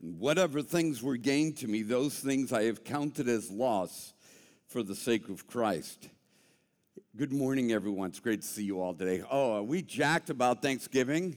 Whatever 0.00 0.62
things 0.62 1.02
were 1.02 1.16
gained 1.16 1.56
to 1.58 1.66
me, 1.66 1.82
those 1.82 2.14
things 2.14 2.52
I 2.52 2.64
have 2.64 2.84
counted 2.84 3.28
as 3.28 3.50
loss 3.50 4.14
for 4.68 4.84
the 4.84 4.94
sake 4.94 5.28
of 5.28 5.48
Christ. 5.48 6.08
Good 7.16 7.32
morning, 7.32 7.72
everyone. 7.72 8.10
It's 8.10 8.20
great 8.20 8.42
to 8.42 8.46
see 8.46 8.62
you 8.62 8.80
all 8.80 8.94
today. 8.94 9.24
Oh, 9.28 9.56
are 9.56 9.62
we 9.64 9.82
jacked 9.82 10.30
about 10.30 10.62
Thanksgiving? 10.62 11.36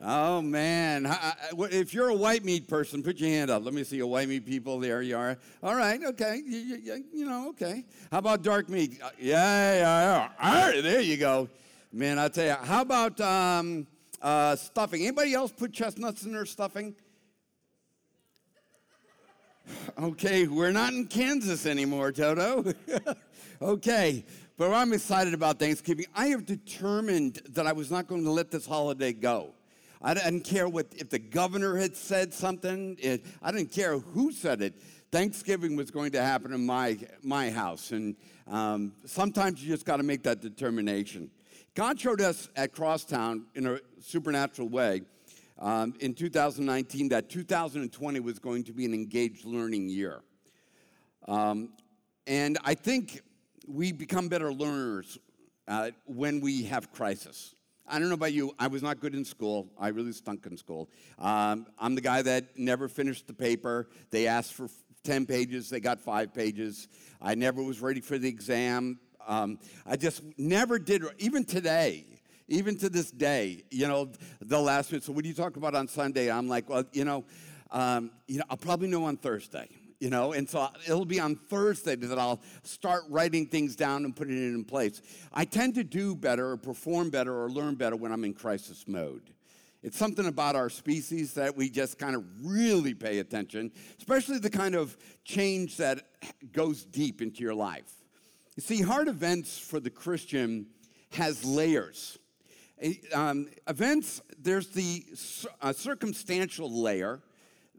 Oh, 0.00 0.40
man. 0.40 1.12
If 1.58 1.92
you're 1.92 2.10
a 2.10 2.14
white 2.14 2.44
meat 2.44 2.68
person, 2.68 3.02
put 3.02 3.18
your 3.18 3.30
hand 3.30 3.50
up. 3.50 3.64
Let 3.64 3.74
me 3.74 3.82
see 3.82 3.98
a 3.98 4.06
white 4.06 4.28
meat 4.28 4.46
people. 4.46 4.78
There 4.78 5.02
you 5.02 5.16
are. 5.16 5.36
All 5.60 5.74
right, 5.74 6.00
okay. 6.04 6.40
You, 6.46 6.58
you, 6.58 7.04
you 7.12 7.26
know, 7.26 7.48
okay. 7.48 7.84
How 8.12 8.18
about 8.18 8.44
dark 8.44 8.68
meat? 8.68 9.00
Uh, 9.02 9.10
yeah, 9.18 9.74
yeah, 9.74 9.80
yeah. 9.80 10.28
All 10.40 10.70
right, 10.70 10.82
there 10.84 11.00
you 11.00 11.16
go. 11.16 11.48
Man, 11.92 12.20
I 12.20 12.28
tell 12.28 12.46
you. 12.46 12.64
How 12.64 12.82
about 12.82 13.20
um, 13.20 13.88
uh, 14.22 14.54
stuffing? 14.54 15.02
Anybody 15.02 15.34
else 15.34 15.50
put 15.50 15.72
chestnuts 15.72 16.22
in 16.24 16.30
their 16.30 16.46
stuffing? 16.46 16.94
Okay, 19.98 20.46
we're 20.46 20.70
not 20.70 20.92
in 20.92 21.06
Kansas 21.06 21.66
anymore, 21.66 22.12
Toto. 22.12 22.72
okay, 23.62 24.24
but 24.56 24.72
I'm 24.72 24.92
excited 24.92 25.34
about 25.34 25.58
Thanksgiving. 25.58 26.06
I 26.14 26.26
have 26.28 26.46
determined 26.46 27.42
that 27.50 27.66
I 27.66 27.72
was 27.72 27.90
not 27.90 28.06
going 28.06 28.24
to 28.24 28.30
let 28.30 28.50
this 28.50 28.66
holiday 28.66 29.12
go. 29.12 29.54
I 30.00 30.14
didn't 30.14 30.42
care 30.42 30.68
what 30.68 30.86
if 30.96 31.10
the 31.10 31.18
governor 31.18 31.76
had 31.76 31.96
said 31.96 32.32
something. 32.32 32.96
It, 33.00 33.26
I 33.42 33.50
didn't 33.50 33.72
care 33.72 33.98
who 33.98 34.30
said 34.32 34.62
it. 34.62 34.74
Thanksgiving 35.10 35.74
was 35.74 35.90
going 35.90 36.12
to 36.12 36.22
happen 36.22 36.52
in 36.52 36.64
my 36.64 36.98
my 37.22 37.50
house, 37.50 37.90
and 37.90 38.14
um, 38.46 38.92
sometimes 39.04 39.62
you 39.62 39.72
just 39.72 39.86
got 39.86 39.96
to 39.96 40.02
make 40.02 40.22
that 40.24 40.40
determination. 40.40 41.30
God 41.74 41.98
showed 41.98 42.20
us 42.20 42.48
at 42.54 42.72
Crosstown 42.72 43.46
in 43.54 43.66
a 43.66 43.78
supernatural 44.00 44.68
way 44.68 45.02
um, 45.58 45.94
in 46.00 46.14
2019 46.14 47.08
that 47.10 47.28
2020 47.28 48.20
was 48.20 48.38
going 48.38 48.64
to 48.64 48.72
be 48.72 48.84
an 48.84 48.94
engaged 48.94 49.44
learning 49.44 49.88
year. 49.88 50.20
Um, 51.26 51.70
and 52.26 52.58
I 52.64 52.74
think 52.74 53.20
we 53.66 53.92
become 53.92 54.28
better 54.28 54.52
learners 54.52 55.18
uh, 55.66 55.90
when 56.06 56.40
we 56.40 56.64
have 56.64 56.92
crisis. 56.92 57.54
I 57.86 57.98
don't 57.98 58.08
know 58.08 58.14
about 58.14 58.32
you. 58.32 58.52
I 58.58 58.66
was 58.66 58.82
not 58.82 59.00
good 59.00 59.14
in 59.14 59.24
school. 59.24 59.68
I 59.78 59.88
really 59.88 60.12
stunk 60.12 60.46
in 60.46 60.56
school. 60.56 60.90
Um, 61.18 61.66
I'm 61.78 61.94
the 61.94 62.00
guy 62.00 62.22
that 62.22 62.58
never 62.58 62.86
finished 62.86 63.26
the 63.26 63.32
paper. 63.32 63.88
They 64.10 64.26
asked 64.26 64.52
for 64.52 64.68
10 65.04 65.26
pages, 65.26 65.70
they 65.70 65.80
got 65.80 66.00
five 66.00 66.34
pages. 66.34 66.88
I 67.20 67.34
never 67.34 67.62
was 67.62 67.80
ready 67.80 68.00
for 68.00 68.18
the 68.18 68.28
exam. 68.28 68.98
Um, 69.26 69.58
I 69.86 69.96
just 69.96 70.22
never 70.36 70.78
did, 70.78 71.02
even 71.18 71.44
today 71.44 72.17
even 72.48 72.76
to 72.78 72.88
this 72.88 73.10
day, 73.10 73.62
you 73.70 73.86
know, 73.86 74.10
the 74.40 74.58
last 74.58 74.90
me, 74.90 75.00
so 75.00 75.12
what 75.12 75.22
do 75.22 75.28
you 75.28 75.34
talk 75.34 75.56
about 75.56 75.74
on 75.74 75.86
Sunday? 75.86 76.30
I'm 76.30 76.48
like, 76.48 76.68
well, 76.68 76.84
you 76.92 77.04
know, 77.04 77.24
um, 77.70 78.10
you 78.26 78.38
know, 78.38 78.44
I'll 78.48 78.56
probably 78.56 78.88
know 78.88 79.04
on 79.04 79.18
Thursday, 79.18 79.68
you 80.00 80.08
know, 80.08 80.32
and 80.32 80.48
so 80.48 80.68
it'll 80.86 81.04
be 81.04 81.20
on 81.20 81.36
Thursday 81.36 81.94
that 81.94 82.18
I'll 82.18 82.40
start 82.62 83.04
writing 83.10 83.46
things 83.46 83.76
down 83.76 84.04
and 84.06 84.16
putting 84.16 84.36
it 84.36 84.54
in 84.54 84.64
place. 84.64 85.02
I 85.32 85.44
tend 85.44 85.74
to 85.74 85.84
do 85.84 86.16
better 86.16 86.52
or 86.52 86.56
perform 86.56 87.10
better 87.10 87.38
or 87.38 87.50
learn 87.50 87.74
better 87.74 87.96
when 87.96 88.12
I'm 88.12 88.24
in 88.24 88.32
crisis 88.32 88.84
mode. 88.88 89.30
It's 89.82 89.96
something 89.96 90.26
about 90.26 90.56
our 90.56 90.70
species 90.70 91.34
that 91.34 91.54
we 91.54 91.70
just 91.70 91.98
kind 91.98 92.16
of 92.16 92.24
really 92.42 92.94
pay 92.94 93.20
attention, 93.20 93.70
especially 93.98 94.38
the 94.38 94.50
kind 94.50 94.74
of 94.74 94.96
change 95.24 95.76
that 95.76 96.02
goes 96.52 96.84
deep 96.84 97.22
into 97.22 97.42
your 97.42 97.54
life. 97.54 97.92
You 98.56 98.62
see, 98.62 98.82
hard 98.82 99.06
events 99.06 99.56
for 99.56 99.78
the 99.78 99.90
Christian 99.90 100.66
has 101.12 101.44
layers. 101.44 102.18
Um, 103.12 103.48
events, 103.66 104.22
there's 104.38 104.68
the 104.68 105.04
uh, 105.60 105.72
circumstantial 105.72 106.70
layer 106.70 107.20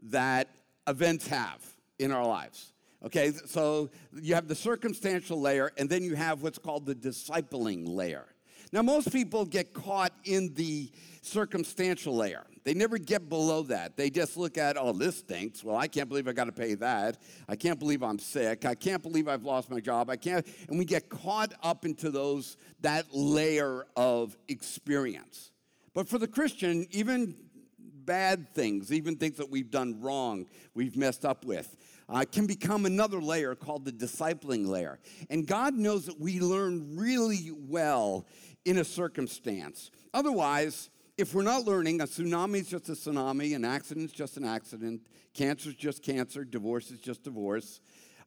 that 0.02 0.48
events 0.86 1.26
have 1.28 1.64
in 1.98 2.12
our 2.12 2.26
lives. 2.26 2.72
Okay, 3.04 3.32
so 3.46 3.88
you 4.20 4.34
have 4.34 4.46
the 4.46 4.54
circumstantial 4.54 5.40
layer, 5.40 5.72
and 5.78 5.88
then 5.88 6.02
you 6.02 6.14
have 6.16 6.42
what's 6.42 6.58
called 6.58 6.84
the 6.84 6.94
discipling 6.94 7.88
layer. 7.88 8.26
Now, 8.72 8.82
most 8.82 9.10
people 9.10 9.46
get 9.46 9.72
caught 9.72 10.12
in 10.24 10.52
the 10.54 10.90
circumstantial 11.22 12.14
layer. 12.14 12.44
They 12.64 12.74
never 12.74 12.98
get 12.98 13.28
below 13.28 13.62
that. 13.64 13.96
They 13.96 14.10
just 14.10 14.36
look 14.36 14.58
at, 14.58 14.76
oh, 14.78 14.92
this 14.92 15.18
stinks. 15.18 15.64
Well, 15.64 15.76
I 15.76 15.88
can't 15.88 16.08
believe 16.08 16.28
I 16.28 16.32
got 16.32 16.44
to 16.44 16.52
pay 16.52 16.74
that. 16.74 17.18
I 17.48 17.56
can't 17.56 17.78
believe 17.78 18.02
I'm 18.02 18.18
sick. 18.18 18.64
I 18.64 18.74
can't 18.74 19.02
believe 19.02 19.28
I've 19.28 19.44
lost 19.44 19.70
my 19.70 19.80
job. 19.80 20.10
I 20.10 20.16
can't. 20.16 20.46
And 20.68 20.78
we 20.78 20.84
get 20.84 21.08
caught 21.08 21.54
up 21.62 21.84
into 21.84 22.10
those, 22.10 22.56
that 22.80 23.06
layer 23.12 23.86
of 23.96 24.36
experience. 24.48 25.50
But 25.94 26.08
for 26.08 26.18
the 26.18 26.28
Christian, 26.28 26.86
even 26.90 27.34
bad 27.78 28.52
things, 28.54 28.92
even 28.92 29.16
things 29.16 29.36
that 29.38 29.50
we've 29.50 29.70
done 29.70 30.00
wrong, 30.00 30.46
we've 30.74 30.96
messed 30.96 31.24
up 31.24 31.44
with, 31.44 31.76
uh, 32.08 32.24
can 32.30 32.46
become 32.46 32.86
another 32.86 33.20
layer 33.20 33.54
called 33.54 33.84
the 33.84 33.92
discipling 33.92 34.66
layer. 34.66 34.98
And 35.30 35.46
God 35.46 35.74
knows 35.74 36.06
that 36.06 36.20
we 36.20 36.40
learn 36.40 36.96
really 36.96 37.50
well 37.54 38.26
in 38.64 38.78
a 38.78 38.84
circumstance. 38.84 39.90
Otherwise, 40.12 40.90
if 41.20 41.34
we're 41.34 41.42
not 41.42 41.64
learning, 41.64 42.00
a 42.00 42.04
tsunami 42.04 42.60
is 42.60 42.68
just 42.68 42.88
a 42.88 42.92
tsunami, 42.92 43.54
an 43.54 43.64
accident 43.64 44.06
is 44.06 44.12
just 44.12 44.36
an 44.38 44.44
accident, 44.44 45.02
cancer 45.34 45.68
is 45.68 45.74
just 45.74 46.02
cancer, 46.02 46.44
divorce 46.44 46.90
is 46.90 46.98
just 46.98 47.22
divorce, 47.22 47.80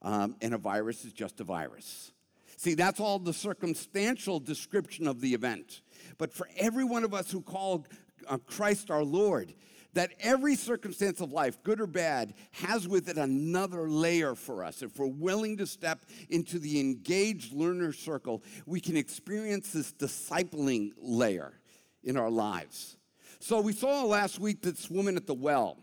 um, 0.04 0.36
and 0.42 0.54
a 0.54 0.58
virus 0.58 1.04
is 1.04 1.12
just 1.12 1.40
a 1.40 1.44
virus. 1.44 2.12
See, 2.56 2.76
that's 2.76 3.00
all 3.00 3.18
the 3.18 3.34
circumstantial 3.34 4.40
description 4.40 5.08
of 5.08 5.22
the 5.22 5.34
event. 5.34 5.82
But 6.18 6.34
for 6.34 6.48
every 6.56 6.84
one 6.84 7.04
of 7.04 7.14
us 7.14 7.32
who 7.32 7.42
call 7.42 7.86
uh, 8.28 8.38
Christ 8.38 8.92
our 8.92 9.04
Lord, 9.04 9.54
that 9.94 10.12
every 10.20 10.56
circumstance 10.56 11.20
of 11.20 11.32
life, 11.32 11.62
good 11.64 11.82
or 11.82 11.88
bad, 11.88 12.36
has 12.52 12.88
with 12.88 13.10
it 13.10 13.18
another 13.18 13.90
layer 13.90 14.36
for 14.36 14.64
us. 14.64 14.82
If 14.82 14.98
we're 15.00 15.08
willing 15.08 15.58
to 15.58 15.68
step 15.68 16.06
into 16.30 16.60
the 16.60 16.80
engaged 16.80 17.54
learner 17.54 17.92
circle, 17.92 18.44
we 18.66 18.80
can 18.80 18.98
experience 18.98 19.72
this 19.74 19.92
discipling 19.94 20.92
layer 20.98 21.60
in 22.04 22.18
our 22.18 22.30
lives. 22.30 22.98
So 23.40 23.62
we 23.62 23.74
saw 23.74 24.04
last 24.04 24.40
week 24.40 24.62
this 24.62 24.90
woman 24.90 25.18
at 25.18 25.28
the 25.28 25.34
well 25.34 25.78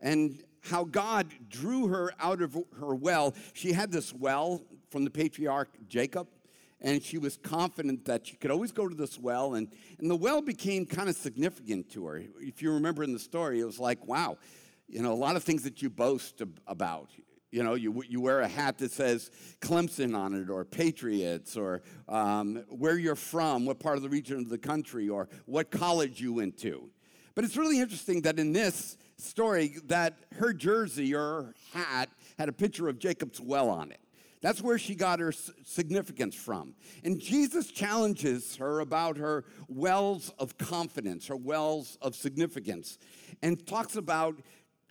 and 0.00 0.42
how 0.62 0.84
God 0.84 1.26
drew 1.48 1.88
her 1.88 2.12
out 2.20 2.40
of 2.40 2.56
her 2.78 2.94
well. 2.94 3.34
She 3.52 3.72
had 3.72 3.90
this 3.90 4.12
well 4.14 4.62
from 4.90 5.04
the 5.04 5.10
patriarch 5.10 5.68
Jacob, 5.88 6.28
and 6.80 7.02
she 7.02 7.18
was 7.18 7.36
confident 7.36 8.04
that 8.04 8.26
she 8.26 8.36
could 8.36 8.50
always 8.50 8.72
go 8.72 8.88
to 8.88 8.94
this 8.94 9.18
well, 9.18 9.54
and, 9.54 9.68
and 9.98 10.10
the 10.10 10.16
well 10.16 10.40
became 10.40 10.86
kind 10.86 11.08
of 11.08 11.16
significant 11.16 11.90
to 11.90 12.06
her. 12.06 12.22
If 12.40 12.62
you 12.62 12.72
remember 12.72 13.02
in 13.02 13.12
the 13.12 13.18
story, 13.18 13.60
it 13.60 13.64
was 13.64 13.78
like, 13.78 14.06
wow, 14.06 14.38
you 14.88 15.02
know, 15.02 15.12
a 15.12 15.14
lot 15.14 15.36
of 15.36 15.42
things 15.42 15.64
that 15.64 15.82
you 15.82 15.90
boast 15.90 16.42
about. 16.66 17.10
You 17.54 17.62
know, 17.62 17.74
you, 17.74 18.02
you 18.08 18.20
wear 18.20 18.40
a 18.40 18.48
hat 18.48 18.78
that 18.78 18.90
says 18.90 19.30
Clemson 19.60 20.18
on 20.18 20.34
it, 20.34 20.50
or 20.50 20.64
Patriots, 20.64 21.56
or 21.56 21.82
um, 22.08 22.64
where 22.68 22.98
you're 22.98 23.14
from, 23.14 23.64
what 23.64 23.78
part 23.78 23.96
of 23.96 24.02
the 24.02 24.08
region 24.08 24.38
of 24.38 24.48
the 24.48 24.58
country, 24.58 25.08
or 25.08 25.28
what 25.46 25.70
college 25.70 26.20
you 26.20 26.32
went 26.32 26.58
to. 26.62 26.90
But 27.36 27.44
it's 27.44 27.56
really 27.56 27.78
interesting 27.78 28.22
that 28.22 28.40
in 28.40 28.52
this 28.52 28.96
story, 29.18 29.76
that 29.84 30.18
her 30.38 30.52
jersey 30.52 31.14
or 31.14 31.54
hat 31.72 32.08
had 32.38 32.48
a 32.48 32.52
picture 32.52 32.88
of 32.88 32.98
Jacob's 32.98 33.40
well 33.40 33.68
on 33.70 33.92
it. 33.92 34.00
That's 34.42 34.60
where 34.60 34.76
she 34.76 34.96
got 34.96 35.20
her 35.20 35.32
significance 35.32 36.34
from. 36.34 36.74
And 37.04 37.20
Jesus 37.20 37.68
challenges 37.68 38.56
her 38.56 38.80
about 38.80 39.16
her 39.16 39.44
wells 39.68 40.32
of 40.40 40.58
confidence, 40.58 41.28
her 41.28 41.36
wells 41.36 41.98
of 42.02 42.16
significance, 42.16 42.98
and 43.42 43.64
talks 43.64 43.94
about 43.94 44.40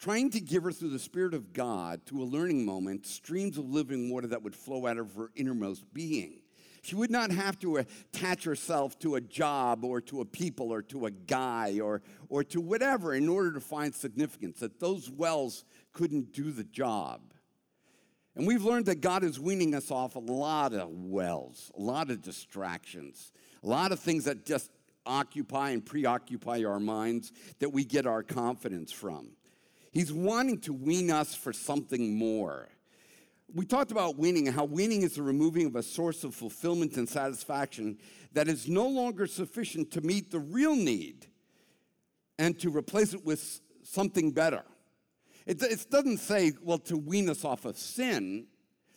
trying 0.04 0.30
to 0.30 0.42
give 0.42 0.64
her 0.64 0.72
through 0.74 0.90
the 0.90 1.00
Spirit 1.00 1.34
of 1.34 1.54
God, 1.54 2.06
to 2.06 2.22
a 2.22 2.26
learning 2.26 2.66
moment, 2.66 3.08
streams 3.08 3.58
of 3.58 3.70
living 3.70 4.10
water 4.10 4.28
that 4.28 4.44
would 4.44 4.54
flow 4.54 4.86
out 4.86 4.98
of 4.98 5.16
her 5.16 5.32
innermost 5.34 5.86
being. 5.94 6.42
She 6.82 6.94
would 6.96 7.10
not 7.10 7.32
have 7.32 7.58
to 7.60 7.78
attach 7.78 8.44
herself 8.44 9.00
to 9.00 9.16
a 9.16 9.22
job 9.22 9.86
or 9.86 10.02
to 10.02 10.20
a 10.20 10.26
people 10.26 10.74
or 10.74 10.82
to 10.82 11.06
a 11.06 11.12
guy 11.12 11.80
or, 11.82 12.02
or 12.28 12.44
to 12.44 12.60
whatever 12.60 13.14
in 13.14 13.30
order 13.30 13.54
to 13.54 13.62
find 13.62 13.96
significance, 13.96 14.60
that 14.60 14.82
those 14.82 15.10
wells 15.10 15.64
couldn't 15.94 16.34
do 16.34 16.52
the 16.52 16.66
job. 16.66 17.22
And 18.36 18.46
we've 18.46 18.66
learned 18.66 18.88
that 18.88 19.00
God 19.00 19.24
is 19.24 19.40
weaning 19.40 19.74
us 19.74 19.90
off 19.90 20.18
a 20.18 20.20
lot 20.20 20.74
of 20.74 20.90
wells, 20.90 21.72
a 21.78 21.82
lot 21.82 22.12
of 22.12 22.22
distractions, 22.22 23.32
a 23.64 23.68
lot 23.68 23.94
of 23.94 24.02
things 24.02 24.26
that 24.26 24.46
just 24.46 24.70
occupy 25.06 25.70
and 25.70 25.86
preoccupy 25.86 26.66
our 26.66 26.82
minds 26.82 27.32
that 27.60 27.70
we 27.70 27.86
get 27.86 28.06
our 28.06 28.22
confidence 28.22 28.92
from. 28.92 29.30
He's 29.94 30.12
wanting 30.12 30.60
to 30.62 30.74
wean 30.74 31.12
us 31.12 31.36
for 31.36 31.54
something 31.54 32.18
more. 32.18 32.68
We 33.54 33.66
talked 33.66 33.92
about 33.92 34.18
weaning 34.18 34.48
and 34.48 34.56
how 34.56 34.66
weaning 34.66 35.04
is 35.04 35.16
the 35.16 35.22
removing 35.22 35.68
of 35.68 35.76
a 35.76 35.84
source 35.84 36.24
of 36.24 36.34
fulfillment 36.34 36.98
and 36.98 37.08
satisfaction 37.08 38.00
that 38.34 38.48
is 38.48 38.68
no 38.68 38.88
longer 38.88 39.28
sufficient 39.28 39.92
to 39.92 40.02
meet 40.02 40.32
the 40.32 40.40
real 40.40 40.76
need 40.76 41.28
and 42.40 42.60
to 42.60 42.76
replace 42.76 43.14
it 43.14 43.24
with 43.24 43.62
something 43.84 44.32
better. 44.32 44.64
It, 45.46 45.62
it 45.62 45.86
doesn't 45.92 46.18
say, 46.18 46.54
well, 46.64 46.80
to 46.80 46.98
wean 46.98 47.30
us 47.30 47.46
off 47.46 47.66
of 47.66 47.78
sin, 47.78 48.48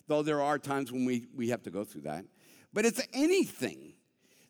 though 0.06 0.22
there 0.22 0.40
are 0.40 0.58
times 0.58 0.90
when 0.90 1.04
we, 1.04 1.26
we 1.34 1.50
have 1.50 1.62
to 1.64 1.70
go 1.70 1.84
through 1.84 2.02
that, 2.02 2.24
but 2.72 2.86
it's 2.86 3.02
anything 3.12 3.92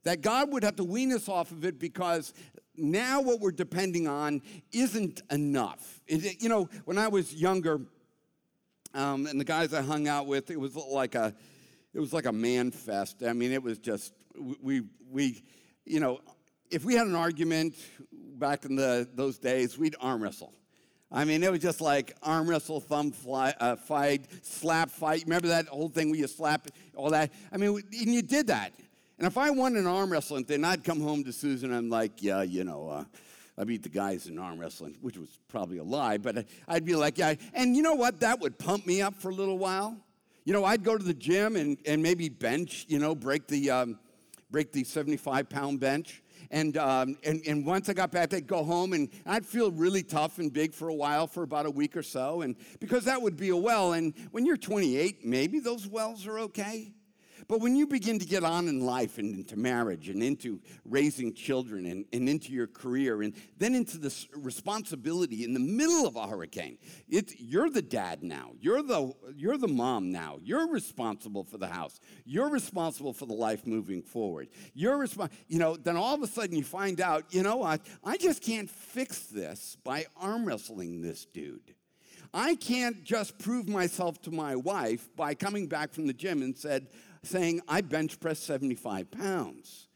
that 0.07 0.21
God 0.21 0.53
would 0.53 0.63
have 0.63 0.77
to 0.77 0.85
wean 0.85 1.13
us 1.13 1.29
off 1.29 1.51
of 1.51 1.65
it 1.65 1.81
because 1.81 2.33
now 2.77 3.21
what 3.21 3.41
we're 3.41 3.51
depending 3.51 4.07
on 4.07 4.41
isn't 4.73 5.21
enough. 5.33 6.01
You 6.07 6.49
know, 6.49 6.69
when 6.85 6.97
I 6.97 7.09
was 7.09 7.35
younger, 7.35 7.81
um, 8.95 9.27
and 9.27 9.41
the 9.41 9.45
guys 9.45 9.75
I 9.75 9.83
hung 9.83 10.07
out 10.07 10.29
with, 10.29 10.53
it 10.53 10.61
was 10.61 10.77
like 10.77 11.17
a, 11.17 11.35
it 11.93 11.99
was 11.99 12.13
like 12.13 12.27
a 12.27 12.33
man 12.33 12.71
fest. 12.71 13.25
I 13.27 13.33
mean, 13.33 13.51
it 13.51 13.61
was 13.61 13.79
just 13.79 14.13
we 14.63 14.83
we, 15.11 15.43
you 15.85 15.99
know, 15.99 16.21
if 16.71 16.85
we 16.85 16.95
had 16.95 17.09
an 17.09 17.17
argument 17.17 17.75
back 18.13 18.65
in 18.65 18.77
the 18.77 19.09
those 19.13 19.39
days, 19.39 19.77
we'd 19.77 19.97
arm 20.01 20.23
wrestle. 20.23 20.55
I 21.11 21.25
mean, 21.25 21.43
it 21.43 21.51
was 21.51 21.61
just 21.61 21.81
like 21.81 22.17
arm 22.23 22.49
wrestle, 22.49 22.81
thumb 22.81 23.11
fly, 23.11 23.55
uh, 23.59 23.75
fight, 23.75 24.27
slap 24.43 24.91
fight. 24.91 25.25
Remember 25.25 25.49
that 25.49 25.67
whole 25.67 25.89
thing 25.89 26.11
where 26.11 26.19
you 26.19 26.29
slap 26.29 26.69
all 26.95 27.11
that? 27.11 27.33
I 27.53 27.57
mean, 27.57 27.71
and 27.71 28.15
you 28.15 28.23
did 28.23 28.47
that. 28.49 28.73
And 29.19 29.27
if 29.27 29.39
I 29.39 29.51
won 29.51 29.77
an 29.77 29.87
arm 29.87 30.13
wrestling 30.13 30.45
thing, 30.45 30.63
I'd 30.63 30.85
come 30.85 31.01
home 31.01 31.25
to 31.25 31.33
Susan 31.33 31.71
and 31.71 31.79
I'm 31.79 31.89
like, 31.89 32.23
yeah, 32.23 32.43
you 32.43 32.65
know, 32.65 32.89
uh, 32.89 33.05
I 33.57 33.65
beat 33.65 33.83
the 33.83 33.89
guys 33.89 34.27
in 34.27 34.39
arm 34.39 34.59
wrestling, 34.59 34.97
which 35.01 35.17
was 35.17 35.39
probably 35.49 35.79
a 35.79 35.85
lie, 35.85 36.19
but 36.19 36.45
I'd 36.69 36.85
be 36.85 36.95
like, 36.95 37.17
yeah. 37.17 37.35
And 37.55 37.75
you 37.75 37.83
know 37.83 37.95
what? 37.95 38.21
That 38.21 38.41
would 38.41 38.59
pump 38.59 38.87
me 38.87 39.01
up 39.01 39.15
for 39.15 39.31
a 39.31 39.35
little 39.35 39.57
while. 39.57 39.97
You 40.45 40.53
know, 40.53 40.65
I'd 40.65 40.85
go 40.85 40.99
to 40.99 41.03
the 41.03 41.15
gym 41.15 41.57
and, 41.57 41.79
and 41.87 42.03
maybe 42.03 42.29
bench, 42.29 42.85
you 42.89 42.99
know, 42.99 43.15
break 43.15 43.49
the, 43.49 43.71
um, 43.71 43.99
break 44.51 44.73
the 44.73 44.85
75 44.85 45.49
pound 45.49 45.81
bench. 45.81 46.23
And, 46.51 46.77
um, 46.77 47.17
and, 47.25 47.43
and 47.47 47.67
once 47.67 47.89
I 47.89 47.95
got 47.95 48.13
back, 48.13 48.35
I'd 48.35 48.47
go 48.47 48.63
home 48.63 48.93
and 48.93 49.09
I'd 49.25 49.47
feel 49.47 49.73
really 49.73 50.03
tough 50.03 50.39
and 50.39 50.53
big 50.53 50.75
for 50.75 50.89
a 50.89 50.95
while, 50.95 51.27
for 51.27 51.43
about 51.43 51.65
a 51.65 51.71
week 51.71 51.97
or 51.97 52.03
so. 52.03 52.43
And 52.43 52.55
because 52.81 53.05
that 53.07 53.21
would 53.21 53.39
be 53.39 53.49
a 53.49 53.57
well. 53.57 53.95
And 53.95 54.13
when 54.31 54.45
you're 54.45 54.59
28, 54.59 55.25
maybe 55.25 55.59
those 55.59 55.87
wells 55.89 56.27
are 56.27 56.39
okay. 56.41 56.93
But 57.49 57.61
when 57.61 57.77
you 57.77 57.87
begin 57.87 58.19
to 58.19 58.27
get 58.27 58.43
on 58.43 58.67
in 58.67 58.85
life 58.85 59.19
and 59.19 59.35
into 59.35 59.57
marriage 59.57 60.09
and 60.09 60.23
into 60.23 60.61
raising 60.85 61.33
children 61.33 61.87
and, 61.87 62.05
and 62.13 62.29
into 62.29 62.53
your 62.53 62.67
career 62.67 63.23
and 63.23 63.35
then 63.59 63.75
into 63.75 63.99
this 63.99 64.27
responsibility 64.35 65.45
in 65.45 65.55
the 65.55 65.61
middle 65.61 66.07
of 66.07 66.17
a 66.17 66.27
hurricane, 66.27 66.79
it's, 67.09 67.39
you're 67.39 67.71
the 67.71 67.83
dad 67.83 68.23
now. 68.23 68.51
You're 68.61 68.83
the, 68.83 69.13
you're 69.35 69.59
the 69.59 69.69
mom 69.69 70.11
now. 70.11 70.39
You're 70.43 70.69
responsible 70.69 71.45
for 71.45 71.59
the 71.59 71.69
house. 71.69 72.01
You're 72.25 72.51
responsible 72.51 73.13
for 73.13 73.27
the 73.27 73.35
life 73.35 73.67
moving 73.67 74.03
forward. 74.03 74.49
You're 74.75 74.97
responsible, 74.97 75.37
you 75.47 75.59
know, 75.59 75.77
then 75.77 75.97
all 75.97 76.15
of 76.15 76.23
a 76.23 76.27
sudden 76.27 76.57
you 76.57 76.65
find 76.65 77.01
out, 77.01 77.27
you 77.31 77.43
know 77.45 77.57
what, 77.57 77.81
I 78.03 78.17
just 78.17 78.43
can't 78.43 78.69
fix 78.69 79.27
this 79.27 79.77
by 79.85 80.07
arm 80.17 80.47
wrestling 80.47 81.01
this 81.01 81.27
dude. 81.27 81.75
I 82.35 82.57
can't 82.57 83.03
just 83.05 83.39
prove 83.39 83.69
myself 83.69 84.21
to 84.23 84.31
my 84.31 84.57
wife 84.57 85.09
by 85.17 85.35
coming 85.35 85.69
back 85.69 85.93
from 85.93 86.07
the 86.07 86.13
gym 86.13 86.43
and 86.43 86.57
said, 86.57 86.89
saying, 87.27 87.61
I 87.69 87.81
bench 87.81 88.21
press 88.21 88.39
75 88.41 89.11
pounds. 89.11 89.89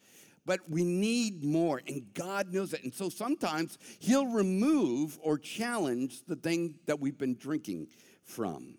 But 0.47 0.69
we 0.69 0.85
need 0.85 1.45
more, 1.45 1.81
and 1.87 2.13
God 2.15 2.53
knows 2.53 2.73
it. 2.73 2.83
And 2.83 2.93
so 2.93 3.09
sometimes 3.09 3.79
He'll 3.99 4.27
remove 4.27 5.19
or 5.23 5.39
challenge 5.39 6.23
the 6.27 6.37
thing 6.37 6.77
that 6.87 6.99
we've 6.99 7.19
been 7.19 7.37
drinking 7.37 7.89
from. 8.25 8.79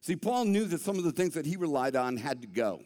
See, 0.00 0.16
Paul 0.16 0.46
knew 0.46 0.64
that 0.64 0.80
some 0.80 0.98
of 0.98 1.04
the 1.04 1.12
things 1.12 1.34
that 1.34 1.44
he 1.44 1.56
relied 1.56 1.94
on 1.94 2.16
had 2.16 2.40
to 2.42 2.48
go. 2.48 2.82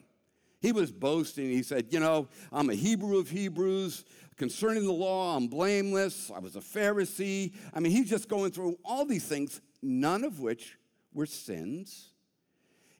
He 0.60 0.72
was 0.72 0.90
boasting. 0.90 1.50
He 1.50 1.62
said, 1.62 1.88
You 1.90 2.00
know, 2.00 2.28
I'm 2.52 2.70
a 2.70 2.74
Hebrew 2.74 3.18
of 3.18 3.30
Hebrews. 3.30 4.04
Concerning 4.36 4.84
the 4.84 4.92
law, 4.92 5.36
I'm 5.36 5.46
blameless. 5.46 6.30
I 6.34 6.40
was 6.40 6.56
a 6.56 6.60
Pharisee. 6.60 7.52
I 7.72 7.80
mean, 7.80 7.92
he's 7.92 8.10
just 8.10 8.28
going 8.28 8.50
through 8.50 8.76
all 8.84 9.04
these 9.04 9.26
things, 9.26 9.60
none 9.80 10.24
of 10.24 10.40
which 10.40 10.76
were 11.12 11.26
sins. 11.26 12.13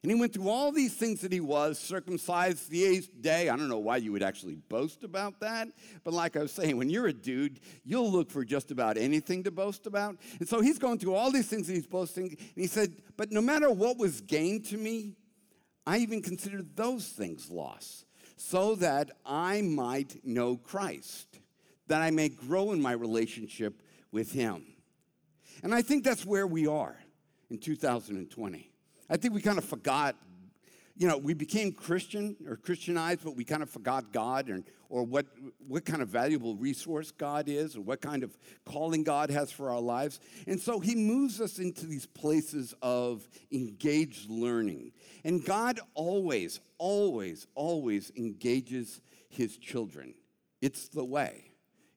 And 0.05 0.11
he 0.11 0.19
went 0.19 0.33
through 0.33 0.49
all 0.49 0.71
these 0.71 0.93
things 0.93 1.21
that 1.21 1.31
he 1.31 1.39
was, 1.39 1.79
circumcised 1.79 2.69
the 2.69 2.85
eighth 2.85 3.09
day. 3.23 3.49
I 3.49 3.57
don't 3.57 3.69
know 3.69 3.79
why 3.79 3.97
you 3.97 4.11
would 4.11 4.21
actually 4.21 4.53
boast 4.53 5.03
about 5.03 5.39
that. 5.39 5.69
But 6.03 6.13
like 6.13 6.37
I 6.37 6.43
was 6.43 6.51
saying, 6.51 6.77
when 6.77 6.91
you're 6.91 7.07
a 7.07 7.11
dude, 7.11 7.59
you'll 7.83 8.11
look 8.11 8.29
for 8.29 8.45
just 8.45 8.69
about 8.69 8.97
anything 8.97 9.41
to 9.45 9.49
boast 9.51 9.87
about. 9.87 10.17
And 10.37 10.47
so 10.47 10.61
he's 10.61 10.77
going 10.77 10.99
through 10.99 11.15
all 11.15 11.31
these 11.31 11.47
things 11.47 11.65
that 11.65 11.73
he's 11.73 11.87
boasting. 11.87 12.27
And 12.27 12.37
he 12.55 12.67
said, 12.67 12.93
But 13.17 13.31
no 13.31 13.41
matter 13.41 13.71
what 13.71 13.97
was 13.97 14.21
gained 14.21 14.65
to 14.65 14.77
me, 14.77 15.13
I 15.87 15.97
even 15.97 16.21
considered 16.21 16.75
those 16.75 17.07
things 17.07 17.49
loss, 17.49 18.05
so 18.37 18.75
that 18.75 19.09
I 19.25 19.63
might 19.63 20.23
know 20.23 20.57
Christ, 20.57 21.39
that 21.87 22.03
I 22.03 22.11
may 22.11 22.29
grow 22.29 22.73
in 22.73 22.79
my 22.79 22.91
relationship 22.91 23.81
with 24.11 24.31
him. 24.33 24.67
And 25.63 25.73
I 25.73 25.81
think 25.81 26.03
that's 26.03 26.27
where 26.27 26.45
we 26.45 26.67
are 26.67 26.95
in 27.49 27.57
2020. 27.57 28.69
I 29.09 29.17
think 29.17 29.33
we 29.33 29.41
kind 29.41 29.57
of 29.57 29.65
forgot, 29.65 30.15
you 30.97 31.07
know, 31.07 31.17
we 31.17 31.33
became 31.33 31.71
Christian 31.71 32.35
or 32.47 32.55
Christianized, 32.55 33.23
but 33.23 33.35
we 33.35 33.43
kind 33.43 33.61
of 33.61 33.69
forgot 33.69 34.11
God 34.11 34.49
and, 34.49 34.63
or 34.89 35.03
what, 35.03 35.27
what 35.67 35.85
kind 35.85 36.01
of 36.01 36.07
valuable 36.07 36.55
resource 36.55 37.11
God 37.11 37.47
is 37.47 37.75
or 37.75 37.81
what 37.81 38.01
kind 38.01 38.23
of 38.23 38.35
calling 38.65 39.03
God 39.03 39.29
has 39.29 39.51
for 39.51 39.69
our 39.69 39.81
lives. 39.81 40.19
And 40.47 40.59
so 40.59 40.79
he 40.79 40.95
moves 40.95 41.41
us 41.41 41.59
into 41.59 41.85
these 41.85 42.05
places 42.05 42.73
of 42.81 43.27
engaged 43.51 44.29
learning. 44.29 44.91
And 45.23 45.43
God 45.43 45.79
always, 45.93 46.59
always, 46.77 47.45
always 47.55 48.11
engages 48.15 49.01
his 49.29 49.57
children. 49.57 50.15
It's 50.61 50.87
the 50.87 51.05
way. 51.05 51.51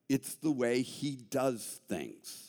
It's 0.09 0.35
the 0.37 0.51
way 0.51 0.83
he 0.83 1.17
does 1.31 1.81
things. 1.89 2.48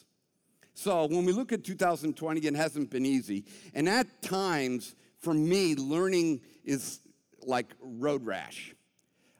So 0.81 1.07
when 1.07 1.25
we 1.25 1.33
look 1.33 1.51
at 1.51 1.65
2020, 1.65 2.39
it 2.39 2.55
hasn't 2.55 2.89
been 2.89 3.05
easy. 3.05 3.43
And 3.73 3.89
at 3.89 4.21
times, 4.21 4.95
for 5.17 5.33
me, 5.33 5.75
learning 5.75 6.39
is 6.63 7.01
like 7.43 7.73
road 7.81 8.25
rash. 8.25 8.73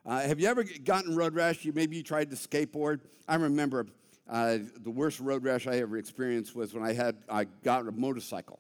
Uh, 0.06 0.20
have 0.20 0.42
you 0.42 0.50
ever 0.50 0.66
gotten 0.84 1.16
road 1.16 1.36
rash? 1.36 1.64
You, 1.64 1.72
maybe 1.72 1.96
you 1.96 2.04
tried 2.04 2.30
to 2.32 2.36
skateboard. 2.36 3.00
I 3.26 3.36
remember 3.36 3.86
uh, 4.30 4.58
the 4.82 4.92
worst 4.92 5.22
road 5.22 5.46
rash 5.46 5.66
I 5.66 5.78
ever 5.78 5.96
experienced 5.96 6.58
was 6.58 6.74
when 6.74 6.84
I 6.84 6.92
had 6.92 7.16
I 7.30 7.46
got 7.46 7.88
a 7.88 7.92
motorcycle, 7.94 8.60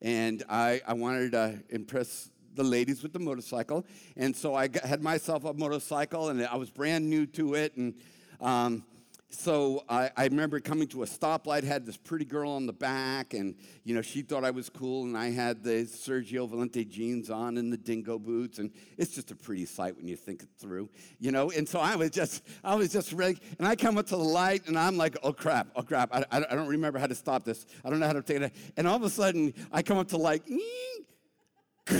and 0.00 0.42
I, 0.48 0.80
I 0.86 0.94
wanted 0.94 1.32
to 1.32 1.62
impress 1.68 2.30
the 2.54 2.64
ladies 2.64 3.02
with 3.02 3.12
the 3.12 3.18
motorcycle, 3.18 3.84
and 4.16 4.34
so 4.34 4.54
I 4.54 4.68
got, 4.68 4.84
had 4.84 5.02
myself 5.02 5.44
a 5.44 5.52
motorcycle, 5.52 6.30
and 6.30 6.42
I 6.46 6.56
was 6.56 6.70
brand 6.70 7.10
new 7.10 7.26
to 7.26 7.52
it, 7.56 7.76
and 7.76 7.92
um, 8.40 8.84
so 9.28 9.84
I, 9.88 10.10
I, 10.16 10.24
remember 10.24 10.60
coming 10.60 10.86
to 10.88 11.02
a 11.02 11.06
stoplight, 11.06 11.64
had 11.64 11.84
this 11.84 11.96
pretty 11.96 12.24
girl 12.24 12.52
on 12.52 12.66
the 12.66 12.72
back, 12.72 13.34
and 13.34 13.56
you 13.82 13.92
know 13.92 14.00
she 14.00 14.22
thought 14.22 14.44
I 14.44 14.52
was 14.52 14.70
cool, 14.70 15.02
and 15.02 15.18
I 15.18 15.30
had 15.30 15.64
the 15.64 15.84
Sergio 15.84 16.48
Valente 16.48 16.88
jeans 16.88 17.28
on 17.28 17.58
and 17.58 17.72
the 17.72 17.76
dingo 17.76 18.20
boots, 18.20 18.60
and 18.60 18.70
it's 18.96 19.14
just 19.14 19.32
a 19.32 19.34
pretty 19.34 19.66
sight 19.66 19.96
when 19.96 20.06
you 20.06 20.14
think 20.14 20.42
it 20.42 20.48
through, 20.58 20.88
you 21.18 21.32
know. 21.32 21.50
And 21.50 21.68
so 21.68 21.80
I 21.80 21.96
was 21.96 22.10
just, 22.10 22.44
I 22.62 22.76
was 22.76 22.92
just 22.92 23.12
ready, 23.12 23.40
and 23.58 23.66
I 23.66 23.74
come 23.74 23.98
up 23.98 24.06
to 24.06 24.16
the 24.16 24.22
light, 24.22 24.68
and 24.68 24.78
I'm 24.78 24.96
like, 24.96 25.16
oh 25.24 25.32
crap, 25.32 25.68
oh 25.74 25.82
crap, 25.82 26.14
I, 26.14 26.24
I, 26.30 26.54
don't 26.54 26.68
remember 26.68 27.00
how 27.00 27.06
to 27.06 27.14
stop 27.14 27.44
this, 27.44 27.66
I 27.84 27.90
don't 27.90 27.98
know 27.98 28.06
how 28.06 28.12
to 28.12 28.22
take 28.22 28.40
it, 28.40 28.54
and 28.76 28.86
all 28.86 28.96
of 28.96 29.02
a 29.02 29.10
sudden 29.10 29.54
I 29.72 29.82
come 29.82 29.98
up 29.98 30.06
to 30.08 30.18
like, 30.18 30.44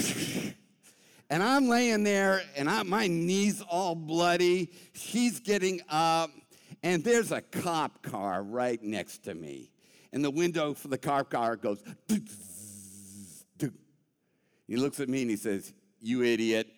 and 1.28 1.42
I'm 1.42 1.68
laying 1.68 2.04
there, 2.04 2.42
and 2.56 2.70
I, 2.70 2.84
my 2.84 3.08
knees 3.08 3.62
all 3.62 3.96
bloody. 3.96 4.70
She's 4.94 5.40
getting 5.40 5.80
up 5.88 6.30
and 6.86 7.02
there's 7.02 7.32
a 7.32 7.40
cop 7.40 8.00
car 8.00 8.44
right 8.44 8.80
next 8.80 9.24
to 9.24 9.34
me. 9.34 9.72
And 10.12 10.24
the 10.24 10.30
window 10.30 10.72
for 10.72 10.86
the 10.86 10.96
cop 10.96 11.30
car 11.30 11.56
goes, 11.56 11.82
he 14.68 14.76
looks 14.76 15.00
at 15.00 15.08
me 15.08 15.22
and 15.22 15.30
he 15.30 15.36
says, 15.36 15.72
You 16.00 16.22
idiot. 16.22 16.68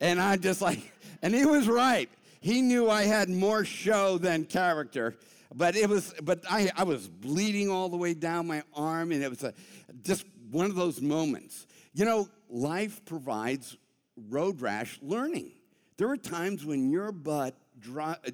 And 0.00 0.20
I'm 0.20 0.40
just 0.40 0.60
like, 0.60 0.92
and 1.22 1.32
he 1.32 1.44
was 1.44 1.68
right. 1.68 2.10
He 2.40 2.62
knew 2.62 2.90
I 2.90 3.04
had 3.04 3.28
more 3.28 3.64
show 3.64 4.18
than 4.18 4.44
character. 4.44 5.14
But 5.54 5.76
it 5.76 5.88
was, 5.88 6.12
but 6.20 6.42
I, 6.50 6.72
I 6.76 6.82
was 6.82 7.08
bleeding 7.08 7.70
all 7.70 7.88
the 7.88 7.96
way 7.96 8.12
down 8.12 8.48
my 8.48 8.64
arm, 8.74 9.12
and 9.12 9.22
it 9.22 9.30
was 9.30 9.44
a, 9.44 9.54
just 10.02 10.26
one 10.50 10.66
of 10.66 10.74
those 10.74 11.00
moments. 11.00 11.68
You 11.92 12.06
know, 12.06 12.28
life 12.50 13.04
provides 13.04 13.76
road 14.16 14.60
rash 14.60 14.98
learning. 15.00 15.52
There 15.96 16.10
are 16.10 16.16
times 16.16 16.64
when 16.64 16.90
your 16.90 17.12
butt 17.12 17.56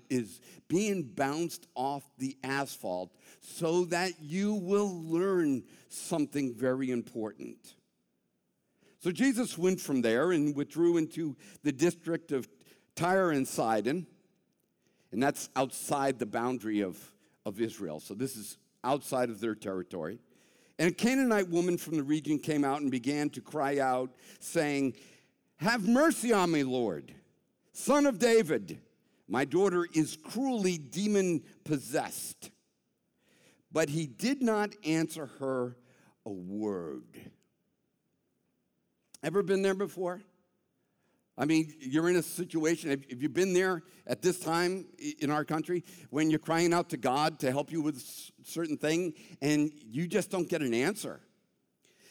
is 0.09 0.40
being 0.69 1.02
bounced 1.02 1.66
off 1.75 2.04
the 2.19 2.37
asphalt 2.45 3.12
so 3.40 3.85
that 3.87 4.21
you 4.21 4.54
will 4.54 5.02
learn 5.02 5.62
something 5.88 6.54
very 6.54 6.90
important. 6.90 7.75
So 9.00 9.11
Jesus 9.11 9.57
went 9.57 9.80
from 9.80 10.02
there 10.02 10.33
and 10.33 10.54
withdrew 10.54 10.99
into 10.99 11.37
the 11.62 11.73
district 11.73 12.33
of 12.33 12.49
Tyre 12.95 13.30
and 13.30 13.49
Sidon, 13.49 14.07
and 15.11 15.23
that's 15.23 15.49
outside 15.57 16.19
the 16.19 16.26
boundary 16.26 16.80
of, 16.83 16.99
of 17.47 17.61
Israel. 17.61 17.99
So 17.99 18.14
this 18.14 18.37
is 18.37 18.59
outside 18.85 19.30
of 19.30 19.40
their 19.40 19.54
territory. 19.54 20.19
And 20.78 20.90
a 20.90 20.95
Canaanite 20.95 21.49
woman 21.49 21.76
from 21.76 21.97
the 21.97 22.02
region 22.02 22.38
came 22.38 22.64
out 22.64 22.80
and 22.80 22.90
began 22.90 23.30
to 23.30 23.40
cry 23.40 23.78
out, 23.78 24.11
saying, 24.38 24.95
Have 25.57 25.88
mercy 25.88 26.33
on 26.33 26.50
me, 26.50 26.62
Lord, 26.62 27.14
son 27.73 28.07
of 28.07 28.19
David. 28.19 28.80
My 29.31 29.45
daughter 29.45 29.87
is 29.95 30.19
cruelly 30.21 30.77
demon 30.77 31.43
possessed. 31.63 32.51
But 33.71 33.89
he 33.89 34.09
did 34.09 34.43
not 34.43 34.75
answer 34.85 35.31
her 35.39 35.77
a 36.27 36.31
word. 36.33 37.05
Ever 39.23 39.45
been 39.45 39.63
there 39.63 39.77
before? 39.77 40.21
I 41.39 41.45
mean, 41.45 41.73
you're 41.79 42.11
in 42.11 42.17
a 42.17 42.23
situation, 42.25 42.91
have, 42.91 43.05
you 43.23 43.29
been 43.29 43.55
there 43.55 43.85
at 44.07 44.21
this 44.21 44.41
time 44.41 44.87
in 45.21 45.31
our 45.31 45.45
country 45.45 45.85
when 46.11 46.29
you're 46.29 46.41
crying 46.41 46.75
out 46.75 46.91
to 46.91 46.97
God 46.97 47.39
to 47.39 47.53
help 47.53 47.71
you 47.71 47.81
with 47.81 47.99
a 47.99 48.45
certain 48.45 48.77
thing 48.77 49.15
and 49.41 49.71
you 49.89 50.09
just 50.09 50.31
don't 50.31 50.49
get 50.49 50.61
an 50.61 50.75
answer? 50.75 51.21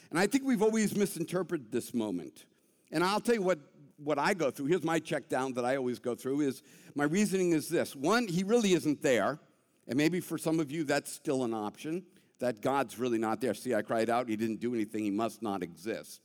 And 0.10 0.18
I 0.18 0.26
think 0.26 0.46
we've 0.46 0.64
always 0.64 0.96
misinterpreted 0.96 1.70
this 1.70 1.94
moment. 1.94 2.46
And 2.92 3.04
I'll 3.04 3.20
tell 3.20 3.36
you 3.36 3.42
what, 3.42 3.60
what 4.03 4.20
I 4.20 4.34
go 4.34 4.51
through. 4.51 4.68
Here's 4.68 4.84
my 4.84 5.00
check 5.00 5.29
down 5.29 5.53
that 5.53 5.65
I 5.65 5.75
always 5.75 6.00
go 6.00 6.15
through 6.15 6.41
is 6.41 6.63
my 6.96 7.03
reasoning 7.03 7.51
is 7.51 7.70
this. 7.70 7.96
One, 7.96 8.27
he 8.27 8.44
really 8.44 8.74
isn't 8.74 9.01
there. 9.01 9.39
And 9.88 9.98
maybe 9.98 10.20
for 10.20 10.38
some 10.38 10.60
of 10.60 10.72
you 10.72 10.84
that's 10.84 11.12
still 11.12 11.44
an 11.44 11.53
option, 11.53 12.03
that 12.39 12.62
God's 12.62 13.00
really 13.00 13.18
not 13.18 13.41
there. 13.41 13.53
See, 13.53 13.74
I 13.74 13.82
cried 13.82 14.10
out, 14.10 14.29
he 14.29 14.36
didn't 14.36 14.60
do 14.60 14.74
anything, 14.74 15.03
he 15.03 15.12
must 15.12 15.41
not 15.41 15.63
exist. 15.63 16.22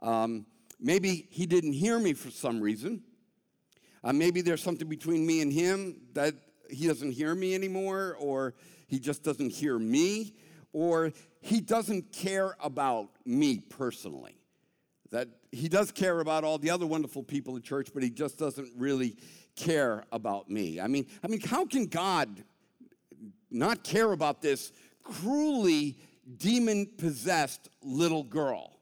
Um, 0.00 0.46
Maybe 0.80 1.28
he 1.30 1.44
didn't 1.44 1.74
hear 1.74 1.98
me 1.98 2.14
for 2.14 2.30
some 2.30 2.60
reason. 2.60 3.02
Uh, 4.02 4.14
maybe 4.14 4.40
there's 4.40 4.62
something 4.62 4.88
between 4.88 5.26
me 5.26 5.42
and 5.42 5.52
him 5.52 6.00
that 6.14 6.34
he 6.70 6.86
doesn't 6.86 7.12
hear 7.12 7.34
me 7.34 7.54
anymore, 7.54 8.16
or 8.18 8.54
he 8.86 8.98
just 8.98 9.22
doesn't 9.22 9.50
hear 9.50 9.78
me, 9.78 10.34
or 10.72 11.12
he 11.42 11.60
doesn't 11.60 12.12
care 12.12 12.56
about 12.60 13.10
me 13.26 13.58
personally. 13.58 14.39
That 15.10 15.28
he 15.50 15.68
does 15.68 15.90
care 15.90 16.20
about 16.20 16.44
all 16.44 16.58
the 16.58 16.70
other 16.70 16.86
wonderful 16.86 17.22
people 17.22 17.56
in 17.56 17.62
church, 17.62 17.90
but 17.92 18.02
he 18.02 18.10
just 18.10 18.38
doesn't 18.38 18.70
really 18.76 19.16
care 19.56 20.04
about 20.12 20.48
me. 20.48 20.80
I 20.80 20.86
mean, 20.86 21.06
I 21.22 21.26
mean, 21.26 21.40
how 21.40 21.66
can 21.66 21.86
God 21.86 22.44
not 23.50 23.82
care 23.82 24.12
about 24.12 24.40
this 24.40 24.72
cruelly 25.02 25.98
demon 26.36 26.86
possessed 26.96 27.68
little 27.82 28.22
girl? 28.22 28.78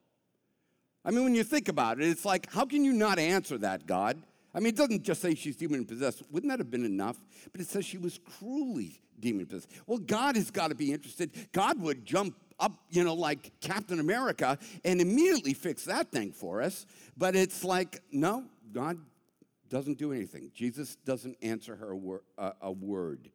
I 1.05 1.11
mean, 1.11 1.25
when 1.25 1.35
you 1.35 1.45
think 1.45 1.69
about 1.69 1.99
it, 1.99 2.09
it's 2.09 2.27
like, 2.27 2.53
how 2.53 2.67
can 2.67 2.85
you 2.85 2.93
not 2.93 3.19
answer 3.19 3.57
that, 3.59 3.87
God? 3.87 4.23
I 4.55 4.61
mean, 4.61 4.69
it 4.69 4.77
doesn't 4.77 5.05
just 5.05 5.23
say 5.23 5.35
she's 5.35 5.57
demon 5.57 5.87
possessed. 5.87 6.23
Wouldn't 6.31 6.51
that 6.51 6.59
have 6.59 6.71
been 6.71 6.85
enough? 6.85 7.17
But 7.53 7.63
it 7.63 7.69
says 7.69 7.87
she 7.87 7.97
was 7.97 8.19
cruelly 8.39 9.01
demon 9.19 9.47
possessed. 9.47 9.71
Well, 9.87 9.99
God 9.99 10.37
has 10.37 10.51
got 10.51 10.69
to 10.69 10.75
be 10.75 10.93
interested. 10.93 11.31
God 11.53 11.81
would 11.81 12.05
jump 12.05 12.35
up, 12.61 12.73
you 12.91 13.05
know, 13.05 13.15
like 13.15 13.53
Captain 13.61 14.01
America 14.01 14.59
and 14.85 15.01
immediately 15.01 15.55
fix 15.55 15.85
that 15.85 16.11
thing 16.11 16.33
for 16.33 16.63
us. 16.63 16.87
But 17.17 17.37
it's 17.37 17.65
like, 17.65 18.03
no, 18.13 18.45
God 18.73 18.99
doesn't 19.69 19.99
do 19.99 20.13
anything. 20.13 20.51
Jesus 20.55 20.97
doesn't 21.05 21.37
answer 21.43 21.77
her 21.77 21.91
a, 21.93 21.97
wor- 21.97 22.23
uh, 22.37 22.53
a 22.61 22.73
word. 22.73 23.31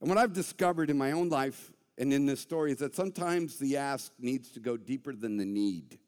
And 0.00 0.08
what 0.08 0.18
I've 0.18 0.32
discovered 0.32 0.90
in 0.90 0.98
my 0.98 1.12
own 1.12 1.28
life 1.28 1.72
and 1.96 2.12
in 2.12 2.26
this 2.26 2.40
story 2.40 2.72
is 2.72 2.78
that 2.78 2.94
sometimes 2.94 3.58
the 3.58 3.76
ask 3.76 4.12
needs 4.18 4.50
to 4.52 4.60
go 4.60 4.76
deeper 4.76 5.12
than 5.12 5.36
the 5.36 5.44
need. 5.44 5.98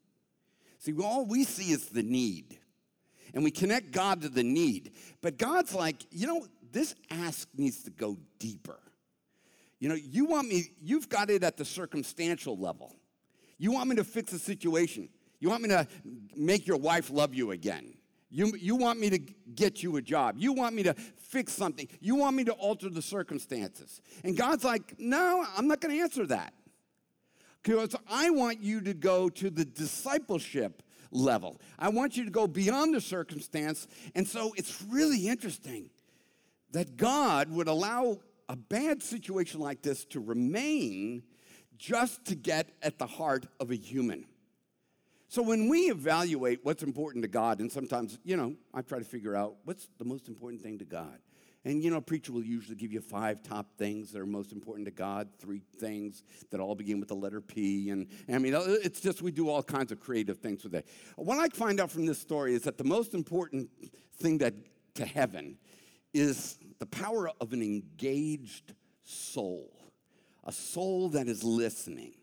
See, 0.79 0.93
all 1.01 1.25
we 1.25 1.43
see 1.43 1.71
is 1.71 1.89
the 1.89 2.03
need. 2.03 2.57
And 3.33 3.43
we 3.43 3.51
connect 3.51 3.91
God 3.91 4.21
to 4.21 4.29
the 4.29 4.43
need. 4.43 4.93
But 5.21 5.37
God's 5.37 5.73
like, 5.73 6.05
you 6.11 6.27
know, 6.27 6.47
this 6.71 6.95
ask 7.09 7.47
needs 7.55 7.83
to 7.83 7.91
go 7.91 8.17
deeper. 8.39 8.79
You 9.81 9.89
know, 9.89 9.95
you 9.95 10.25
want 10.25 10.47
me, 10.47 10.73
you've 10.79 11.09
got 11.09 11.31
it 11.31 11.43
at 11.43 11.57
the 11.57 11.65
circumstantial 11.65 12.55
level. 12.55 12.95
You 13.57 13.71
want 13.71 13.89
me 13.89 13.95
to 13.95 14.03
fix 14.03 14.31
a 14.31 14.37
situation. 14.37 15.09
You 15.39 15.49
want 15.49 15.63
me 15.63 15.69
to 15.69 15.87
make 16.37 16.67
your 16.67 16.77
wife 16.77 17.09
love 17.09 17.33
you 17.33 17.49
again. 17.49 17.95
You, 18.29 18.53
you 18.55 18.75
want 18.75 18.99
me 18.99 19.09
to 19.09 19.17
get 19.17 19.81
you 19.81 19.97
a 19.97 20.01
job. 20.01 20.35
You 20.37 20.53
want 20.53 20.75
me 20.75 20.83
to 20.83 20.93
fix 20.93 21.51
something. 21.53 21.87
You 21.99 22.15
want 22.15 22.35
me 22.35 22.43
to 22.43 22.51
alter 22.53 22.89
the 22.89 23.01
circumstances. 23.01 24.01
And 24.23 24.37
God's 24.37 24.63
like, 24.63 24.93
no, 24.99 25.43
I'm 25.57 25.67
not 25.67 25.81
going 25.81 25.95
to 25.95 26.01
answer 26.01 26.27
that. 26.27 26.53
Because 27.63 27.95
I 28.07 28.29
want 28.29 28.61
you 28.61 28.81
to 28.81 28.93
go 28.93 29.29
to 29.29 29.49
the 29.49 29.65
discipleship 29.65 30.83
level. 31.09 31.59
I 31.79 31.89
want 31.89 32.17
you 32.17 32.23
to 32.23 32.31
go 32.31 32.45
beyond 32.45 32.93
the 32.93 33.01
circumstance. 33.01 33.87
And 34.13 34.27
so 34.27 34.53
it's 34.55 34.83
really 34.87 35.27
interesting 35.27 35.89
that 36.71 36.97
God 36.97 37.49
would 37.49 37.67
allow 37.67 38.19
a 38.51 38.55
bad 38.57 39.01
situation 39.01 39.61
like 39.61 39.81
this 39.81 40.03
to 40.03 40.19
remain 40.19 41.23
just 41.77 42.25
to 42.25 42.35
get 42.35 42.69
at 42.81 42.99
the 42.99 43.07
heart 43.07 43.45
of 43.61 43.71
a 43.71 43.75
human. 43.75 44.25
So 45.29 45.41
when 45.41 45.69
we 45.69 45.89
evaluate 45.89 46.59
what's 46.63 46.83
important 46.83 47.23
to 47.23 47.29
God, 47.29 47.61
and 47.61 47.71
sometimes, 47.71 48.19
you 48.25 48.35
know, 48.35 48.55
I 48.73 48.81
try 48.81 48.99
to 48.99 49.05
figure 49.05 49.37
out 49.37 49.55
what's 49.63 49.87
the 49.97 50.03
most 50.03 50.27
important 50.27 50.61
thing 50.61 50.79
to 50.79 50.85
God. 50.85 51.17
And 51.63 51.81
you 51.81 51.91
know, 51.91 51.97
a 51.97 52.01
preacher 52.01 52.33
will 52.33 52.43
usually 52.43 52.75
give 52.75 52.91
you 52.91 52.99
five 52.99 53.41
top 53.41 53.77
things 53.77 54.11
that 54.11 54.19
are 54.19 54.25
most 54.25 54.51
important 54.51 54.85
to 54.87 54.91
God, 54.91 55.29
three 55.39 55.61
things 55.77 56.21
that 56.49 56.59
all 56.59 56.75
begin 56.75 56.99
with 56.99 57.07
the 57.07 57.15
letter 57.15 57.39
P. 57.39 57.89
And, 57.89 58.09
and 58.27 58.35
I 58.35 58.39
mean, 58.39 58.53
uh, 58.53 58.63
it's 58.83 58.99
just 58.99 59.21
we 59.21 59.31
do 59.31 59.47
all 59.47 59.63
kinds 59.63 59.93
of 59.93 60.01
creative 60.01 60.39
things 60.39 60.65
with 60.65 60.75
it. 60.75 60.85
What 61.15 61.37
I 61.37 61.47
find 61.55 61.79
out 61.79 61.89
from 61.89 62.05
this 62.05 62.19
story 62.19 62.53
is 62.53 62.63
that 62.63 62.77
the 62.77 62.83
most 62.83 63.13
important 63.13 63.69
thing 64.17 64.39
that 64.39 64.55
to 64.95 65.05
heaven 65.05 65.57
is 66.13 66.57
the 66.81 66.87
power 66.87 67.29
of 67.39 67.53
an 67.53 67.61
engaged 67.61 68.73
soul, 69.03 69.69
a 70.43 70.51
soul 70.51 71.09
that 71.09 71.27
is 71.27 71.43
listening. 71.43 72.13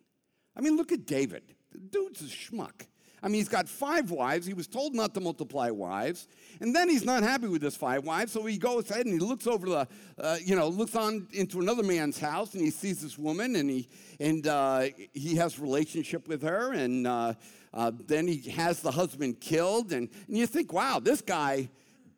I 0.56 0.60
mean, 0.60 0.76
look 0.76 0.90
at 0.90 1.06
David. 1.06 1.44
The 1.70 1.78
dude's 1.78 2.22
a 2.22 2.24
schmuck. 2.24 2.88
I 3.22 3.28
mean, 3.28 3.36
he's 3.36 3.48
got 3.48 3.68
five 3.68 4.10
wives. 4.10 4.48
He 4.48 4.54
was 4.54 4.66
told 4.66 4.96
not 4.96 5.14
to 5.14 5.20
multiply 5.20 5.70
wives. 5.70 6.26
And 6.60 6.74
then 6.74 6.88
he's 6.90 7.04
not 7.04 7.22
happy 7.22 7.46
with 7.46 7.62
his 7.62 7.76
five 7.76 8.04
wives. 8.04 8.32
So 8.32 8.44
he 8.46 8.58
goes 8.58 8.90
ahead 8.90 9.06
and 9.06 9.12
he 9.12 9.24
looks 9.24 9.46
over 9.46 9.68
the, 9.68 9.88
uh, 10.18 10.38
you 10.44 10.56
know, 10.56 10.66
looks 10.66 10.96
on 10.96 11.28
into 11.32 11.60
another 11.60 11.84
man's 11.84 12.18
house 12.18 12.54
and 12.54 12.62
he 12.62 12.70
sees 12.70 13.00
this 13.00 13.16
woman 13.16 13.54
and 13.54 13.70
he, 13.70 13.88
and 14.18 14.44
uh, 14.48 14.86
he 15.14 15.36
has 15.36 15.60
relationship 15.60 16.26
with 16.26 16.42
her. 16.42 16.72
And 16.72 17.06
uh, 17.06 17.34
uh 17.72 17.92
then 18.06 18.26
he 18.26 18.50
has 18.50 18.80
the 18.80 18.90
husband 18.90 19.40
killed. 19.40 19.92
And, 19.92 20.08
and 20.26 20.36
you 20.36 20.48
think, 20.48 20.72
wow, 20.72 20.98
this 20.98 21.20
guy 21.20 21.68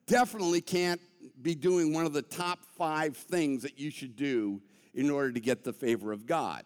definitely 0.07 0.63
can't 0.63 1.03
be 1.43 1.55
doing 1.55 1.93
one 1.93 2.07
of 2.07 2.13
the 2.13 2.23
top 2.23 2.65
five 2.77 3.17
things 3.17 3.63
that 3.63 3.79
you 3.79 3.91
should 3.91 4.17
do 4.17 4.61
in 4.95 5.11
order 5.11 5.33
to 5.33 5.41
get 5.41 5.65
the 5.65 5.73
favor 5.73 6.13
of 6.13 6.27
God. 6.27 6.65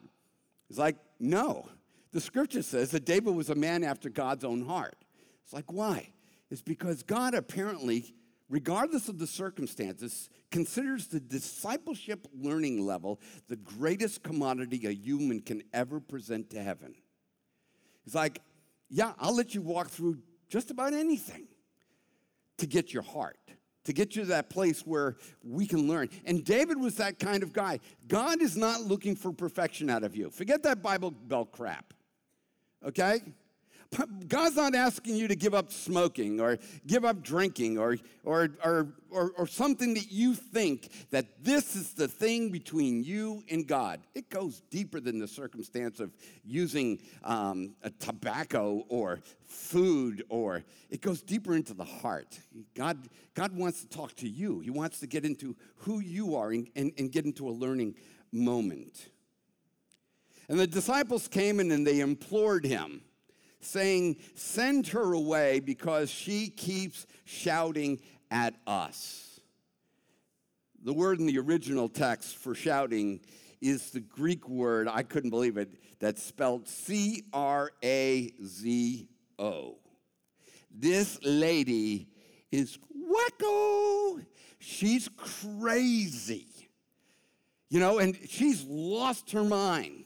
It's 0.68 0.78
like, 0.78 0.96
no. 1.20 1.68
The 2.12 2.20
scripture 2.20 2.62
says 2.62 2.90
that 2.92 3.04
David 3.04 3.34
was 3.34 3.50
a 3.50 3.54
man 3.54 3.84
after 3.84 4.08
God's 4.08 4.44
own 4.44 4.64
heart. 4.64 4.96
It's 5.42 5.52
like, 5.52 5.72
why? 5.72 6.12
It's 6.50 6.62
because 6.62 7.02
God 7.02 7.34
apparently, 7.34 8.14
regardless 8.48 9.08
of 9.08 9.18
the 9.18 9.26
circumstances, 9.26 10.30
considers 10.50 11.08
the 11.08 11.20
discipleship 11.20 12.26
learning 12.32 12.86
level 12.86 13.20
the 13.48 13.56
greatest 13.56 14.22
commodity 14.22 14.86
a 14.86 14.94
human 14.94 15.40
can 15.40 15.62
ever 15.72 16.00
present 16.00 16.50
to 16.50 16.62
heaven. 16.62 16.94
He's 18.04 18.14
like, 18.14 18.40
yeah, 18.88 19.12
I'll 19.18 19.34
let 19.34 19.54
you 19.54 19.62
walk 19.62 19.88
through 19.88 20.18
just 20.48 20.70
about 20.70 20.92
anything 20.92 21.48
to 22.58 22.66
get 22.66 22.92
your 22.92 23.02
heart, 23.02 23.38
to 23.84 23.92
get 23.92 24.16
you 24.16 24.22
to 24.22 24.28
that 24.28 24.50
place 24.50 24.80
where 24.80 25.16
we 25.42 25.66
can 25.66 25.86
learn. 25.86 26.08
And 26.24 26.44
David 26.44 26.80
was 26.80 26.96
that 26.96 27.18
kind 27.18 27.42
of 27.42 27.52
guy. 27.52 27.80
God 28.08 28.42
is 28.42 28.56
not 28.56 28.80
looking 28.80 29.14
for 29.14 29.32
perfection 29.32 29.90
out 29.90 30.04
of 30.04 30.16
you. 30.16 30.30
Forget 30.30 30.62
that 30.62 30.82
Bible 30.82 31.10
Belt 31.10 31.52
crap 31.52 31.94
okay? 32.84 33.20
God's 34.28 34.56
not 34.56 34.74
asking 34.74 35.16
you 35.16 35.28
to 35.28 35.36
give 35.36 35.54
up 35.54 35.70
smoking 35.70 36.40
or 36.40 36.58
give 36.86 37.04
up 37.04 37.22
drinking 37.22 37.78
or, 37.78 37.96
or, 38.24 38.50
or, 38.64 38.88
or, 39.10 39.32
or, 39.36 39.46
something 39.46 39.94
that 39.94 40.10
you 40.10 40.34
think 40.34 40.90
that 41.10 41.44
this 41.44 41.76
is 41.76 41.94
the 41.94 42.08
thing 42.08 42.50
between 42.50 43.04
you 43.04 43.44
and 43.50 43.66
God. 43.66 44.00
It 44.14 44.30
goes 44.30 44.62
deeper 44.70 45.00
than 45.00 45.18
the 45.18 45.28
circumstance 45.28 46.00
of 46.00 46.12
using 46.44 46.98
um, 47.22 47.74
tobacco 48.00 48.84
or 48.88 49.20
food, 49.46 50.24
or 50.28 50.64
it 50.90 51.00
goes 51.00 51.22
deeper 51.22 51.54
into 51.54 51.74
the 51.74 51.84
heart. 51.84 52.38
God, 52.74 53.08
God 53.34 53.56
wants 53.56 53.82
to 53.82 53.88
talk 53.88 54.14
to 54.16 54.28
you, 54.28 54.60
He 54.60 54.70
wants 54.70 55.00
to 55.00 55.06
get 55.06 55.24
into 55.24 55.54
who 55.76 56.00
you 56.00 56.34
are 56.36 56.50
and, 56.50 56.68
and, 56.74 56.92
and 56.98 57.12
get 57.12 57.24
into 57.24 57.48
a 57.48 57.52
learning 57.52 57.94
moment. 58.32 59.08
And 60.48 60.58
the 60.58 60.66
disciples 60.66 61.28
came 61.28 61.60
in 61.60 61.70
and 61.70 61.86
they 61.86 62.00
implored 62.00 62.64
him, 62.64 63.02
saying, 63.64 64.16
Send 64.34 64.88
her 64.88 65.12
away 65.12 65.60
because 65.60 66.10
she 66.10 66.48
keeps 66.48 67.06
shouting 67.24 68.00
at 68.30 68.54
us. 68.66 69.40
The 70.82 70.92
word 70.92 71.18
in 71.18 71.26
the 71.26 71.38
original 71.38 71.88
text 71.88 72.36
for 72.36 72.54
shouting 72.54 73.20
is 73.60 73.90
the 73.90 74.00
Greek 74.00 74.48
word, 74.48 74.88
I 74.88 75.02
couldn't 75.02 75.30
believe 75.30 75.56
it, 75.56 75.70
that's 75.98 76.22
spelled 76.22 76.68
C 76.68 77.22
R 77.32 77.70
A 77.82 78.32
Z 78.44 79.08
O. 79.38 79.78
This 80.70 81.18
lady 81.22 82.08
is 82.52 82.78
wacko. 82.94 84.24
She's 84.58 85.08
crazy. 85.16 86.48
You 87.70 87.80
know, 87.80 87.98
and 87.98 88.16
she's 88.28 88.64
lost 88.64 89.32
her 89.32 89.44
mind. 89.44 90.04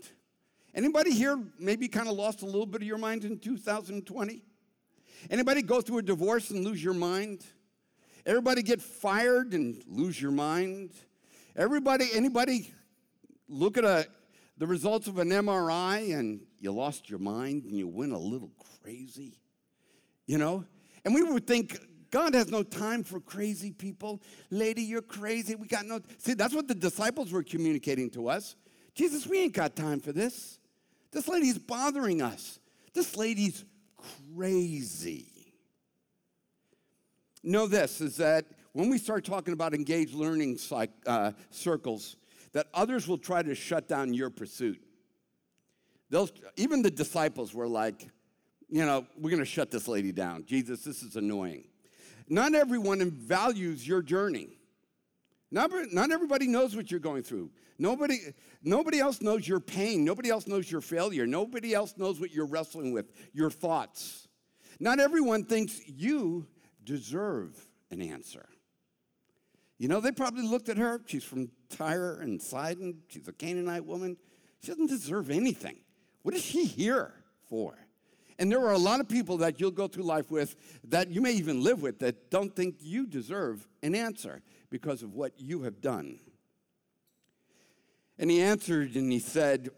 Anybody 0.74 1.12
here 1.12 1.42
maybe 1.58 1.88
kind 1.88 2.08
of 2.08 2.14
lost 2.14 2.42
a 2.42 2.46
little 2.46 2.66
bit 2.66 2.82
of 2.82 2.86
your 2.86 2.98
mind 2.98 3.24
in 3.24 3.38
2020? 3.38 4.42
Anybody 5.30 5.62
go 5.62 5.80
through 5.80 5.98
a 5.98 6.02
divorce 6.02 6.50
and 6.50 6.64
lose 6.64 6.82
your 6.82 6.94
mind? 6.94 7.44
Everybody 8.26 8.62
get 8.62 8.80
fired 8.80 9.54
and 9.54 9.82
lose 9.86 10.20
your 10.20 10.30
mind? 10.30 10.90
Everybody, 11.56 12.08
anybody 12.12 12.72
look 13.48 13.78
at 13.78 13.84
a, 13.84 14.06
the 14.58 14.66
results 14.66 15.08
of 15.08 15.18
an 15.18 15.30
MRI 15.30 16.14
and 16.16 16.40
you 16.60 16.72
lost 16.72 17.08
your 17.08 17.18
mind 17.18 17.64
and 17.64 17.76
you 17.76 17.88
went 17.88 18.12
a 18.12 18.18
little 18.18 18.50
crazy? 18.82 19.40
You 20.26 20.38
know? 20.38 20.64
And 21.04 21.14
we 21.14 21.22
would 21.22 21.46
think 21.46 21.78
God 22.10 22.34
has 22.34 22.50
no 22.50 22.62
time 22.62 23.02
for 23.02 23.20
crazy 23.20 23.72
people. 23.72 24.22
Lady, 24.50 24.82
you're 24.82 25.02
crazy. 25.02 25.54
We 25.54 25.66
got 25.66 25.86
no. 25.86 26.00
See, 26.18 26.34
that's 26.34 26.54
what 26.54 26.68
the 26.68 26.74
disciples 26.74 27.32
were 27.32 27.42
communicating 27.42 28.10
to 28.10 28.28
us. 28.28 28.56
Jesus, 28.94 29.26
we 29.26 29.40
ain't 29.40 29.54
got 29.54 29.76
time 29.76 30.00
for 30.00 30.12
this. 30.12 30.57
This 31.10 31.28
lady's 31.28 31.58
bothering 31.58 32.22
us. 32.22 32.58
This 32.92 33.16
lady's 33.16 33.64
crazy. 34.36 35.54
Know 37.42 37.66
this 37.66 38.00
is 38.00 38.16
that 38.16 38.46
when 38.72 38.90
we 38.90 38.98
start 38.98 39.24
talking 39.24 39.54
about 39.54 39.74
engaged 39.74 40.14
learning 40.14 40.58
uh, 41.06 41.32
circles, 41.50 42.16
that 42.52 42.66
others 42.74 43.08
will 43.08 43.18
try 43.18 43.42
to 43.42 43.54
shut 43.54 43.88
down 43.88 44.12
your 44.14 44.30
pursuit. 44.30 44.82
They'll, 46.10 46.28
even 46.56 46.82
the 46.82 46.90
disciples 46.90 47.54
were 47.54 47.68
like, 47.68 48.08
you 48.68 48.84
know, 48.84 49.06
we're 49.16 49.30
going 49.30 49.40
to 49.40 49.46
shut 49.46 49.70
this 49.70 49.88
lady 49.88 50.12
down. 50.12 50.44
Jesus, 50.46 50.84
this 50.84 51.02
is 51.02 51.16
annoying. 51.16 51.64
Not 52.28 52.54
everyone 52.54 53.10
values 53.10 53.86
your 53.86 54.02
journey. 54.02 54.57
Not, 55.50 55.70
not 55.92 56.10
everybody 56.10 56.46
knows 56.46 56.76
what 56.76 56.90
you're 56.90 57.00
going 57.00 57.22
through. 57.22 57.50
Nobody, 57.78 58.18
nobody 58.62 58.98
else 58.98 59.22
knows 59.22 59.46
your 59.46 59.60
pain. 59.60 60.04
Nobody 60.04 60.30
else 60.30 60.46
knows 60.46 60.70
your 60.70 60.80
failure. 60.80 61.26
Nobody 61.26 61.74
else 61.74 61.94
knows 61.96 62.20
what 62.20 62.32
you're 62.32 62.46
wrestling 62.46 62.92
with, 62.92 63.12
your 63.32 63.50
thoughts. 63.50 64.28
Not 64.80 65.00
everyone 65.00 65.44
thinks 65.44 65.80
you 65.86 66.46
deserve 66.84 67.56
an 67.90 68.02
answer. 68.02 68.46
You 69.78 69.88
know, 69.88 70.00
they 70.00 70.12
probably 70.12 70.42
looked 70.42 70.68
at 70.68 70.76
her. 70.76 71.00
She's 71.06 71.24
from 71.24 71.50
Tyre 71.70 72.18
and 72.20 72.42
Sidon. 72.42 73.02
She's 73.08 73.28
a 73.28 73.32
Canaanite 73.32 73.86
woman. 73.86 74.16
She 74.60 74.68
doesn't 74.68 74.88
deserve 74.88 75.30
anything. 75.30 75.78
What 76.22 76.34
is 76.34 76.42
she 76.42 76.64
here 76.64 77.14
for? 77.48 77.78
And 78.38 78.52
there 78.52 78.60
are 78.60 78.72
a 78.72 78.78
lot 78.78 79.00
of 79.00 79.08
people 79.08 79.38
that 79.38 79.60
you'll 79.60 79.72
go 79.72 79.88
through 79.88 80.04
life 80.04 80.30
with 80.30 80.54
that 80.84 81.10
you 81.10 81.20
may 81.20 81.32
even 81.32 81.62
live 81.62 81.82
with 81.82 81.98
that 82.00 82.30
don't 82.30 82.54
think 82.54 82.76
you 82.80 83.06
deserve 83.06 83.66
an 83.82 83.94
answer 83.94 84.42
because 84.70 85.02
of 85.02 85.14
what 85.14 85.32
you 85.38 85.62
have 85.62 85.80
done. 85.80 86.20
And 88.18 88.30
he 88.30 88.40
answered 88.40 88.94
and 88.94 89.10
he 89.10 89.18
said, 89.18 89.70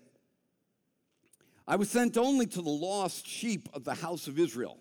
I 1.66 1.76
was 1.76 1.90
sent 1.90 2.16
only 2.16 2.46
to 2.46 2.62
the 2.62 2.70
lost 2.70 3.26
sheep 3.26 3.68
of 3.72 3.84
the 3.84 3.94
house 3.94 4.26
of 4.26 4.38
Israel. 4.38 4.78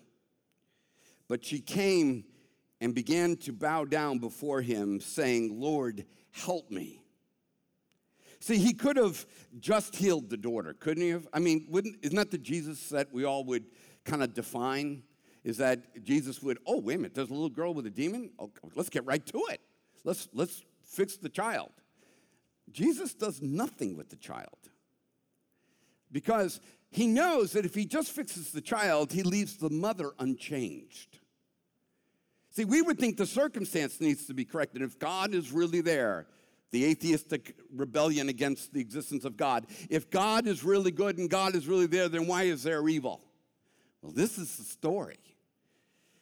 But 1.28 1.44
she 1.44 1.60
came 1.60 2.24
and 2.80 2.94
began 2.94 3.36
to 3.36 3.52
bow 3.52 3.84
down 3.84 4.18
before 4.18 4.62
him, 4.62 5.00
saying, 5.00 5.60
Lord, 5.60 6.04
help 6.32 6.70
me. 6.70 6.99
See, 8.40 8.56
he 8.56 8.72
could 8.72 8.96
have 8.96 9.26
just 9.58 9.94
healed 9.94 10.30
the 10.30 10.36
daughter, 10.36 10.74
couldn't 10.74 11.02
he 11.02 11.10
have? 11.10 11.28
I 11.32 11.38
mean, 11.38 11.66
wouldn't, 11.68 11.96
isn't 12.02 12.16
that 12.16 12.30
the 12.30 12.38
Jesus 12.38 12.88
that 12.88 13.12
we 13.12 13.24
all 13.24 13.44
would 13.44 13.66
kind 14.04 14.22
of 14.22 14.32
define? 14.32 15.02
Is 15.44 15.58
that 15.58 16.04
Jesus 16.04 16.42
would, 16.42 16.58
oh, 16.66 16.80
wait 16.80 16.94
a 16.94 16.98
minute, 16.98 17.14
there's 17.14 17.30
a 17.30 17.34
little 17.34 17.50
girl 17.50 17.74
with 17.74 17.86
a 17.86 17.90
demon? 17.90 18.30
Oh, 18.38 18.50
let's 18.74 18.88
get 18.88 19.04
right 19.04 19.24
to 19.26 19.42
it. 19.50 19.60
Let's, 20.04 20.28
let's 20.32 20.64
fix 20.84 21.16
the 21.16 21.28
child. 21.28 21.70
Jesus 22.72 23.14
does 23.14 23.42
nothing 23.42 23.96
with 23.96 24.08
the 24.08 24.16
child 24.16 24.56
because 26.12 26.60
he 26.90 27.06
knows 27.06 27.52
that 27.52 27.64
if 27.64 27.74
he 27.74 27.84
just 27.84 28.10
fixes 28.10 28.52
the 28.52 28.60
child, 28.60 29.12
he 29.12 29.22
leaves 29.22 29.56
the 29.56 29.70
mother 29.70 30.12
unchanged. 30.18 31.18
See, 32.50 32.64
we 32.64 32.82
would 32.82 32.98
think 32.98 33.16
the 33.16 33.26
circumstance 33.26 34.00
needs 34.00 34.26
to 34.26 34.34
be 34.34 34.44
corrected. 34.44 34.82
If 34.82 34.98
God 34.98 35.34
is 35.34 35.52
really 35.52 35.80
there, 35.80 36.26
the 36.70 36.84
atheistic 36.84 37.56
rebellion 37.74 38.28
against 38.28 38.72
the 38.72 38.80
existence 38.80 39.24
of 39.24 39.36
God. 39.36 39.66
If 39.88 40.10
God 40.10 40.46
is 40.46 40.62
really 40.62 40.90
good 40.90 41.18
and 41.18 41.28
God 41.28 41.54
is 41.54 41.66
really 41.66 41.86
there, 41.86 42.08
then 42.08 42.26
why 42.26 42.44
is 42.44 42.62
there 42.62 42.86
evil? 42.88 43.22
Well, 44.02 44.12
this 44.12 44.38
is 44.38 44.56
the 44.56 44.64
story. 44.64 45.18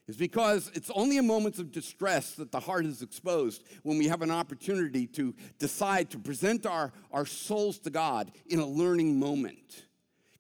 It's 0.09 0.17
because 0.17 0.71
it's 0.73 0.91
only 0.95 1.19
in 1.19 1.27
moments 1.27 1.59
of 1.59 1.71
distress 1.71 2.33
that 2.37 2.51
the 2.51 2.61
heart 2.61 2.87
is 2.87 3.03
exposed 3.03 3.63
when 3.83 3.99
we 3.99 4.09
have 4.09 4.23
an 4.23 4.31
opportunity 4.31 5.07
to 5.09 5.35
decide 5.59 6.09
to 6.11 6.19
present 6.19 6.65
our, 6.65 6.93
our 7.13 7.27
souls 7.27 7.79
to 7.81 7.91
God 7.91 8.33
in 8.47 8.59
a 8.59 8.67
learning 8.67 9.19
moment. 9.19 9.85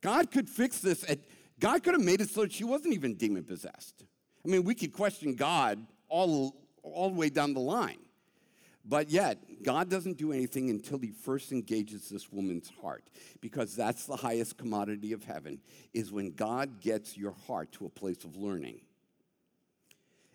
God 0.00 0.30
could 0.30 0.48
fix 0.48 0.78
this 0.78 1.04
at, 1.08 1.18
God 1.60 1.82
could 1.82 1.92
have 1.92 2.02
made 2.02 2.22
it 2.22 2.30
so 2.30 2.42
that 2.42 2.52
she 2.52 2.64
wasn't 2.64 2.94
even 2.94 3.14
demon 3.14 3.44
possessed. 3.44 4.04
I 4.42 4.48
mean, 4.48 4.64
we 4.64 4.74
could 4.74 4.94
question 4.94 5.34
God 5.34 5.84
all, 6.08 6.56
all 6.82 7.10
the 7.10 7.16
way 7.16 7.28
down 7.28 7.52
the 7.52 7.60
line. 7.60 7.98
But 8.88 9.10
yet, 9.10 9.62
God 9.62 9.90
doesn't 9.90 10.16
do 10.16 10.32
anything 10.32 10.70
until 10.70 10.98
he 10.98 11.10
first 11.10 11.52
engages 11.52 12.08
this 12.08 12.32
woman's 12.32 12.72
heart 12.80 13.10
because 13.42 13.76
that's 13.76 14.06
the 14.06 14.16
highest 14.16 14.56
commodity 14.56 15.12
of 15.12 15.24
heaven 15.24 15.60
is 15.92 16.10
when 16.10 16.30
God 16.30 16.80
gets 16.80 17.14
your 17.16 17.34
heart 17.46 17.70
to 17.72 17.84
a 17.84 17.90
place 17.90 18.24
of 18.24 18.36
learning. 18.36 18.80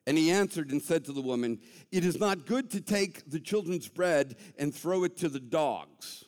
And 0.05 0.17
he 0.17 0.29
answered 0.29 0.69
and 0.69 0.81
said 0.81 1.05
to 1.05 1.13
the 1.13 1.21
woman, 1.21 1.61
It 1.91 2.05
is 2.05 2.19
not 2.19 2.45
good 2.45 2.69
to 2.71 2.81
take 2.81 3.27
the 3.27 3.39
children's 3.39 3.87
bread 3.87 4.35
and 4.59 4.75
throw 4.75 5.03
it 5.03 5.17
to 5.17 5.29
the 5.29 5.39
dogs. 5.39 6.25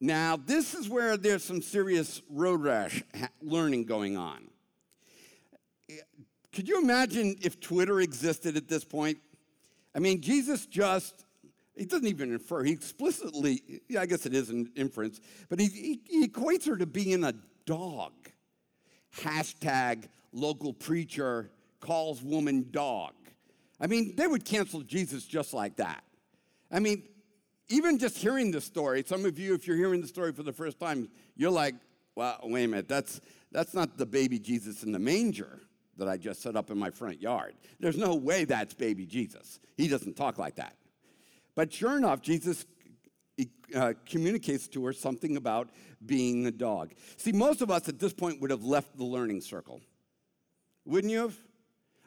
Now, 0.00 0.36
this 0.36 0.74
is 0.74 0.88
where 0.88 1.16
there's 1.16 1.42
some 1.42 1.62
serious 1.62 2.22
road 2.28 2.62
rash 2.62 3.02
learning 3.42 3.86
going 3.86 4.16
on. 4.16 4.48
Could 6.52 6.68
you 6.68 6.80
imagine 6.80 7.36
if 7.42 7.58
Twitter 7.58 8.00
existed 8.00 8.56
at 8.56 8.68
this 8.68 8.84
point? 8.84 9.18
I 9.94 10.00
mean, 10.00 10.20
Jesus 10.20 10.66
just, 10.66 11.24
he 11.76 11.84
doesn't 11.84 12.06
even 12.06 12.32
infer, 12.32 12.64
he 12.64 12.72
explicitly, 12.72 13.82
yeah, 13.88 14.00
I 14.00 14.06
guess 14.06 14.26
it 14.26 14.34
is 14.34 14.50
an 14.50 14.70
inference, 14.76 15.20
but 15.48 15.60
he, 15.60 15.66
he, 15.66 16.00
he 16.08 16.26
equates 16.26 16.66
her 16.66 16.76
to 16.76 16.86
being 16.86 17.24
a 17.24 17.34
dog. 17.64 18.12
Hashtag 19.16 20.04
local 20.32 20.72
preacher 20.72 21.50
calls 21.80 22.22
woman 22.22 22.66
dog. 22.70 23.12
I 23.80 23.86
mean, 23.86 24.16
they 24.16 24.26
would 24.26 24.44
cancel 24.44 24.80
Jesus 24.82 25.24
just 25.24 25.54
like 25.54 25.76
that. 25.76 26.02
I 26.70 26.80
mean, 26.80 27.04
even 27.68 27.98
just 27.98 28.18
hearing 28.18 28.50
the 28.50 28.60
story, 28.60 29.04
some 29.06 29.24
of 29.24 29.38
you, 29.38 29.54
if 29.54 29.66
you're 29.66 29.76
hearing 29.76 30.00
the 30.00 30.08
story 30.08 30.32
for 30.32 30.42
the 30.42 30.52
first 30.52 30.80
time, 30.80 31.08
you're 31.36 31.50
like, 31.50 31.74
well, 32.16 32.38
wait 32.44 32.64
a 32.64 32.68
minute, 32.68 32.88
that's, 32.88 33.20
that's 33.52 33.74
not 33.74 33.96
the 33.96 34.06
baby 34.06 34.38
Jesus 34.38 34.82
in 34.82 34.92
the 34.92 34.98
manger 34.98 35.60
that 35.98 36.08
I 36.08 36.16
just 36.16 36.42
set 36.42 36.56
up 36.56 36.70
in 36.70 36.78
my 36.78 36.90
front 36.90 37.20
yard. 37.20 37.54
There's 37.80 37.96
no 37.96 38.14
way 38.14 38.44
that's 38.44 38.74
baby 38.74 39.06
Jesus. 39.06 39.60
He 39.76 39.88
doesn't 39.88 40.16
talk 40.16 40.38
like 40.38 40.56
that. 40.56 40.76
But 41.54 41.72
sure 41.72 41.96
enough, 41.96 42.20
Jesus 42.20 42.66
uh, 43.74 43.94
communicates 44.06 44.68
to 44.68 44.84
her 44.86 44.92
something 44.92 45.36
about 45.36 45.70
being 46.04 46.46
a 46.46 46.50
dog. 46.50 46.92
See, 47.16 47.32
most 47.32 47.62
of 47.62 47.70
us 47.70 47.88
at 47.88 47.98
this 47.98 48.12
point 48.12 48.40
would 48.40 48.50
have 48.50 48.64
left 48.64 48.96
the 48.96 49.04
learning 49.04 49.40
circle. 49.40 49.80
Wouldn't 50.84 51.12
you 51.12 51.20
have? 51.20 51.36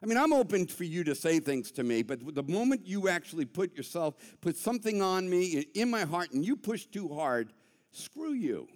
I 0.01 0.05
mean, 0.05 0.17
I'm 0.17 0.31
open 0.31 0.67
for 0.67 0.83
you 0.83 1.03
to 1.05 1.15
say 1.15 1.39
things 1.39 1.71
to 1.71 1.83
me, 1.83 2.03
but 2.03 2.35
the 2.35 2.43
moment 2.43 2.85
you 2.85 3.09
actually 3.09 3.45
put 3.45 3.75
yourself, 3.75 4.15
put 4.41 4.55
something 4.55 5.01
on 5.01 5.27
me 5.27 5.65
in 5.73 5.89
my 5.89 6.01
heart 6.05 6.31
and 6.31 6.45
you 6.45 6.55
push 6.55 6.85
too 6.85 7.09
hard, 7.09 7.51
screw 7.91 8.33
you. 8.33 8.67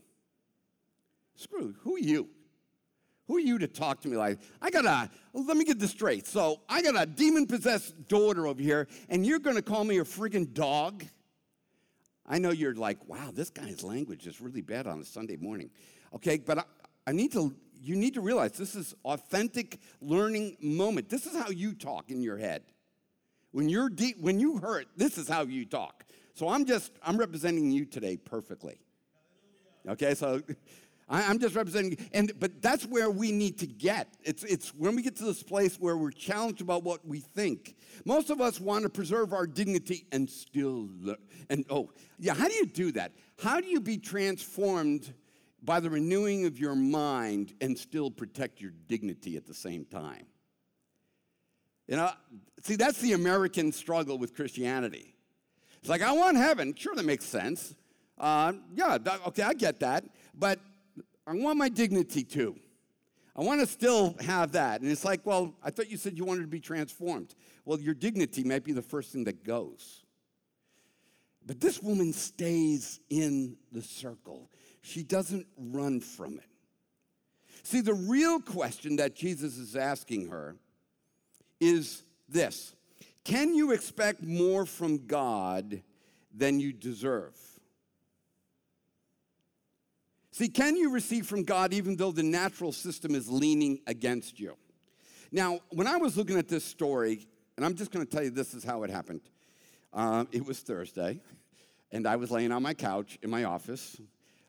Screw, 1.36 1.76
who 1.82 1.95
are 1.95 2.00
you? 2.00 2.28
Who 3.32 3.38
are 3.38 3.39
you 3.39 3.58
to 3.60 3.67
talk 3.67 4.02
to 4.02 4.10
me 4.10 4.17
like? 4.17 4.39
I 4.62 4.70
got 4.70 4.84
a, 4.84 5.10
let 5.32 5.56
me 5.56 5.63
get 5.63 5.80
this 5.80 5.91
straight. 5.91 6.28
So 6.28 6.60
I 6.67 6.82
got 6.82 7.02
a 7.02 7.06
demon 7.06 7.48
possessed 7.48 8.10
daughter 8.10 8.46
over 8.46 8.62
here, 8.62 8.89
and 9.08 9.26
you're 9.26 9.39
gonna 9.39 9.62
call 9.62 9.86
me 9.86 10.00
a 10.00 10.04
friggin' 10.04 10.54
dog? 10.54 11.06
I 12.28 12.39
know 12.39 12.52
you're 12.52 12.76
like, 12.76 12.98
wow, 13.08 13.32
this 13.34 13.50
guy's 13.50 13.86
language 13.86 14.28
is 14.28 14.41
really 14.41 14.60
bad 14.60 14.86
on 14.86 15.00
a 15.00 15.06
Sunday 15.06 15.38
morning. 15.38 15.70
Okay, 16.13 16.39
but 16.39 16.58
I, 16.58 16.63
I 17.08 17.13
need 17.13 17.32
to, 17.32 17.56
you 17.82 17.96
need 17.96 18.15
to 18.15 18.22
realize 18.22 18.52
this 18.52 18.76
is 18.76 18.94
authentic 19.06 19.80
learning 20.02 20.58
moment. 20.60 21.08
This 21.08 21.26
is 21.26 21.34
how 21.34 21.52
you 21.52 21.74
talk 21.74 22.12
in 22.12 22.22
your 22.22 22.38
head. 22.38 22.63
When 23.54 23.70
you're 23.70 23.88
deep, 23.88 24.17
when 24.20 24.41
you 24.41 24.58
hurt, 24.58 24.88
this 24.98 25.17
is 25.17 25.30
how 25.30 25.44
you 25.44 25.63
talk. 25.63 26.04
So 26.34 26.50
I'm 26.50 26.65
just, 26.65 26.91
I'm 27.02 27.15
representing 27.15 27.72
you 27.72 27.86
today 27.86 28.17
perfectly. 28.17 28.82
Okay, 29.88 30.15
so 30.15 30.41
I, 31.12 31.30
am 31.30 31.39
just 31.39 31.56
representing, 31.56 31.97
and 32.13 32.32
but 32.39 32.62
that's 32.62 32.86
where 32.86 33.12
we 33.12 33.34
need 33.34 33.60
to 33.60 33.67
get. 33.67 34.08
It's 34.24 34.43
it's 34.45 34.69
when 34.69 34.95
we 34.95 35.02
get 35.02 35.17
to 35.17 35.26
this 35.26 35.43
place 35.43 35.76
where 35.76 35.97
we're 35.97 36.12
challenged 36.12 36.62
about 36.62 36.84
what 36.84 37.06
we 37.06 37.19
think. 37.19 37.76
Most 38.06 38.30
of 38.30 38.39
us 38.39 38.62
want 38.62 38.84
to 38.84 38.89
preserve 38.89 39.34
our 39.34 39.45
dignity 39.45 40.08
and 40.13 40.30
still 40.30 40.89
and 41.50 41.65
oh 41.69 41.91
yeah, 42.17 42.34
how 42.34 42.47
do 42.47 42.54
you 42.54 42.65
do 42.65 42.93
that? 42.93 43.12
How 43.43 43.60
do 43.60 43.67
you 43.67 43.82
be 43.82 43.97
transformed 43.97 45.13
by 45.62 45.82
the 45.82 45.89
renewing 45.89 46.45
of 46.45 46.58
your 46.58 46.76
mind 46.76 47.54
and 47.60 47.78
still 47.78 48.10
protect 48.10 48.62
your 48.62 48.71
dignity 48.88 49.36
at 49.36 49.45
the 49.45 49.54
same 49.54 49.84
time? 49.84 50.26
You 51.88 51.97
know, 51.97 52.10
see, 52.62 52.78
that's 52.78 53.02
the 53.02 53.13
American 53.13 53.74
struggle 53.74 54.17
with 54.17 54.34
Christianity. 54.34 55.13
It's 55.82 55.89
like, 55.89 56.02
I 56.02 56.13
want 56.13 56.38
heaven. 56.38 56.74
Sure, 56.74 56.95
that 56.95 57.04
makes 57.04 57.26
sense. 57.26 57.76
Uh, 58.17 58.54
yeah, 58.74 58.97
okay, 59.28 59.43
I 59.43 59.54
get 59.54 59.80
that. 59.82 60.06
But 60.34 60.60
I 61.32 61.36
want 61.36 61.58
my 61.58 61.70
dignity 61.70 62.26
too. 62.26 62.58
I 63.38 63.41
want 63.41 63.62
to 63.62 63.65
still 63.65 64.17
have 64.20 64.52
that. 64.52 64.82
And 64.82 64.91
it's 64.91 65.06
like, 65.06 65.26
well, 65.26 65.56
I 65.63 65.70
thought 65.70 65.89
you 65.89 65.96
said 65.96 66.17
you 66.17 66.26
wanted 66.26 66.41
to 66.41 66.48
be 66.48 66.60
transformed. 66.60 67.34
Well, 67.63 67.80
your 67.80 67.94
dignity 67.94 68.44
might 68.44 68.65
be 68.65 68.74
the 68.74 68.82
first 68.82 69.13
thing 69.13 69.24
that 69.24 69.46
goes. 69.46 70.04
But 71.46 71.62
this 71.62 71.82
woman 71.82 72.12
stays 72.12 73.00
in 73.10 73.56
the 73.72 73.82
circle, 73.82 74.50
she 74.82 75.04
doesn't 75.04 75.48
run 75.58 76.02
from 76.02 76.38
it. 76.38 76.50
See, 77.63 77.80
the 77.80 77.94
real 77.94 78.41
question 78.41 78.98
that 78.98 79.15
Jesus 79.15 79.58
is 79.58 79.78
asking 79.78 80.28
her 80.28 80.58
is 81.62 82.04
this 82.28 82.76
Can 83.24 83.56
you 83.56 83.72
expect 83.72 84.22
more 84.22 84.65
from 84.65 85.08
God 85.08 85.82
than 86.36 86.60
you 86.60 86.74
deserve? 86.74 87.38
See, 90.32 90.48
can 90.48 90.78
you 90.78 90.91
receive 90.91 91.28
from 91.28 91.44
God 91.44 91.74
even 91.74 91.98
though 91.98 92.12
the 92.12 92.24
natural 92.24 92.72
system 92.72 93.15
is 93.15 93.30
leaning 93.30 93.82
against 93.86 94.39
you? 94.39 94.56
Now, 95.32 95.60
when 95.70 95.88
I 95.88 95.98
was 95.98 96.17
looking 96.17 96.38
at 96.38 96.48
this 96.48 96.63
story, 96.63 97.28
and 97.58 97.65
I'm 97.65 97.76
just 97.76 97.91
going 97.91 98.06
to 98.06 98.12
tell 98.12 98.24
you 98.24 98.30
this 98.30 98.54
is 98.54 98.63
how 98.63 98.84
it 98.84 98.89
happened. 98.89 99.22
Um, 99.94 100.28
it 100.32 100.46
was 100.46 100.60
Thursday, 100.60 101.20
and 101.91 102.08
I 102.08 102.15
was 102.15 102.32
laying 102.32 102.52
on 102.54 102.63
my 102.63 102.74
couch 102.74 103.20
in 103.22 103.30
my 103.30 103.44
office 103.44 104.00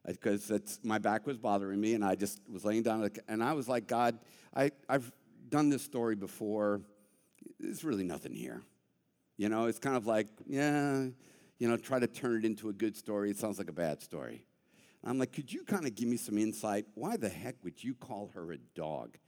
because 0.07 0.81
my 0.85 0.99
back 0.99 1.27
was 1.27 1.37
bothering 1.37 1.81
me, 1.81 1.95
and 1.95 2.05
I 2.05 2.15
just 2.15 2.41
was 2.49 2.65
laying 2.65 2.85
down, 2.85 3.09
and 3.29 3.43
I 3.43 3.53
was 3.53 3.69
like, 3.69 3.89
God, 3.89 4.19
I, 4.55 4.71
I've 4.89 5.11
done 5.49 5.69
this 5.69 5.83
story 5.83 6.15
before. 6.15 6.81
There's 7.59 7.83
really 7.83 8.05
nothing 8.05 8.35
here. 8.35 8.63
You 9.37 9.49
know, 9.49 9.67
it's 9.67 9.81
kind 9.81 9.97
of 9.97 10.07
like, 10.07 10.29
yeah, 10.47 11.07
you 11.59 11.69
know, 11.69 11.77
try 11.77 11.99
to 11.99 12.07
turn 12.07 12.37
it 12.37 12.45
into 12.45 12.69
a 12.69 12.73
good 12.73 12.97
story. 12.97 13.31
It 13.31 13.39
sounds 13.39 13.59
like 13.59 13.69
a 13.69 13.73
bad 13.73 14.01
story. 14.01 14.45
I'm 15.05 15.19
like, 15.19 15.33
could 15.33 15.53
you 15.53 15.65
kind 15.65 15.87
of 15.87 15.95
give 15.95 16.09
me 16.09 16.17
some 16.17 16.39
insight? 16.39 16.87
Why 16.95 17.17
the 17.17 17.29
heck 17.29 17.57
would 17.65 17.83
you 17.83 17.95
call 17.95 18.31
her 18.35 18.53
a 18.53 18.59
dog? 18.75 19.19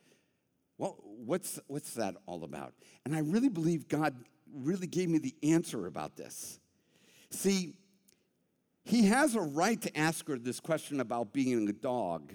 Well, 0.79 0.97
what's, 1.03 1.59
what's 1.67 1.95
that 1.95 2.17
all 2.27 2.45
about? 2.45 2.75
And 3.05 3.15
I 3.15 3.21
really 3.21 3.49
believe 3.49 3.89
God 3.89 4.15
really 4.53 4.87
gave 4.87 5.09
me 5.09 5.19
the 5.19 5.35
answer 5.43 5.87
about 5.87 6.17
this. 6.17 6.59
See, 7.31 7.75
he 8.85 9.07
has 9.07 9.35
a 9.35 9.41
right 9.41 9.81
to 9.83 9.97
ask 9.97 10.29
her 10.29 10.39
this 10.39 10.61
question 10.61 11.01
about 11.01 11.33
being 11.33 11.69
a 11.69 11.73
dog 11.73 12.33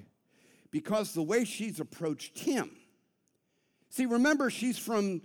because 0.71 1.13
the 1.13 1.23
way 1.23 1.45
she's 1.45 1.79
approached 1.79 2.39
him. 2.39 2.71
See, 3.89 4.05
remember, 4.05 4.49
she's 4.49 4.77
from 4.77 5.21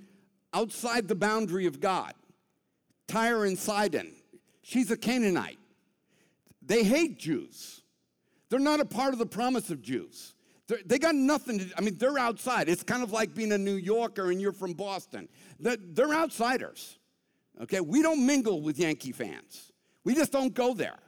outside 0.53 1.09
the 1.09 1.15
boundary 1.15 1.67
of 1.67 1.81
God, 1.81 2.15
Tyre 3.09 3.45
and 3.45 3.59
Sidon. 3.59 4.13
She's 4.63 4.91
a 4.91 4.97
Canaanite. 4.97 5.59
They 6.63 6.85
hate 6.85 7.19
Jews. 7.19 7.83
They're 8.55 8.61
not 8.61 8.79
a 8.79 8.85
part 8.85 9.13
of 9.13 9.19
the 9.19 9.27
promise 9.27 9.71
of 9.71 9.83
Jews. 9.83 10.33
They're, 10.69 10.79
they 10.87 11.01
got 11.01 11.17
nothing 11.17 11.59
to, 11.59 11.67
I 11.77 11.81
mean, 11.81 11.99
they're 11.99 12.21
outside. 12.21 12.69
It's 12.69 12.85
kind 12.85 13.03
of 13.03 13.11
like 13.11 13.35
being 13.35 13.51
a 13.51 13.59
New 13.59 13.75
Yorker 13.75 14.31
and 14.31 14.41
you're 14.41 14.53
from 14.53 14.75
Boston. 14.75 15.29
They're, 15.59 15.77
they're 15.77 16.15
outsiders. 16.15 17.01
Okay, 17.63 17.81
we 17.81 18.01
don't 18.01 18.25
mingle 18.25 18.63
with 18.63 18.79
Yankee 18.79 19.11
fans. 19.11 19.73
We 20.05 20.15
just 20.15 20.31
don't 20.31 20.55
go 20.55 20.73
there. 20.73 21.01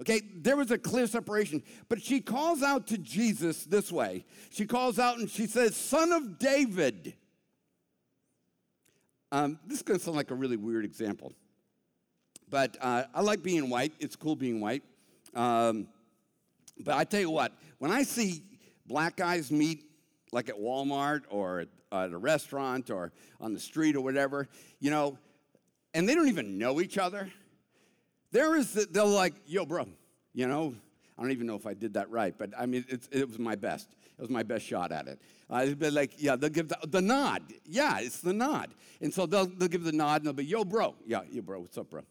Okay, 0.00 0.22
there 0.34 0.56
was 0.56 0.70
a 0.70 0.78
clear 0.78 1.06
separation. 1.06 1.62
But 1.90 2.00
she 2.00 2.22
calls 2.22 2.62
out 2.62 2.86
to 2.86 2.96
Jesus 2.96 3.64
this 3.64 3.92
way. 3.92 4.24
She 4.48 4.64
calls 4.64 4.98
out 4.98 5.18
and 5.18 5.28
she 5.28 5.46
says, 5.46 5.76
Son 5.76 6.10
of 6.10 6.38
David. 6.38 7.12
Um, 9.30 9.58
this 9.66 9.76
is 9.76 9.82
going 9.82 9.98
to 9.98 10.02
sound 10.06 10.16
like 10.16 10.30
a 10.30 10.34
really 10.34 10.56
weird 10.56 10.86
example. 10.86 11.34
But 12.48 12.78
uh, 12.80 13.02
I 13.14 13.20
like 13.20 13.42
being 13.42 13.68
white. 13.68 13.92
It's 14.00 14.16
cool 14.16 14.36
being 14.36 14.58
white. 14.62 14.84
Um, 15.34 15.88
but 16.84 16.94
I 16.94 17.04
tell 17.04 17.20
you 17.20 17.30
what, 17.30 17.52
when 17.78 17.90
I 17.90 18.02
see 18.02 18.42
black 18.86 19.16
guys 19.16 19.50
meet 19.50 19.84
like 20.32 20.48
at 20.48 20.56
Walmart 20.56 21.22
or 21.30 21.66
at 21.92 22.12
a 22.12 22.18
restaurant 22.18 22.90
or 22.90 23.12
on 23.40 23.54
the 23.54 23.60
street 23.60 23.96
or 23.96 24.00
whatever, 24.00 24.48
you 24.80 24.90
know, 24.90 25.18
and 25.94 26.08
they 26.08 26.14
don't 26.14 26.28
even 26.28 26.58
know 26.58 26.80
each 26.80 26.98
other, 26.98 27.30
there 28.30 28.56
is, 28.56 28.72
the, 28.72 28.86
they'll 28.90 29.08
like, 29.08 29.34
yo, 29.46 29.64
bro, 29.64 29.86
you 30.34 30.46
know, 30.46 30.74
I 31.16 31.22
don't 31.22 31.32
even 31.32 31.46
know 31.46 31.56
if 31.56 31.66
I 31.66 31.74
did 31.74 31.94
that 31.94 32.10
right, 32.10 32.34
but 32.36 32.50
I 32.58 32.66
mean, 32.66 32.84
it 32.88 33.28
was 33.28 33.38
my 33.38 33.56
best. 33.56 33.88
It 34.18 34.20
was 34.20 34.30
my 34.30 34.42
best 34.42 34.66
shot 34.66 34.92
at 34.92 35.06
it. 35.06 35.20
Uh, 35.50 35.60
it'd 35.62 35.78
be 35.78 35.90
like, 35.90 36.12
yeah, 36.18 36.36
they'll 36.36 36.50
give 36.50 36.68
the, 36.68 36.78
the, 36.86 37.00
nod. 37.00 37.42
Yeah, 37.64 38.00
it's 38.00 38.20
the 38.20 38.32
nod. 38.32 38.74
And 39.00 39.14
so 39.14 39.26
they'll, 39.26 39.46
they'll 39.46 39.68
give 39.68 39.84
the 39.84 39.92
nod 39.92 40.16
and 40.16 40.26
they'll 40.26 40.32
be, 40.32 40.44
yo, 40.44 40.64
bro. 40.64 40.94
Yeah, 41.06 41.22
yo, 41.30 41.42
bro, 41.42 41.60
what's 41.60 41.78
up, 41.78 41.88
bro? 41.90 42.02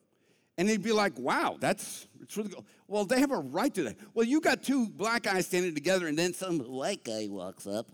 And 0.58 0.68
they'd 0.68 0.82
be 0.82 0.92
like, 0.92 1.18
wow, 1.20 1.58
that's 1.60 2.08
it's 2.22 2.36
really 2.36 2.50
cool. 2.50 2.66
Well, 2.88 3.06
they 3.06 3.20
have 3.20 3.32
a 3.32 3.38
right 3.38 3.74
to 3.76 3.84
that. 3.84 3.98
Well, 4.14 4.26
you 4.26 4.42
got 4.42 4.64
two 4.64 4.88
black 4.90 5.24
guys 5.24 5.46
standing 5.46 5.76
together, 5.76 6.08
and 6.08 6.18
then 6.18 6.34
some 6.34 6.60
white 6.60 7.04
guy 7.04 7.28
walks 7.30 7.68
up, 7.68 7.92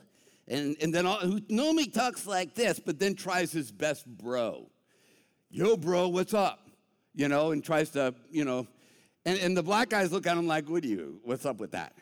and, 0.47 0.75
and 0.81 0.93
then 0.93 1.05
all, 1.05 1.19
who 1.19 1.41
normally 1.49 1.87
talks 1.87 2.25
like 2.25 2.55
this, 2.55 2.79
but 2.79 2.99
then 2.99 3.15
tries 3.15 3.51
his 3.51 3.71
best 3.71 4.05
bro. 4.05 4.69
Yo, 5.49 5.77
bro, 5.77 6.07
what's 6.07 6.33
up? 6.33 6.67
You 7.13 7.27
know, 7.27 7.51
and 7.51 7.63
tries 7.63 7.91
to, 7.91 8.15
you 8.31 8.43
know, 8.43 8.67
and, 9.25 9.37
and 9.39 9.55
the 9.55 9.63
black 9.63 9.89
guys 9.89 10.11
look 10.11 10.25
at 10.25 10.37
him 10.37 10.47
like, 10.47 10.69
what 10.69 10.81
do 10.83 10.89
you, 10.89 11.19
what's 11.23 11.45
up 11.45 11.59
with 11.59 11.71
that? 11.71 11.93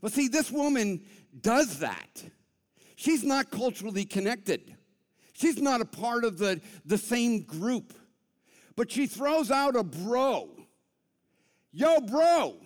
Well, 0.00 0.10
see, 0.10 0.28
this 0.28 0.50
woman 0.50 1.02
does 1.40 1.78
that. 1.78 2.22
She's 2.96 3.24
not 3.24 3.50
culturally 3.50 4.04
connected. 4.04 4.76
She's 5.32 5.60
not 5.60 5.80
a 5.80 5.84
part 5.84 6.24
of 6.24 6.38
the, 6.38 6.60
the 6.84 6.98
same 6.98 7.42
group 7.42 7.94
but 8.76 8.90
she 8.90 9.06
throws 9.06 9.50
out 9.50 9.76
a 9.76 9.82
bro. 9.82 10.48
Yo, 11.72 12.00
bro. 12.00 12.56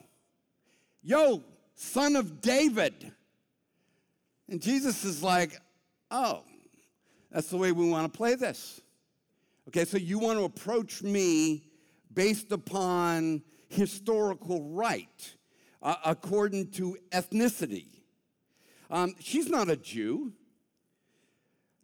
Yo, 1.03 1.45
son 1.75 2.17
of 2.17 2.41
David. 2.41 3.13
And 4.49 4.61
Jesus 4.61 5.05
is 5.05 5.23
like, 5.23 5.61
oh, 6.11 6.45
that's 7.31 7.49
the 7.49 7.57
way 7.57 7.73
we 7.73 7.89
want 7.89 8.13
to 8.13 8.17
play 8.17 8.35
this. 8.35 8.81
Okay, 9.69 9.85
so 9.85 9.97
you 9.97 10.19
want 10.19 10.39
to 10.39 10.45
approach 10.45 11.03
me 11.03 11.65
based 12.13 12.53
upon 12.53 13.43
historical 13.69 14.63
right, 14.63 15.35
uh, 15.83 15.97
according 16.05 16.71
to 16.71 16.97
ethnicity. 17.11 17.87
Um, 18.91 19.15
she's 19.19 19.49
not 19.49 19.69
a 19.69 19.77
Jew. 19.77 20.33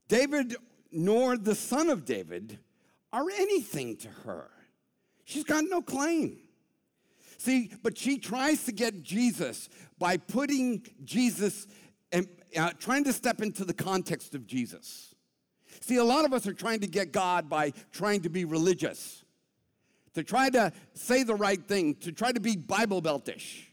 David, 0.09 0.57
nor 0.93 1.37
the 1.37 1.55
son 1.55 1.89
of 1.89 2.05
David, 2.05 2.59
are 3.13 3.29
anything 3.31 3.97
to 3.99 4.09
her. 4.25 4.49
She's 5.25 5.45
got 5.45 5.65
no 5.65 5.83
claim. 5.83 6.39
See, 7.39 7.73
but 7.83 7.99
she 7.99 8.19
tries 8.19 8.65
to 8.65 8.73
get 8.73 9.03
Jesus 9.03 9.69
by 9.99 10.17
putting 10.17 10.87
Jesus 11.05 11.67
and 12.13 12.29
uh, 12.57 12.71
trying 12.79 13.05
to 13.05 13.13
step 13.13 13.43
into 13.43 13.65
the 13.65 13.75
context 13.75 14.35
of 14.35 14.47
Jesus. 14.47 15.15
See, 15.81 15.97
a 15.97 16.05
lot 16.05 16.25
of 16.25 16.33
us 16.33 16.47
are 16.47 16.53
trying 16.53 16.81
to 16.81 16.87
get 16.87 17.13
God 17.13 17.49
by 17.49 17.73
trying 17.91 18.21
to 18.23 18.29
be 18.29 18.45
religious, 18.45 19.25
to 20.15 20.23
try 20.23 20.51
to 20.51 20.73
say 20.95 21.23
the 21.23 21.35
right 21.35 21.63
thing, 21.67 21.95
to 21.97 22.13
try 22.13 22.31
to 22.31 22.41
be 22.41 22.57
Bible 22.57 23.03
beltish. 23.03 23.65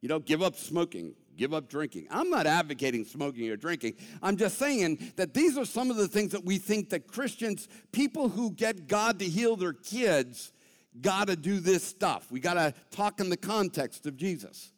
You 0.00 0.08
know, 0.08 0.18
give 0.18 0.42
up 0.42 0.56
smoking, 0.56 1.14
give 1.36 1.54
up 1.54 1.68
drinking. 1.68 2.06
I'm 2.10 2.30
not 2.30 2.46
advocating 2.46 3.04
smoking 3.04 3.48
or 3.50 3.56
drinking. 3.56 3.94
I'm 4.22 4.36
just 4.36 4.58
saying 4.58 5.12
that 5.16 5.34
these 5.34 5.56
are 5.58 5.64
some 5.64 5.90
of 5.90 5.96
the 5.96 6.08
things 6.08 6.32
that 6.32 6.44
we 6.44 6.58
think 6.58 6.90
that 6.90 7.06
Christians, 7.06 7.68
people 7.92 8.28
who 8.28 8.50
get 8.50 8.86
God 8.88 9.18
to 9.18 9.24
heal 9.24 9.56
their 9.56 9.72
kids, 9.72 10.52
got 11.00 11.28
to 11.28 11.36
do 11.36 11.60
this 11.60 11.84
stuff. 11.84 12.30
We 12.30 12.40
got 12.40 12.54
to 12.54 12.74
talk 12.90 13.20
in 13.20 13.28
the 13.28 13.36
context 13.36 14.06
of 14.06 14.16
Jesus. 14.16 14.72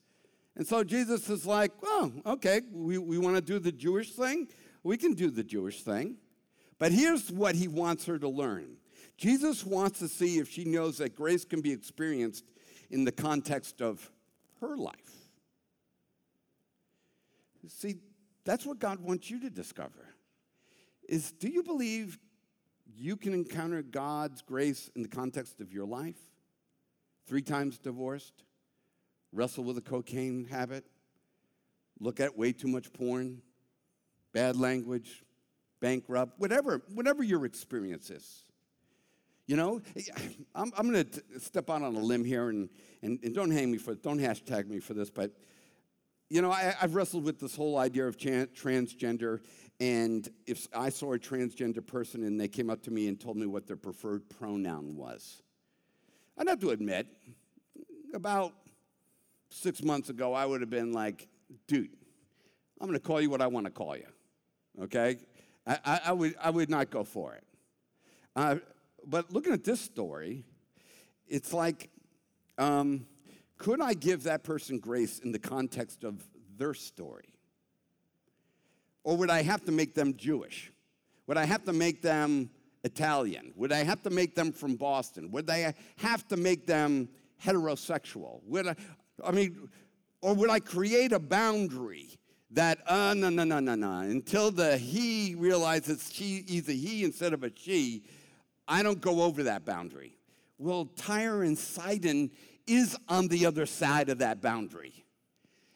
And 0.56 0.66
so 0.66 0.82
Jesus 0.82 1.30
is 1.30 1.46
like, 1.46 1.80
well, 1.80 2.12
okay, 2.26 2.62
we, 2.72 2.98
we 2.98 3.18
want 3.18 3.36
to 3.36 3.42
do 3.42 3.58
the 3.58 3.72
Jewish 3.72 4.12
thing. 4.12 4.48
We 4.82 4.96
can 4.96 5.14
do 5.14 5.30
the 5.30 5.44
Jewish 5.44 5.82
thing. 5.82 6.16
But 6.78 6.92
here's 6.92 7.30
what 7.30 7.54
he 7.54 7.68
wants 7.68 8.06
her 8.06 8.18
to 8.18 8.28
learn 8.28 8.76
Jesus 9.16 9.64
wants 9.64 9.98
to 9.98 10.08
see 10.08 10.38
if 10.38 10.48
she 10.48 10.64
knows 10.64 10.98
that 10.98 11.16
grace 11.16 11.44
can 11.44 11.60
be 11.60 11.72
experienced 11.72 12.44
in 12.90 13.04
the 13.04 13.12
context 13.12 13.82
of 13.82 14.10
her 14.60 14.76
life. 14.76 15.07
See, 17.66 17.96
that's 18.44 18.64
what 18.64 18.78
God 18.78 19.00
wants 19.00 19.30
you 19.30 19.40
to 19.40 19.50
discover. 19.50 20.14
Is 21.08 21.32
do 21.32 21.48
you 21.48 21.62
believe 21.62 22.18
you 22.96 23.16
can 23.16 23.34
encounter 23.34 23.82
God's 23.82 24.42
grace 24.42 24.90
in 24.94 25.02
the 25.02 25.08
context 25.08 25.60
of 25.60 25.72
your 25.72 25.86
life? 25.86 26.18
Three 27.26 27.42
times 27.42 27.78
divorced, 27.78 28.44
wrestle 29.32 29.64
with 29.64 29.76
a 29.76 29.82
cocaine 29.82 30.46
habit, 30.46 30.84
look 32.00 32.20
at 32.20 32.36
way 32.36 32.52
too 32.52 32.68
much 32.68 32.92
porn, 32.92 33.42
bad 34.32 34.56
language, 34.56 35.24
bankrupt, 35.80 36.38
whatever, 36.38 36.82
whatever 36.94 37.22
your 37.22 37.44
experience 37.44 38.10
is. 38.10 38.44
You 39.46 39.56
know, 39.56 39.80
I'm, 40.54 40.72
I'm 40.76 40.90
going 40.92 41.06
to 41.06 41.40
step 41.40 41.70
out 41.70 41.82
on 41.82 41.96
a 41.96 42.00
limb 42.00 42.24
here 42.24 42.50
and, 42.50 42.68
and, 43.02 43.18
and 43.22 43.34
don't 43.34 43.50
hang 43.50 43.70
me 43.70 43.78
for, 43.78 43.94
don't 43.94 44.20
hashtag 44.20 44.68
me 44.68 44.78
for 44.78 44.92
this, 44.92 45.08
but 45.08 45.32
you 46.30 46.42
know, 46.42 46.50
I, 46.50 46.74
have 46.78 46.94
wrestled 46.94 47.24
with 47.24 47.38
this 47.38 47.56
whole 47.56 47.78
idea 47.78 48.06
of 48.06 48.16
transgender, 48.16 49.40
and 49.80 50.28
if 50.46 50.66
I 50.74 50.90
saw 50.90 51.14
a 51.14 51.18
transgender 51.18 51.84
person 51.84 52.24
and 52.24 52.38
they 52.38 52.48
came 52.48 52.68
up 52.68 52.82
to 52.82 52.90
me 52.90 53.08
and 53.08 53.18
told 53.18 53.36
me 53.36 53.46
what 53.46 53.66
their 53.66 53.76
preferred 53.76 54.28
pronoun 54.28 54.94
was, 54.96 55.42
I'd 56.36 56.48
have 56.48 56.60
to 56.60 56.70
admit, 56.70 57.06
about 58.14 58.52
six 59.50 59.82
months 59.82 60.10
ago, 60.10 60.34
I 60.34 60.44
would 60.44 60.60
have 60.60 60.70
been 60.70 60.92
like, 60.92 61.28
dude, 61.66 61.90
I'm 62.80 62.86
going 62.86 62.98
to 62.98 63.04
call 63.04 63.20
you 63.20 63.30
what 63.30 63.40
I 63.40 63.46
want 63.46 63.66
to 63.66 63.72
call 63.72 63.96
you, 63.96 64.06
okay? 64.82 65.18
I, 65.66 65.78
I, 65.84 66.00
I, 66.06 66.12
would, 66.12 66.34
I 66.40 66.50
would 66.50 66.68
not 66.68 66.90
go 66.90 67.04
for 67.04 67.34
it. 67.34 67.44
Uh, 68.36 68.56
but 69.06 69.32
looking 69.32 69.52
at 69.52 69.64
this 69.64 69.80
story, 69.80 70.44
it's 71.26 71.52
like, 71.52 71.90
um, 72.58 73.06
could 73.58 73.80
I 73.80 73.94
give 73.94 74.22
that 74.22 74.44
person 74.44 74.78
grace 74.78 75.18
in 75.18 75.32
the 75.32 75.38
context 75.38 76.04
of 76.04 76.24
their 76.56 76.74
story? 76.74 77.34
Or 79.04 79.16
would 79.16 79.30
I 79.30 79.42
have 79.42 79.64
to 79.64 79.72
make 79.72 79.94
them 79.94 80.16
Jewish? 80.16 80.72
Would 81.26 81.36
I 81.36 81.44
have 81.44 81.64
to 81.64 81.72
make 81.72 82.02
them 82.02 82.50
Italian? 82.84 83.52
Would 83.56 83.72
I 83.72 83.84
have 83.84 84.02
to 84.02 84.10
make 84.10 84.34
them 84.34 84.52
from 84.52 84.76
Boston? 84.76 85.30
Would 85.32 85.50
I 85.50 85.74
have 85.96 86.26
to 86.28 86.36
make 86.36 86.66
them 86.66 87.08
heterosexual? 87.44 88.40
Would 88.44 88.68
I, 88.68 88.76
I 89.24 89.30
mean, 89.32 89.68
or 90.20 90.34
would 90.34 90.50
I 90.50 90.60
create 90.60 91.12
a 91.12 91.18
boundary 91.18 92.08
that, 92.50 92.78
uh, 92.86 93.14
no, 93.14 93.28
no, 93.28 93.44
no, 93.44 93.60
no, 93.60 93.74
no, 93.74 93.98
until 94.00 94.50
the 94.50 94.78
he 94.78 95.34
realizes 95.34 96.10
she, 96.12 96.44
he's 96.46 96.68
a 96.68 96.72
he 96.72 97.04
instead 97.04 97.32
of 97.32 97.44
a 97.44 97.50
she, 97.54 98.04
I 98.66 98.82
don't 98.82 99.00
go 99.00 99.22
over 99.22 99.44
that 99.44 99.64
boundary. 99.64 100.16
Well, 100.58 100.86
Tyre 100.96 101.42
and 101.42 101.56
Sidon 101.56 102.30
is 102.68 102.96
on 103.08 103.28
the 103.28 103.46
other 103.46 103.66
side 103.66 104.08
of 104.08 104.18
that 104.18 104.40
boundary. 104.40 105.04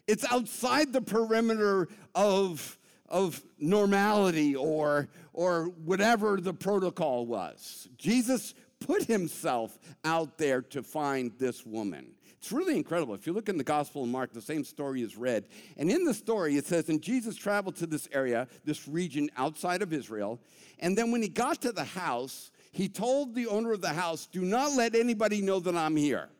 It's 0.06 0.24
outside 0.30 0.92
the 0.92 1.00
perimeter 1.00 1.88
of, 2.14 2.78
of 3.08 3.42
normality 3.58 4.54
or, 4.54 5.08
or 5.32 5.66
whatever 5.84 6.40
the 6.40 6.52
protocol 6.52 7.26
was. 7.26 7.88
Jesus 7.96 8.54
put 8.80 9.04
himself 9.04 9.78
out 10.04 10.38
there 10.38 10.60
to 10.60 10.82
find 10.82 11.32
this 11.38 11.64
woman. 11.64 12.12
It's 12.42 12.50
really 12.50 12.74
incredible. 12.74 13.14
If 13.14 13.24
you 13.24 13.32
look 13.32 13.48
in 13.48 13.56
the 13.56 13.62
Gospel 13.62 14.02
of 14.02 14.08
Mark, 14.08 14.32
the 14.32 14.42
same 14.42 14.64
story 14.64 15.00
is 15.00 15.16
read. 15.16 15.44
And 15.76 15.88
in 15.88 16.04
the 16.04 16.12
story, 16.12 16.56
it 16.56 16.66
says, 16.66 16.88
And 16.88 17.00
Jesus 17.00 17.36
traveled 17.36 17.76
to 17.76 17.86
this 17.86 18.08
area, 18.10 18.48
this 18.64 18.88
region 18.88 19.30
outside 19.36 19.80
of 19.80 19.92
Israel. 19.92 20.40
And 20.80 20.98
then 20.98 21.12
when 21.12 21.22
he 21.22 21.28
got 21.28 21.62
to 21.62 21.70
the 21.70 21.84
house, 21.84 22.50
he 22.72 22.88
told 22.88 23.36
the 23.36 23.46
owner 23.46 23.72
of 23.72 23.80
the 23.80 23.90
house, 23.90 24.26
Do 24.26 24.40
not 24.40 24.72
let 24.72 24.96
anybody 24.96 25.40
know 25.40 25.60
that 25.60 25.76
I'm 25.76 25.94
here. 25.94 26.30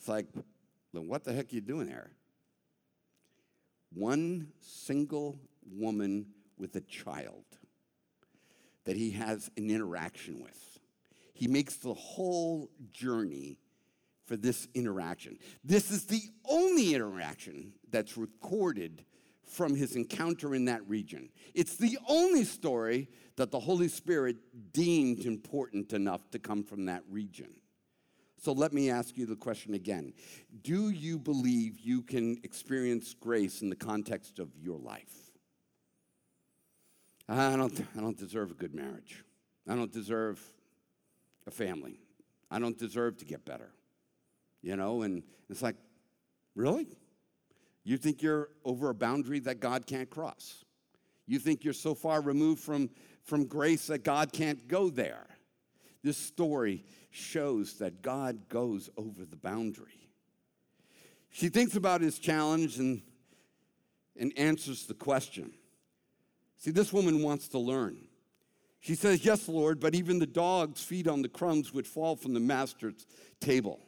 It's 0.00 0.08
like, 0.08 0.24
then 0.94 1.08
what 1.08 1.24
the 1.24 1.32
heck 1.34 1.52
are 1.52 1.54
you 1.54 1.60
doing 1.60 1.86
here? 1.86 2.10
One 3.92 4.48
single 4.62 5.38
woman 5.70 6.28
with 6.56 6.74
a 6.74 6.80
child 6.80 7.44
that 8.84 8.96
he 8.96 9.10
has 9.10 9.50
an 9.58 9.68
interaction 9.68 10.40
with. 10.40 10.78
He 11.34 11.48
makes 11.48 11.76
the 11.76 11.92
whole 11.92 12.70
journey 12.90 13.58
for 14.24 14.38
this 14.38 14.68
interaction. 14.72 15.36
This 15.62 15.90
is 15.90 16.06
the 16.06 16.22
only 16.48 16.94
interaction 16.94 17.74
that's 17.90 18.16
recorded 18.16 19.04
from 19.44 19.74
his 19.74 19.96
encounter 19.96 20.54
in 20.54 20.64
that 20.64 20.88
region. 20.88 21.28
It's 21.52 21.76
the 21.76 21.98
only 22.08 22.44
story 22.44 23.10
that 23.36 23.50
the 23.50 23.60
Holy 23.60 23.88
Spirit 23.88 24.36
deemed 24.72 25.26
important 25.26 25.92
enough 25.92 26.30
to 26.30 26.38
come 26.38 26.64
from 26.64 26.86
that 26.86 27.02
region. 27.10 27.50
So 28.40 28.52
let 28.52 28.72
me 28.72 28.88
ask 28.88 29.18
you 29.18 29.26
the 29.26 29.36
question 29.36 29.74
again 29.74 30.14
Do 30.62 30.88
you 30.88 31.18
believe 31.18 31.78
you 31.80 32.00
can 32.00 32.40
experience 32.42 33.14
grace 33.14 33.60
in 33.60 33.68
the 33.68 33.76
context 33.76 34.38
of 34.38 34.48
your 34.58 34.78
life? 34.78 35.30
I 37.28 37.54
don't, 37.54 37.86
I 37.96 38.00
don't 38.00 38.16
deserve 38.16 38.50
a 38.50 38.54
good 38.54 38.74
marriage. 38.74 39.22
I 39.68 39.76
don't 39.76 39.92
deserve 39.92 40.40
a 41.46 41.50
family. 41.50 42.00
I 42.50 42.58
don't 42.58 42.76
deserve 42.76 43.18
to 43.18 43.24
get 43.24 43.44
better. 43.44 43.70
You 44.62 44.74
know, 44.74 45.02
and 45.02 45.22
it's 45.48 45.62
like, 45.62 45.76
really? 46.56 46.88
You 47.84 47.98
think 47.98 48.22
you're 48.22 48.48
over 48.64 48.88
a 48.88 48.94
boundary 48.94 49.38
that 49.40 49.60
God 49.60 49.86
can't 49.86 50.10
cross? 50.10 50.64
You 51.26 51.38
think 51.38 51.62
you're 51.62 51.72
so 51.72 51.94
far 51.94 52.20
removed 52.20 52.62
from, 52.62 52.90
from 53.22 53.46
grace 53.46 53.86
that 53.88 54.02
God 54.02 54.32
can't 54.32 54.66
go 54.66 54.90
there? 54.90 55.26
This 56.02 56.16
story 56.16 56.84
shows 57.10 57.74
that 57.74 58.02
God 58.02 58.48
goes 58.48 58.88
over 58.96 59.24
the 59.24 59.36
boundary. 59.36 60.08
She 61.30 61.48
thinks 61.48 61.76
about 61.76 62.00
his 62.00 62.18
challenge 62.18 62.78
and, 62.78 63.02
and 64.18 64.32
answers 64.36 64.86
the 64.86 64.94
question. 64.94 65.52
See, 66.56 66.70
this 66.70 66.92
woman 66.92 67.22
wants 67.22 67.48
to 67.48 67.58
learn. 67.58 68.08
She 68.80 68.94
says, 68.94 69.24
Yes, 69.24 69.48
Lord, 69.48 69.78
but 69.78 69.94
even 69.94 70.18
the 70.18 70.26
dogs 70.26 70.82
feed 70.82 71.06
on 71.06 71.22
the 71.22 71.28
crumbs 71.28 71.72
which 71.72 71.86
fall 71.86 72.16
from 72.16 72.34
the 72.34 72.40
master's 72.40 73.06
table. 73.40 73.80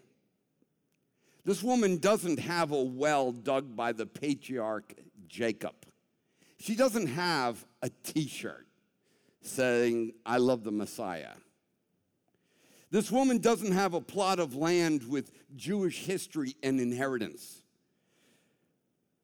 This 1.45 1.63
woman 1.63 1.99
doesn't 1.99 2.39
have 2.39 2.71
a 2.71 2.83
well 2.83 3.33
dug 3.33 3.75
by 3.75 3.93
the 3.93 4.07
patriarch 4.07 4.95
Jacob. 5.27 5.75
She 6.61 6.77
doesn't 6.77 7.09
have 7.09 7.65
a 7.83 7.91
t 8.05 8.29
shirt 8.29 8.67
saying, 9.41 10.13
I 10.25 10.37
love 10.37 10.63
the 10.63 10.71
Messiah. 10.71 11.33
This 12.93 13.11
woman 13.11 13.39
doesn't 13.39 13.73
have 13.73 13.95
a 13.95 14.03
plot 14.03 14.39
of 14.39 14.55
land 14.55 15.09
with 15.09 15.33
Jewish 15.57 16.05
history 16.05 16.57
and 16.63 16.79
inheritance. 16.79 17.63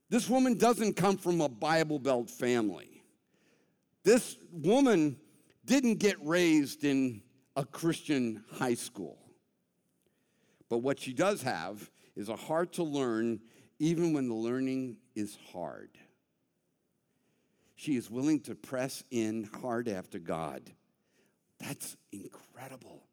This 0.08 0.26
woman 0.26 0.56
doesn't 0.56 0.94
come 0.94 1.18
from 1.18 1.42
a 1.42 1.50
Bible 1.50 1.98
Belt 1.98 2.30
family. 2.30 3.02
This 4.04 4.38
woman 4.50 5.20
didn't 5.66 5.96
get 5.96 6.16
raised 6.24 6.82
in 6.82 7.20
a 7.56 7.64
Christian 7.66 8.42
high 8.52 8.72
school. 8.72 9.18
But 10.70 10.78
what 10.78 10.98
she 10.98 11.12
does 11.12 11.42
have 11.42 11.90
is 12.16 12.30
a 12.30 12.36
heart 12.36 12.72
to 12.74 12.82
learn, 12.82 13.38
even 13.78 14.14
when 14.14 14.28
the 14.28 14.34
learning 14.34 14.96
is 15.14 15.36
hard. 15.52 15.90
She 17.76 17.96
is 17.96 18.10
willing 18.10 18.40
to 18.40 18.54
press 18.54 19.04
in 19.10 19.44
hard 19.60 19.88
after 19.88 20.18
God. 20.18 20.62
That's 21.60 21.98
incredible. 22.12 23.07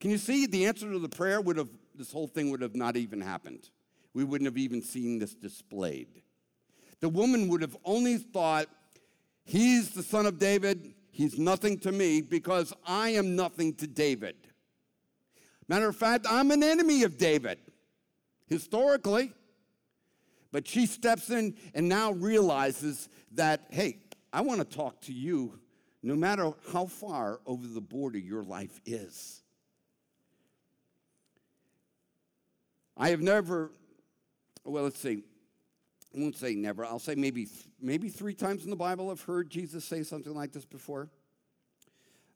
Can 0.00 0.10
you 0.10 0.18
see 0.18 0.46
the 0.46 0.66
answer 0.66 0.90
to 0.90 0.98
the 0.98 1.08
prayer 1.08 1.40
would 1.40 1.56
have, 1.56 1.70
this 1.94 2.12
whole 2.12 2.26
thing 2.26 2.50
would 2.50 2.62
have 2.62 2.76
not 2.76 2.96
even 2.96 3.20
happened. 3.20 3.70
We 4.14 4.24
wouldn't 4.24 4.46
have 4.46 4.58
even 4.58 4.82
seen 4.82 5.18
this 5.18 5.34
displayed. 5.34 6.22
The 7.00 7.08
woman 7.08 7.48
would 7.48 7.62
have 7.62 7.76
only 7.84 8.16
thought, 8.18 8.66
He's 9.44 9.90
the 9.90 10.02
son 10.02 10.26
of 10.26 10.38
David, 10.38 10.94
he's 11.12 11.38
nothing 11.38 11.78
to 11.80 11.92
me 11.92 12.20
because 12.20 12.72
I 12.84 13.10
am 13.10 13.36
nothing 13.36 13.74
to 13.74 13.86
David. 13.86 14.34
Matter 15.68 15.88
of 15.88 15.96
fact, 15.96 16.26
I'm 16.28 16.50
an 16.50 16.64
enemy 16.64 17.04
of 17.04 17.16
David 17.16 17.58
historically. 18.48 19.32
But 20.52 20.66
she 20.66 20.86
steps 20.86 21.30
in 21.30 21.54
and 21.74 21.88
now 21.88 22.12
realizes 22.12 23.08
that, 23.32 23.66
hey, 23.70 23.98
I 24.32 24.40
want 24.40 24.58
to 24.58 24.76
talk 24.76 25.00
to 25.02 25.12
you 25.12 25.58
no 26.02 26.14
matter 26.14 26.52
how 26.72 26.86
far 26.86 27.40
over 27.46 27.66
the 27.66 27.80
border 27.80 28.18
your 28.18 28.42
life 28.42 28.80
is. 28.86 29.42
I 32.96 33.10
have 33.10 33.20
never, 33.20 33.70
well, 34.64 34.84
let's 34.84 34.98
see, 34.98 35.22
I 36.14 36.20
won't 36.20 36.36
say 36.36 36.54
never, 36.54 36.84
I'll 36.84 36.98
say 36.98 37.14
maybe, 37.14 37.48
maybe 37.80 38.08
three 38.08 38.34
times 38.34 38.64
in 38.64 38.70
the 38.70 38.76
Bible 38.76 39.10
I've 39.10 39.20
heard 39.20 39.50
Jesus 39.50 39.84
say 39.84 40.02
something 40.02 40.34
like 40.34 40.52
this 40.52 40.64
before. 40.64 41.08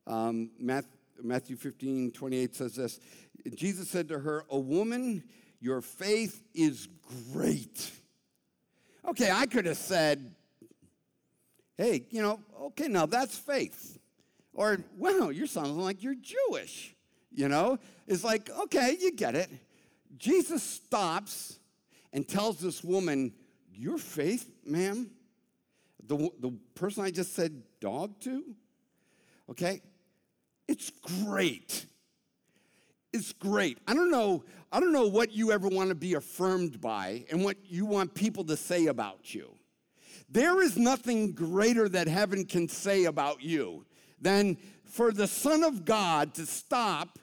Um, 0.06 0.50
Matthew, 0.58 0.90
Matthew 1.22 1.56
15, 1.56 2.12
28 2.12 2.54
says 2.56 2.74
this 2.74 3.00
Jesus 3.54 3.88
said 3.88 4.08
to 4.08 4.18
her, 4.18 4.44
A 4.50 4.58
woman 4.58 5.22
your 5.60 5.82
faith 5.82 6.42
is 6.54 6.88
great. 7.32 7.90
Okay, 9.06 9.30
I 9.30 9.46
could 9.46 9.66
have 9.66 9.76
said, 9.76 10.34
hey, 11.76 12.06
you 12.10 12.22
know, 12.22 12.40
okay, 12.62 12.88
now 12.88 13.06
that's 13.06 13.36
faith. 13.36 13.98
Or, 14.54 14.78
wow, 14.96 15.28
you're 15.28 15.46
sounding 15.46 15.80
like 15.80 16.02
you're 16.02 16.14
Jewish. 16.14 16.94
You 17.32 17.48
know, 17.48 17.78
it's 18.06 18.24
like, 18.24 18.50
okay, 18.64 18.96
you 19.00 19.12
get 19.12 19.34
it. 19.34 19.50
Jesus 20.20 20.62
stops 20.62 21.58
and 22.12 22.28
tells 22.28 22.58
this 22.60 22.84
woman, 22.84 23.32
Your 23.72 23.98
faith, 23.98 24.52
ma'am, 24.64 25.10
the, 26.06 26.30
the 26.38 26.52
person 26.74 27.02
I 27.02 27.10
just 27.10 27.34
said 27.34 27.62
dog 27.80 28.20
to, 28.20 28.44
okay, 29.48 29.80
it's 30.68 30.90
great. 31.24 31.86
It's 33.12 33.32
great. 33.32 33.78
I 33.88 33.94
don't 33.94 34.10
know, 34.10 34.44
I 34.70 34.78
don't 34.78 34.92
know 34.92 35.08
what 35.08 35.32
you 35.32 35.52
ever 35.52 35.68
want 35.68 35.88
to 35.88 35.94
be 35.94 36.14
affirmed 36.14 36.80
by 36.80 37.24
and 37.30 37.42
what 37.42 37.56
you 37.64 37.86
want 37.86 38.14
people 38.14 38.44
to 38.44 38.56
say 38.56 38.86
about 38.86 39.34
you. 39.34 39.56
There 40.28 40.60
is 40.60 40.76
nothing 40.76 41.32
greater 41.32 41.88
that 41.88 42.08
heaven 42.08 42.44
can 42.44 42.68
say 42.68 43.06
about 43.06 43.42
you 43.42 43.86
than 44.20 44.58
for 44.84 45.12
the 45.12 45.26
Son 45.26 45.64
of 45.64 45.84
God 45.84 46.34
to 46.34 46.44
stop 46.44 47.18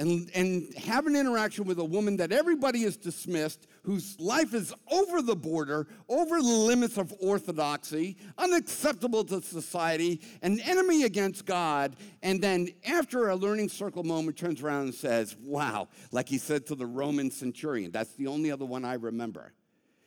and, 0.00 0.30
and 0.34 0.72
have 0.76 1.06
an 1.06 1.14
interaction 1.14 1.66
with 1.66 1.78
a 1.78 1.84
woman 1.84 2.16
that 2.16 2.32
everybody 2.32 2.84
is 2.84 2.96
dismissed, 2.96 3.66
whose 3.82 4.18
life 4.18 4.54
is 4.54 4.72
over 4.90 5.20
the 5.20 5.36
border, 5.36 5.86
over 6.08 6.40
the 6.40 6.48
limits 6.48 6.96
of 6.96 7.12
orthodoxy, 7.20 8.16
unacceptable 8.38 9.24
to 9.24 9.42
society, 9.42 10.22
an 10.40 10.58
enemy 10.60 11.04
against 11.04 11.44
God, 11.44 11.96
and 12.22 12.40
then 12.40 12.70
after 12.86 13.28
a 13.28 13.36
learning 13.36 13.68
circle 13.68 14.02
moment 14.02 14.38
turns 14.38 14.62
around 14.62 14.84
and 14.84 14.94
says, 14.94 15.36
Wow, 15.38 15.88
like 16.12 16.30
he 16.30 16.38
said 16.38 16.66
to 16.68 16.74
the 16.74 16.86
Roman 16.86 17.30
centurion, 17.30 17.90
that's 17.90 18.14
the 18.14 18.26
only 18.26 18.50
other 18.50 18.64
one 18.64 18.86
I 18.86 18.94
remember. 18.94 19.52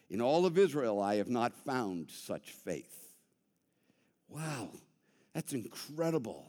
In 0.09 0.21
all 0.21 0.47
of 0.47 0.57
Israel, 0.57 0.99
I 0.99 1.15
have 1.15 1.29
not 1.29 1.53
found 1.53 2.09
such 2.09 2.49
faith. 2.49 3.09
Wow, 4.27 4.71
that's 5.35 5.53
incredible. 5.53 6.47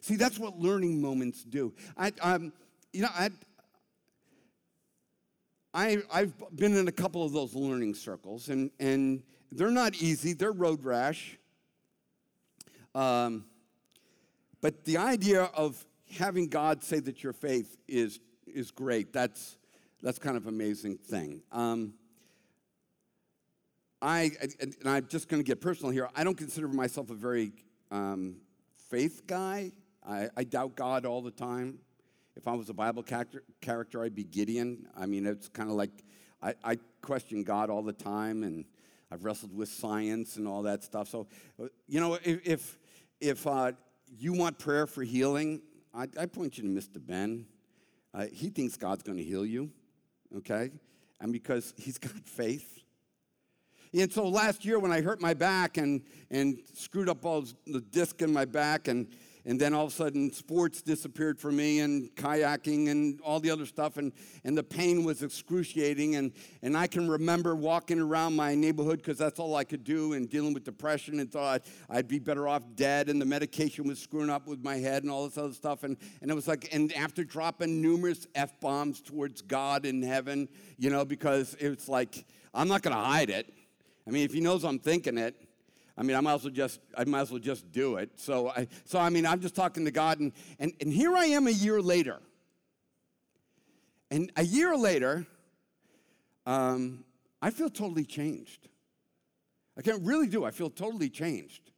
See, 0.00 0.16
that's 0.16 0.38
what 0.38 0.58
learning 0.58 1.02
moments 1.02 1.44
do. 1.44 1.74
I, 1.96 2.12
um, 2.22 2.52
you 2.98 3.04
know, 3.04 3.10
I, 3.14 3.30
I, 5.72 5.98
I've 6.12 6.34
been 6.56 6.76
in 6.76 6.88
a 6.88 6.92
couple 6.92 7.22
of 7.22 7.32
those 7.32 7.54
learning 7.54 7.94
circles, 7.94 8.48
and, 8.48 8.72
and 8.80 9.22
they're 9.52 9.70
not 9.70 9.94
easy, 10.02 10.32
they're 10.32 10.50
road 10.50 10.84
rash. 10.84 11.38
Um, 12.96 13.44
but 14.60 14.84
the 14.84 14.96
idea 14.96 15.44
of 15.44 15.86
having 16.10 16.48
God 16.48 16.82
say 16.82 16.98
that 16.98 17.22
your 17.22 17.32
faith 17.32 17.76
is, 17.86 18.18
is 18.48 18.72
great, 18.72 19.12
that's, 19.12 19.58
that's 20.02 20.18
kind 20.18 20.36
of 20.36 20.48
an 20.48 20.54
amazing 20.54 20.96
thing. 20.96 21.42
Um, 21.52 21.94
I, 24.02 24.32
and 24.58 24.74
I'm 24.84 25.06
just 25.06 25.28
going 25.28 25.40
to 25.40 25.46
get 25.46 25.60
personal 25.60 25.92
here, 25.92 26.08
I 26.16 26.24
don't 26.24 26.36
consider 26.36 26.66
myself 26.66 27.10
a 27.10 27.14
very 27.14 27.52
um, 27.92 28.38
faith 28.90 29.22
guy. 29.28 29.70
I, 30.04 30.30
I, 30.36 30.42
doubt 30.42 30.74
God 30.74 31.06
all 31.06 31.22
the 31.22 31.30
time. 31.30 31.78
If 32.38 32.46
I 32.46 32.54
was 32.54 32.68
a 32.68 32.72
Bible 32.72 33.02
character, 33.02 33.42
character 33.60 34.04
I'd 34.04 34.14
be 34.14 34.22
Gideon. 34.22 34.86
I 34.96 35.06
mean, 35.06 35.26
it's 35.26 35.48
kind 35.48 35.68
of 35.68 35.74
like 35.74 35.90
I, 36.40 36.54
I, 36.62 36.78
question 37.02 37.42
God 37.42 37.68
all 37.68 37.82
the 37.82 37.92
time, 37.92 38.44
and 38.44 38.64
I've 39.10 39.24
wrestled 39.24 39.52
with 39.52 39.68
science 39.68 40.36
and 40.36 40.46
all 40.46 40.62
that 40.62 40.84
stuff. 40.84 41.08
So, 41.08 41.26
uh, 41.60 41.66
you 41.88 41.98
know, 41.98 42.14
if, 42.14 42.46
if, 42.46 42.78
if 43.20 43.44
uh, 43.44 43.72
you 44.16 44.34
want 44.34 44.56
prayer 44.56 44.86
for 44.86 45.02
healing, 45.02 45.62
I, 45.92 46.06
I 46.16 46.26
point 46.26 46.58
you 46.58 46.62
to 46.62 46.68
Mr. 46.68 47.04
Ben. 47.04 47.44
Uh, 48.14 48.26
he 48.32 48.50
thinks 48.50 48.76
God's 48.76 49.02
going 49.02 49.18
to 49.18 49.24
heal 49.24 49.44
you, 49.44 49.72
okay? 50.36 50.70
And 51.20 51.32
because 51.32 51.74
he's 51.76 51.98
got 51.98 52.12
faith. 52.12 52.78
And 53.92 54.12
so 54.12 54.28
last 54.28 54.64
year 54.64 54.78
when 54.78 54.92
I 54.92 55.00
hurt 55.00 55.20
my 55.20 55.34
back 55.34 55.76
and, 55.76 56.02
and 56.30 56.60
screwed 56.72 57.08
up 57.08 57.24
all 57.24 57.44
the 57.66 57.80
disc 57.80 58.22
in 58.22 58.32
my 58.32 58.44
back 58.44 58.86
and 58.86 59.08
and 59.48 59.58
then 59.58 59.72
all 59.72 59.86
of 59.86 59.92
a 59.92 59.94
sudden 59.94 60.30
sports 60.30 60.82
disappeared 60.82 61.40
for 61.40 61.50
me 61.50 61.80
and 61.80 62.14
kayaking 62.16 62.90
and 62.90 63.18
all 63.22 63.40
the 63.40 63.50
other 63.50 63.64
stuff 63.64 63.96
and, 63.96 64.12
and 64.44 64.56
the 64.56 64.62
pain 64.62 65.04
was 65.04 65.22
excruciating. 65.22 66.16
And, 66.16 66.32
and 66.62 66.76
i 66.76 66.86
can 66.86 67.08
remember 67.08 67.56
walking 67.56 67.98
around 67.98 68.36
my 68.36 68.54
neighborhood 68.54 68.98
because 68.98 69.16
that's 69.16 69.40
all 69.40 69.56
i 69.56 69.64
could 69.64 69.84
do 69.84 70.12
and 70.12 70.28
dealing 70.28 70.52
with 70.52 70.64
depression 70.64 71.18
and 71.18 71.32
thought 71.32 71.62
i'd 71.88 72.06
be 72.06 72.18
better 72.18 72.46
off 72.46 72.62
dead 72.74 73.08
and 73.08 73.20
the 73.20 73.24
medication 73.24 73.88
was 73.88 73.98
screwing 73.98 74.28
up 74.28 74.46
with 74.46 74.62
my 74.62 74.76
head 74.76 75.02
and 75.02 75.10
all 75.10 75.26
this 75.26 75.38
other 75.38 75.54
stuff. 75.54 75.82
And, 75.82 75.96
and 76.20 76.30
it 76.30 76.34
was 76.34 76.46
like 76.46 76.68
and 76.72 76.92
after 76.92 77.24
dropping 77.24 77.80
numerous 77.80 78.26
f-bombs 78.34 79.00
towards 79.00 79.40
god 79.40 79.86
in 79.86 80.02
heaven 80.02 80.46
you 80.76 80.90
know 80.90 81.06
because 81.06 81.56
it's 81.58 81.88
like 81.88 82.26
i'm 82.52 82.68
not 82.68 82.82
going 82.82 82.94
to 82.94 83.02
hide 83.02 83.30
it. 83.30 83.50
I 84.06 84.10
mean 84.10 84.24
if 84.24 84.34
he 84.34 84.40
knows 84.40 84.62
i'm 84.62 84.78
thinking 84.78 85.16
it 85.16 85.47
I 85.98 86.04
mean, 86.04 86.16
I 86.16 86.20
might 86.20 86.34
as 86.34 86.44
well 86.44 86.52
just, 86.52 86.78
I 86.96 87.04
might 87.04 87.22
as 87.22 87.30
well 87.32 87.40
just 87.40 87.72
do 87.72 87.96
it. 87.96 88.10
So 88.14 88.50
I, 88.50 88.68
so 88.84 89.00
I 89.00 89.10
mean, 89.10 89.26
I'm 89.26 89.40
just 89.40 89.56
talking 89.56 89.84
to 89.84 89.90
God, 89.90 90.20
and, 90.20 90.32
and, 90.60 90.72
and 90.80 90.92
here 90.92 91.16
I 91.16 91.24
am 91.24 91.48
a 91.48 91.50
year 91.50 91.82
later. 91.82 92.20
And 94.10 94.30
a 94.36 94.44
year 94.44 94.76
later, 94.76 95.26
um, 96.46 97.04
I 97.42 97.50
feel 97.50 97.68
totally 97.68 98.04
changed. 98.04 98.68
I 99.76 99.82
can't 99.82 100.02
really 100.02 100.28
do. 100.28 100.44
I 100.44 100.52
feel 100.52 100.70
totally 100.70 101.10
changed. 101.10 101.72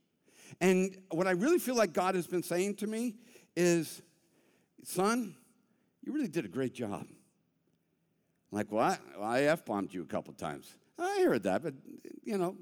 And 0.61 0.97
what 1.11 1.27
I 1.27 1.33
really 1.33 1.59
feel 1.59 1.75
like 1.75 1.95
God 1.95 2.15
has 2.15 2.27
been 2.27 2.43
saying 2.43 2.75
to 2.77 2.87
me 2.87 3.15
is, 3.57 4.03
son, 4.85 5.35
you 6.03 6.13
really 6.13 6.29
did 6.29 6.45
a 6.45 6.49
great 6.49 6.75
job. 6.75 7.07
I'm 7.09 7.09
like, 8.51 8.71
what? 8.71 9.01
Well, 9.19 9.29
I 9.29 9.43
F 9.43 9.65
bombed 9.65 9.95
you 9.95 10.03
a 10.03 10.07
couple 10.07 10.35
times. 10.35 10.75
I 10.99 11.25
heard 11.25 11.45
that, 11.45 11.63
but 11.63 11.75
you 12.23 12.37
know, 12.37 12.57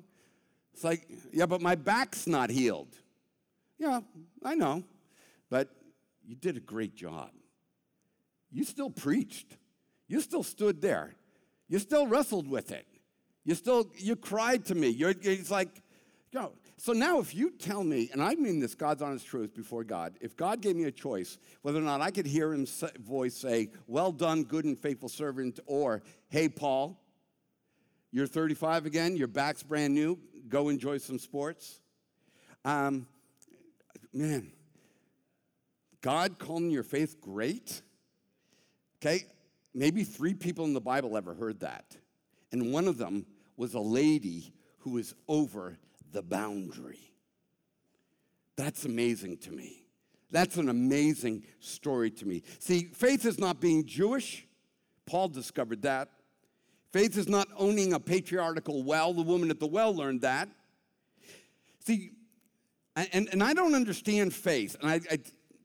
it's 0.79 0.85
like, 0.85 1.09
yeah, 1.33 1.47
but 1.47 1.61
my 1.61 1.75
back's 1.75 2.29
not 2.29 2.51
healed. 2.51 2.95
Yeah, 3.81 3.99
I 4.45 4.55
know. 4.55 4.85
But 5.51 5.71
you 6.25 6.37
did 6.37 6.57
a 6.57 6.61
great 6.61 6.95
job. 6.95 7.31
You 8.53 8.63
still 8.63 8.89
preached. 8.89 9.57
You 10.07 10.21
still 10.21 10.45
stood 10.45 10.81
there. 10.81 11.17
You 11.67 11.81
still 11.81 12.07
wrestled 12.07 12.47
with 12.47 12.71
it. 12.71 12.87
You 13.45 13.57
still, 13.57 13.91
you 13.97 14.15
cried 14.15 14.67
to 14.67 14.77
me. 14.77 14.91
You're, 14.91 15.15
it's 15.21 15.51
like, 15.51 15.83
you 16.31 16.39
know, 16.39 16.53
so 16.77 16.93
now 16.93 17.19
if 17.19 17.35
you 17.35 17.51
tell 17.51 17.83
me, 17.83 18.09
and 18.13 18.23
I 18.23 18.37
mean 18.37 18.61
this 18.61 18.77
God's 18.77 19.03
honest 19.03 19.27
truth 19.27 19.57
before 19.57 19.83
God, 19.83 20.15
if 20.21 20.37
God 20.37 20.61
gave 20.61 20.77
me 20.77 20.85
a 20.85 20.93
choice, 20.93 21.39
whether 21.63 21.81
or 21.81 21.83
not 21.83 22.01
I 22.01 22.13
could 22.13 22.27
hear 22.27 22.53
his 22.53 22.85
voice 23.01 23.35
say, 23.35 23.71
well 23.89 24.13
done, 24.13 24.45
good 24.45 24.65
and 24.65 24.79
faithful 24.79 25.09
servant, 25.09 25.59
or, 25.67 26.03
hey, 26.29 26.49
Paul, 26.49 27.03
you're 28.13 28.29
35 28.29 28.87
again, 28.87 29.17
your 29.17 29.27
back's 29.27 29.65
brand 29.65 29.93
new, 29.93 30.19
go 30.49 30.69
enjoy 30.69 30.99
some 30.99 31.19
sports. 31.19 31.81
Um, 32.65 33.07
man, 34.13 34.53
God 36.01 36.39
calling 36.39 36.71
your 36.71 36.83
faith 36.83 37.21
great. 37.21 37.83
Okay, 39.01 39.27
maybe 39.75 40.05
three 40.05 40.35
people 40.35 40.65
in 40.65 40.75
the 40.75 40.81
Bible 40.81 41.17
ever 41.17 41.35
heard 41.35 41.61
that. 41.61 41.97
And 42.53 42.73
one 42.73 42.89
of 42.89 42.99
them 42.99 43.27
was 43.57 43.75
a 43.75 43.81
lady 43.81 44.53
who 44.79 44.91
was 44.91 45.15
over 45.29 45.79
the 46.13 46.23
boundary. 46.23 47.13
That's 48.57 48.85
amazing 48.85 49.39
to 49.39 49.53
me. 49.53 49.85
That's 50.31 50.57
an 50.57 50.69
amazing 50.69 51.45
story 51.61 52.11
to 52.13 52.27
me. 52.27 52.43
See, 52.59 52.85
faith 52.93 53.25
is 53.25 53.39
not 53.39 53.61
being 53.61 53.87
Jewish. 53.87 54.47
Paul 55.07 55.29
discovered 55.29 55.83
that. 55.83 56.11
Faith 56.93 57.19
is 57.19 57.29
not 57.29 57.49
owning 57.57 57.93
a 57.93 58.01
patriarchal 58.01 58.83
well. 58.83 59.13
The 59.13 59.23
woman 59.23 59.51
at 59.51 59.61
the 59.61 59.67
well 59.67 59.95
learned 59.95 60.23
that. 60.23 60.49
See, 61.85 62.13
and, 62.97 63.29
and 63.31 63.43
I 63.43 63.55
don't 63.55 63.75
understand 63.75 64.35
faith. 64.35 64.77
And 64.81 64.91
I, 64.91 65.01
I 65.11 65.19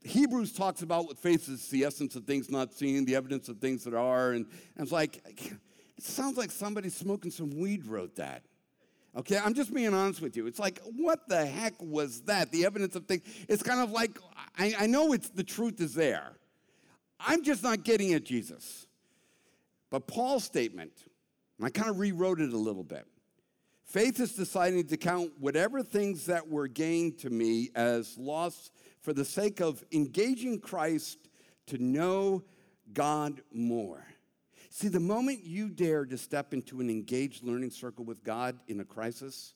Hebrews 0.05 0.51
talks 0.51 0.81
about 0.81 1.05
what 1.05 1.17
faith 1.17 1.47
is 1.47 1.69
the 1.69 1.85
essence 1.85 2.15
of 2.15 2.25
things 2.25 2.51
not 2.51 2.73
seen, 2.73 3.05
the 3.05 3.15
evidence 3.15 3.47
of 3.47 3.59
things 3.59 3.85
that 3.85 3.93
are. 3.93 4.31
And, 4.31 4.45
and 4.75 4.83
it's 4.83 4.91
like, 4.91 5.21
it 5.25 6.03
sounds 6.03 6.37
like 6.37 6.51
somebody 6.51 6.89
smoking 6.89 7.31
some 7.31 7.57
weed 7.57 7.85
wrote 7.85 8.15
that. 8.17 8.43
Okay, 9.15 9.37
I'm 9.37 9.53
just 9.53 9.73
being 9.73 9.93
honest 9.93 10.21
with 10.21 10.35
you. 10.35 10.47
It's 10.47 10.59
like, 10.59 10.81
what 10.97 11.29
the 11.29 11.45
heck 11.45 11.73
was 11.79 12.21
that? 12.23 12.51
The 12.51 12.65
evidence 12.65 12.95
of 12.95 13.05
things. 13.05 13.21
It's 13.47 13.63
kind 13.63 13.79
of 13.79 13.91
like, 13.91 14.17
I, 14.57 14.75
I 14.79 14.87
know 14.87 15.13
it's 15.13 15.29
the 15.29 15.43
truth 15.43 15.79
is 15.79 15.93
there. 15.93 16.33
I'm 17.19 17.43
just 17.43 17.63
not 17.63 17.83
getting 17.83 18.09
it, 18.09 18.25
Jesus. 18.25 18.87
But 19.89 20.07
Paul's 20.07 20.43
statement, 20.43 20.91
I 21.61 21.69
kind 21.69 21.89
of 21.89 21.99
rewrote 21.99 22.41
it 22.41 22.53
a 22.53 22.57
little 22.57 22.83
bit. 22.83 23.05
Faith 23.85 24.19
is 24.19 24.33
deciding 24.33 24.87
to 24.87 24.97
count 24.97 25.31
whatever 25.39 25.83
things 25.83 26.25
that 26.25 26.47
were 26.47 26.67
gained 26.67 27.19
to 27.19 27.29
me 27.29 27.69
as 27.75 28.17
loss 28.17 28.71
for 29.01 29.13
the 29.13 29.25
sake 29.25 29.59
of 29.59 29.83
engaging 29.91 30.59
Christ 30.59 31.29
to 31.67 31.77
know 31.77 32.43
God 32.93 33.41
more. 33.53 34.05
See, 34.69 34.87
the 34.87 34.99
moment 34.99 35.43
you 35.43 35.69
dare 35.69 36.05
to 36.05 36.17
step 36.17 36.53
into 36.53 36.81
an 36.81 36.89
engaged 36.89 37.43
learning 37.43 37.69
circle 37.69 38.05
with 38.05 38.23
God 38.23 38.57
in 38.67 38.79
a 38.79 38.85
crisis, 38.85 39.53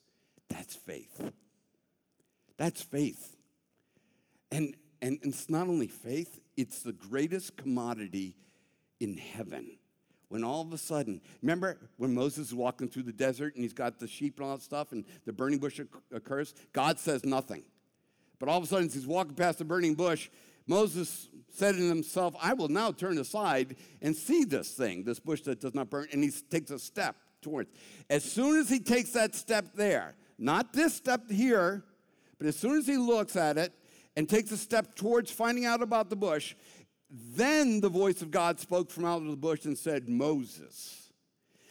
that's 0.49 0.75
faith. 0.75 1.31
That's 2.57 2.83
faith. 2.83 3.35
And, 4.51 4.75
and, 5.01 5.17
and 5.23 5.33
it's 5.33 5.49
not 5.49 5.67
only 5.67 5.87
faith, 5.87 6.39
it's 6.55 6.83
the 6.83 6.93
greatest 6.93 7.57
commodity 7.57 8.35
in 8.99 9.17
heaven 9.17 9.76
when 10.29 10.43
all 10.43 10.61
of 10.61 10.73
a 10.73 10.77
sudden, 10.77 11.21
remember 11.41 11.77
when 11.97 12.13
Moses 12.13 12.47
is 12.47 12.53
walking 12.53 12.87
through 12.87 13.03
the 13.03 13.13
desert 13.13 13.55
and 13.55 13.63
he's 13.63 13.73
got 13.73 13.99
the 13.99 14.07
sheep 14.07 14.39
and 14.39 14.47
all 14.47 14.57
that 14.57 14.63
stuff 14.63 14.91
and 14.91 15.05
the 15.25 15.33
burning 15.33 15.59
bush 15.59 15.79
occurs? 16.11 16.53
God 16.73 16.99
says 16.99 17.25
nothing. 17.25 17.63
But 18.39 18.49
all 18.49 18.57
of 18.57 18.63
a 18.63 18.67
sudden, 18.67 18.87
as 18.87 18.93
he's 18.93 19.07
walking 19.07 19.35
past 19.35 19.57
the 19.59 19.65
burning 19.65 19.95
bush, 19.95 20.29
Moses 20.67 21.29
said 21.49 21.75
to 21.75 21.87
himself, 21.87 22.35
I 22.41 22.53
will 22.53 22.67
now 22.67 22.91
turn 22.91 23.17
aside 23.17 23.77
and 24.01 24.15
see 24.15 24.43
this 24.43 24.71
thing, 24.71 25.03
this 25.03 25.19
bush 25.19 25.41
that 25.41 25.61
does 25.61 25.73
not 25.73 25.89
burn. 25.89 26.07
And 26.11 26.23
he 26.23 26.29
takes 26.29 26.69
a 26.71 26.77
step 26.77 27.15
towards. 27.41 27.69
As 28.09 28.23
soon 28.23 28.59
as 28.59 28.69
he 28.69 28.79
takes 28.79 29.11
that 29.11 29.33
step 29.33 29.73
there, 29.75 30.15
not 30.37 30.73
this 30.73 30.93
step 30.93 31.31
here, 31.31 31.83
but 32.37 32.47
as 32.47 32.55
soon 32.55 32.77
as 32.77 32.85
he 32.85 32.97
looks 32.97 33.35
at 33.35 33.57
it 33.57 33.73
and 34.15 34.27
takes 34.27 34.51
a 34.51 34.57
step 34.57 34.95
towards 34.95 35.31
finding 35.31 35.65
out 35.65 35.81
about 35.81 36.09
the 36.09 36.15
bush, 36.15 36.55
then 37.09 37.79
the 37.79 37.89
voice 37.89 38.21
of 38.21 38.31
God 38.31 38.59
spoke 38.59 38.91
from 38.91 39.05
out 39.05 39.21
of 39.21 39.27
the 39.27 39.37
bush 39.37 39.65
and 39.65 39.77
said, 39.77 40.09
Moses. 40.09 41.11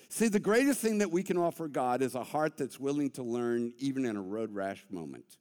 See, 0.08 0.28
the 0.28 0.40
greatest 0.40 0.80
thing 0.80 0.98
that 0.98 1.10
we 1.10 1.22
can 1.22 1.36
offer 1.36 1.68
God 1.68 2.00
is 2.00 2.14
a 2.14 2.24
heart 2.24 2.56
that's 2.56 2.80
willing 2.80 3.10
to 3.10 3.22
learn 3.22 3.72
even 3.78 4.06
in 4.06 4.16
a 4.16 4.22
road 4.22 4.52
rash 4.52 4.84
moment. 4.90 5.36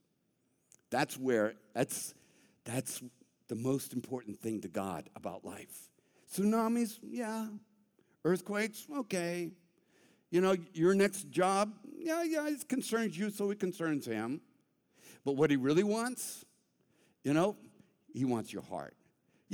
That's 0.89 1.17
where, 1.17 1.53
that's, 1.73 2.13
that's 2.65 3.01
the 3.47 3.55
most 3.55 3.93
important 3.93 4.39
thing 4.39 4.61
to 4.61 4.67
God 4.67 5.09
about 5.15 5.45
life. 5.45 5.89
Tsunamis, 6.33 6.99
yeah. 7.03 7.47
Earthquakes, 8.25 8.85
okay. 8.97 9.51
You 10.31 10.41
know, 10.41 10.55
your 10.73 10.93
next 10.93 11.29
job, 11.29 11.71
yeah, 11.97 12.23
yeah, 12.23 12.47
it 12.47 12.67
concerns 12.67 13.17
you, 13.17 13.29
so 13.29 13.51
it 13.51 13.59
concerns 13.59 14.05
him. 14.05 14.41
But 15.23 15.37
what 15.37 15.51
he 15.51 15.55
really 15.55 15.83
wants, 15.83 16.43
you 17.23 17.33
know, 17.33 17.55
he 18.13 18.25
wants 18.25 18.51
your 18.51 18.63
heart. 18.63 18.95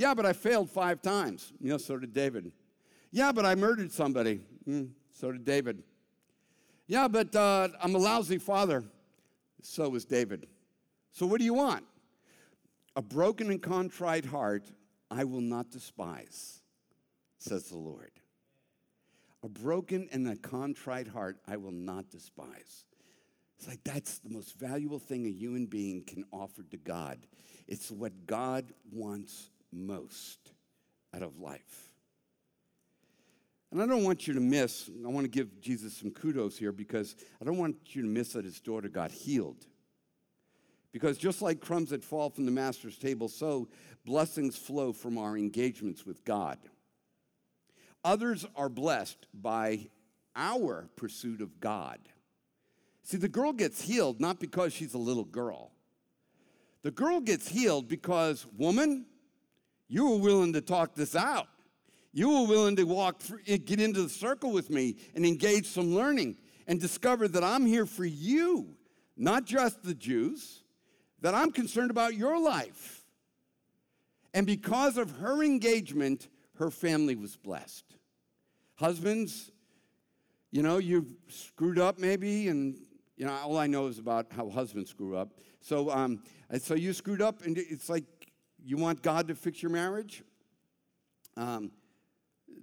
Yeah, 0.02 0.14
but 0.14 0.26
I 0.26 0.32
failed 0.32 0.68
five 0.68 1.00
times. 1.00 1.52
You 1.60 1.70
know, 1.70 1.78
so 1.78 1.96
did 1.96 2.12
David. 2.12 2.50
Yeah, 3.12 3.30
but 3.30 3.46
I 3.46 3.54
murdered 3.54 3.92
somebody. 3.92 4.40
Mm, 4.68 4.88
so 5.12 5.30
did 5.30 5.44
David. 5.44 5.84
Yeah, 6.88 7.06
but 7.06 7.36
uh, 7.36 7.68
I'm 7.80 7.94
a 7.94 7.98
lousy 7.98 8.38
father. 8.38 8.82
So 9.62 9.88
was 9.88 10.04
David. 10.04 10.48
So 11.12 11.24
what 11.24 11.38
do 11.38 11.44
you 11.44 11.54
want? 11.54 11.84
A 12.96 13.00
broken 13.00 13.48
and 13.48 13.62
contrite 13.62 14.24
heart 14.24 14.64
I 15.08 15.22
will 15.22 15.40
not 15.40 15.70
despise, 15.70 16.62
says 17.38 17.68
the 17.68 17.78
Lord. 17.78 18.10
A 19.44 19.48
broken 19.48 20.08
and 20.10 20.26
a 20.26 20.34
contrite 20.34 21.06
heart 21.06 21.36
I 21.46 21.58
will 21.58 21.70
not 21.70 22.10
despise. 22.10 22.86
It's 23.56 23.68
like 23.68 23.84
that's 23.84 24.18
the 24.18 24.30
most 24.30 24.58
valuable 24.58 24.98
thing 24.98 25.26
a 25.26 25.30
human 25.30 25.66
being 25.66 26.02
can 26.02 26.24
offer 26.32 26.64
to 26.72 26.76
God. 26.76 27.20
It's 27.68 27.92
what 27.92 28.26
God 28.26 28.72
wants 28.90 29.51
most 29.72 30.38
out 31.14 31.22
of 31.22 31.38
life. 31.38 31.90
And 33.70 33.80
I 33.80 33.86
don't 33.86 34.04
want 34.04 34.28
you 34.28 34.34
to 34.34 34.40
miss, 34.40 34.90
I 35.04 35.08
want 35.08 35.24
to 35.24 35.30
give 35.30 35.60
Jesus 35.60 35.96
some 35.96 36.10
kudos 36.10 36.58
here 36.58 36.72
because 36.72 37.16
I 37.40 37.44
don't 37.44 37.56
want 37.56 37.76
you 37.94 38.02
to 38.02 38.08
miss 38.08 38.34
that 38.34 38.44
his 38.44 38.60
daughter 38.60 38.88
got 38.88 39.10
healed. 39.10 39.64
Because 40.92 41.16
just 41.16 41.40
like 41.40 41.60
crumbs 41.60 41.88
that 41.88 42.04
fall 42.04 42.28
from 42.28 42.44
the 42.44 42.50
master's 42.50 42.98
table, 42.98 43.28
so 43.28 43.68
blessings 44.04 44.58
flow 44.58 44.92
from 44.92 45.16
our 45.16 45.38
engagements 45.38 46.04
with 46.04 46.22
God. 46.24 46.58
Others 48.04 48.44
are 48.56 48.68
blessed 48.68 49.26
by 49.32 49.88
our 50.36 50.88
pursuit 50.96 51.40
of 51.40 51.58
God. 51.58 51.98
See, 53.04 53.16
the 53.16 53.28
girl 53.28 53.52
gets 53.52 53.80
healed 53.80 54.20
not 54.20 54.38
because 54.38 54.74
she's 54.74 54.92
a 54.92 54.98
little 54.98 55.24
girl. 55.24 55.72
The 56.82 56.90
girl 56.90 57.20
gets 57.20 57.48
healed 57.48 57.88
because, 57.88 58.46
woman, 58.58 59.06
you 59.92 60.08
were 60.08 60.16
willing 60.16 60.54
to 60.54 60.62
talk 60.62 60.94
this 60.94 61.14
out. 61.14 61.48
You 62.14 62.30
were 62.30 62.46
willing 62.46 62.76
to 62.76 62.84
walk 62.84 63.20
through, 63.20 63.40
eh, 63.46 63.58
get 63.58 63.78
into 63.78 64.02
the 64.02 64.08
circle 64.08 64.50
with 64.50 64.70
me 64.70 64.96
and 65.14 65.26
engage 65.26 65.66
some 65.66 65.94
learning 65.94 66.38
and 66.66 66.80
discover 66.80 67.28
that 67.28 67.44
I'm 67.44 67.66
here 67.66 67.84
for 67.84 68.06
you, 68.06 68.74
not 69.18 69.44
just 69.44 69.82
the 69.82 69.92
Jews, 69.92 70.62
that 71.20 71.34
I'm 71.34 71.52
concerned 71.52 71.90
about 71.90 72.14
your 72.14 72.40
life. 72.40 73.04
And 74.32 74.46
because 74.46 74.96
of 74.96 75.10
her 75.18 75.42
engagement, 75.42 76.28
her 76.54 76.70
family 76.70 77.14
was 77.14 77.36
blessed. 77.36 77.84
Husbands, 78.76 79.50
you 80.50 80.62
know, 80.62 80.78
you've 80.78 81.12
screwed 81.28 81.78
up 81.78 81.98
maybe, 81.98 82.48
and 82.48 82.78
you 83.18 83.26
know, 83.26 83.32
all 83.32 83.58
I 83.58 83.66
know 83.66 83.88
is 83.88 83.98
about 83.98 84.28
how 84.30 84.48
husbands 84.48 84.88
screw 84.88 85.18
up. 85.18 85.34
So, 85.60 85.90
um, 85.90 86.22
so 86.58 86.74
you 86.74 86.94
screwed 86.94 87.20
up, 87.20 87.42
and 87.42 87.58
it's 87.58 87.90
like 87.90 88.04
you 88.64 88.76
want 88.76 89.02
God 89.02 89.28
to 89.28 89.34
fix 89.34 89.62
your 89.62 89.70
marriage. 89.70 90.22
Um, 91.36 91.70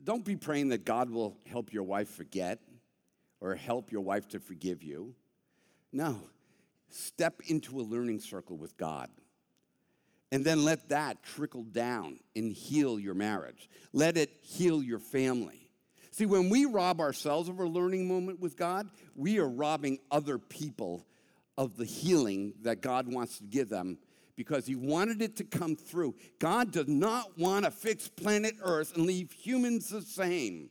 don't 0.04 0.24
be 0.24 0.36
praying 0.36 0.70
that 0.70 0.86
God 0.86 1.10
will 1.10 1.38
help 1.46 1.74
your 1.74 1.84
wife 1.84 2.10
forget 2.10 2.60
or 3.42 3.56
help 3.56 3.92
your 3.92 4.02
wife 4.02 4.28
to 4.30 4.40
forgive 4.40 4.84
you. 4.84 5.16
No, 5.92 6.20
step 6.90 7.42
into 7.48 7.80
a 7.80 7.84
learning 7.84 8.20
circle 8.20 8.58
with 8.58 8.78
God. 8.78 9.10
And 10.32 10.46
then 10.46 10.64
let 10.64 10.90
that 10.90 11.24
trickle 11.24 11.64
down 11.64 12.20
and 12.36 12.52
heal 12.52 13.00
your 13.00 13.16
marriage. 13.16 13.68
Let 13.94 14.16
it 14.16 14.30
heal 14.42 14.84
your 14.84 15.00
family. 15.00 15.70
See, 16.12 16.28
when 16.28 16.50
we 16.50 16.66
rob 16.66 17.00
ourselves 17.00 17.50
of 17.50 17.60
a 17.60 17.66
learning 17.66 18.08
moment 18.08 18.40
with 18.40 18.56
God, 18.56 18.90
we 19.16 19.40
are 19.40 19.48
robbing 19.48 20.00
other 20.12 20.38
people 20.38 21.08
of 21.58 21.78
the 21.78 21.86
healing 21.86 22.54
that 22.62 22.82
God 22.82 23.12
wants 23.12 23.40
to 23.40 23.46
give 23.46 23.70
them 23.70 23.98
because 24.40 24.66
he 24.66 24.74
wanted 24.74 25.22
it 25.22 25.36
to 25.36 25.44
come 25.44 25.76
through. 25.76 26.16
God 26.40 26.72
does 26.72 26.88
not 26.88 27.38
want 27.38 27.66
to 27.66 27.72
fix 27.72 28.08
planet 28.08 28.56
Earth 28.64 28.96
and 28.96 29.06
leave 29.06 29.34
humans 29.34 29.90
the 29.90 30.02
same. 30.02 30.70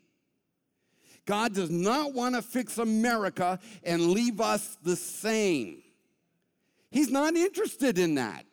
God 1.27 1.53
does 1.53 1.69
not 1.69 2.15
want 2.15 2.35
to 2.35 2.41
fix 2.41 2.79
America 2.79 3.59
and 3.85 4.07
leave 4.07 4.41
us 4.41 4.79
the 4.83 4.97
same. 4.97 5.83
He's 6.91 7.11
not 7.11 7.35
interested 7.35 7.99
in 7.99 8.15
that. 8.15 8.47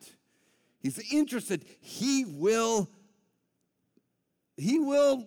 He's 0.80 0.98
interested. 1.10 1.64
He 1.80 2.26
will, 2.26 2.90
he 4.58 4.78
will, 4.78 5.26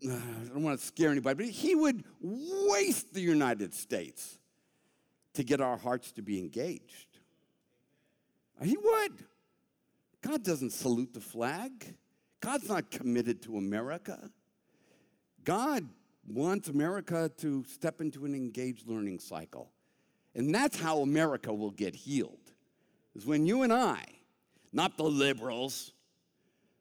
I 0.04 0.08
don't 0.52 0.62
want 0.62 0.78
to 0.78 0.86
scare 0.86 1.10
anybody, 1.10 1.46
but 1.46 1.52
he 1.52 1.74
would 1.74 2.04
waste 2.20 3.12
the 3.12 3.20
United 3.20 3.74
States 3.74 4.38
to 5.34 5.42
get 5.42 5.60
our 5.60 5.76
hearts 5.76 6.12
to 6.12 6.22
be 6.22 6.38
engaged. 6.38 7.15
He 8.62 8.76
would. 8.76 9.12
God 10.22 10.42
doesn't 10.42 10.72
salute 10.72 11.12
the 11.12 11.20
flag. 11.20 11.94
God's 12.40 12.68
not 12.68 12.90
committed 12.90 13.42
to 13.42 13.56
America. 13.58 14.30
God 15.44 15.86
wants 16.28 16.68
America 16.68 17.30
to 17.38 17.64
step 17.64 18.00
into 18.00 18.24
an 18.24 18.34
engaged 18.34 18.88
learning 18.88 19.20
cycle. 19.20 19.70
And 20.34 20.54
that's 20.54 20.78
how 20.78 20.98
America 20.98 21.52
will 21.52 21.70
get 21.70 21.94
healed. 21.94 22.52
Is 23.14 23.24
when 23.24 23.46
you 23.46 23.62
and 23.62 23.72
I, 23.72 24.04
not 24.72 24.96
the 24.96 25.04
liberals, 25.04 25.92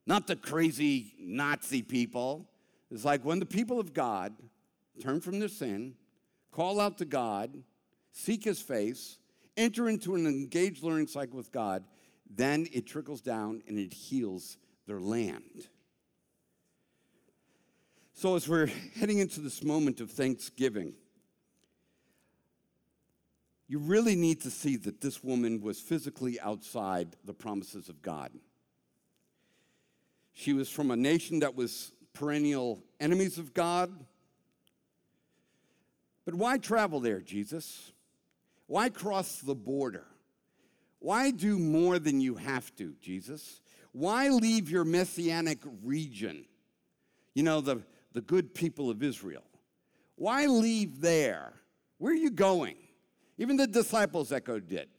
not 0.06 0.28
the 0.28 0.36
crazy 0.36 1.14
Nazi 1.20 1.82
people, 1.82 2.50
it's 2.92 3.06
like 3.06 3.24
when 3.24 3.40
the 3.40 3.46
people 3.46 3.80
of 3.80 3.94
God 3.94 4.34
turn 5.02 5.22
from 5.22 5.40
their 5.40 5.50
sin, 5.50 5.96
call 6.52 6.80
out 6.80 6.98
to 6.98 7.06
God, 7.06 7.64
seek 8.12 8.44
his 8.44 8.62
face, 8.62 9.18
enter 9.58 9.90
into 9.90 10.16
an 10.16 10.26
engaged 10.26 10.84
learning 10.84 11.08
cycle 11.08 11.38
with 11.38 11.52
God, 11.52 11.84
then 12.30 12.68
it 12.74 12.86
trickles 12.86 13.22
down 13.22 13.62
and 13.68 13.78
it 13.78 13.94
heals 13.94 14.58
their 14.88 15.00
land. 15.00 15.68
So, 18.14 18.36
as 18.36 18.48
we're 18.48 18.70
heading 18.98 19.20
into 19.20 19.42
this 19.42 19.64
moment 19.64 20.00
of 20.00 20.10
Thanksgiving, 20.10 20.94
you 23.68 23.80
really 23.80 24.16
need 24.16 24.42
to 24.42 24.52
see 24.52 24.78
that 24.78 25.02
this 25.02 25.24
woman 25.24 25.62
was 25.62 25.80
physically 25.80 26.40
outside 26.40 27.16
the 27.26 27.34
promises 27.34 27.90
of 27.90 28.02
God. 28.02 28.32
She 30.34 30.54
was 30.54 30.70
from 30.70 30.92
a 30.92 30.96
nation 30.96 31.40
that 31.40 31.56
was 31.56 31.92
perennial 32.14 32.84
enemies 33.00 33.38
of 33.38 33.54
God. 33.54 33.92
But 36.26 36.36
why 36.36 36.58
travel 36.58 37.00
there, 37.00 37.22
Jesus? 37.22 37.92
Why 38.68 38.90
cross 38.90 39.40
the 39.40 39.56
border? 39.56 40.06
Why 41.00 41.32
do 41.32 41.60
more 41.60 42.00
than 42.00 42.20
you 42.20 42.36
have 42.36 42.76
to, 42.78 42.96
Jesus? 43.02 43.62
Why 43.92 44.30
leave 44.30 44.70
your 44.70 44.84
messianic 44.84 45.60
region? 45.84 46.46
You 47.34 47.44
know, 47.44 47.62
the, 47.62 47.84
the 48.14 48.22
good 48.22 48.56
people 48.56 48.90
of 48.90 49.04
Israel. 49.04 49.44
Why 50.16 50.48
leave 50.48 51.02
there? 51.02 51.54
Where 51.98 52.12
are 52.12 52.18
you 52.18 52.32
going? 52.32 52.76
Even 53.38 53.58
the 53.58 53.68
disciples 53.68 54.32
echoed 54.32 54.72
it. 54.72 54.90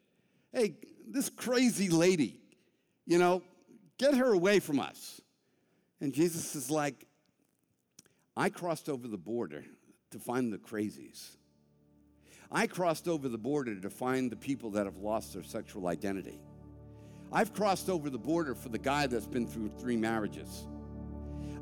Hey, 0.52 0.76
this 1.08 1.28
crazy 1.28 1.88
lady, 1.88 2.40
you 3.06 3.18
know, 3.18 3.42
get 3.98 4.14
her 4.14 4.32
away 4.32 4.60
from 4.60 4.80
us. 4.80 5.20
And 6.00 6.12
Jesus 6.12 6.54
is 6.54 6.70
like, 6.70 7.06
I 8.36 8.50
crossed 8.50 8.88
over 8.88 9.08
the 9.08 9.18
border 9.18 9.64
to 10.10 10.18
find 10.18 10.52
the 10.52 10.58
crazies. 10.58 11.36
I 12.50 12.66
crossed 12.66 13.08
over 13.08 13.28
the 13.28 13.38
border 13.38 13.74
to 13.80 13.90
find 13.90 14.30
the 14.30 14.36
people 14.36 14.70
that 14.70 14.86
have 14.86 14.98
lost 14.98 15.34
their 15.34 15.42
sexual 15.42 15.88
identity. 15.88 16.40
I've 17.32 17.52
crossed 17.52 17.88
over 17.88 18.08
the 18.08 18.18
border 18.18 18.54
for 18.54 18.68
the 18.68 18.78
guy 18.78 19.06
that's 19.06 19.26
been 19.26 19.46
through 19.46 19.70
three 19.80 19.96
marriages. 19.96 20.66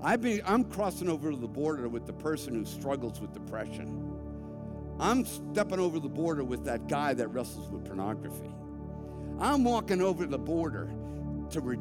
I've 0.03 0.20
been, 0.20 0.43
I'm 0.45 0.64
crossing 0.64 1.09
over 1.09 1.35
the 1.35 1.49
border 1.49 1.89
with 1.89 2.07
the 2.07 2.12
person 2.12 2.55
who 2.55 2.66
struggles 2.66 3.20
with 3.20 3.32
depression. 3.32 4.14
I'm 5.01 5.24
stepping 5.24 5.80
over 5.80 5.99
the 5.99 6.09
border 6.09 6.45
with 6.45 6.64
that 6.66 6.87
guy 6.89 7.14
that 7.14 7.28
wrestles 7.28 7.70
with 7.70 7.87
pornography. 7.87 8.55
I'm 9.41 9.64
walking 9.64 10.03
over 10.03 10.26
the 10.26 10.39
border 10.39 10.91
to, 11.51 11.61
re, 11.61 11.78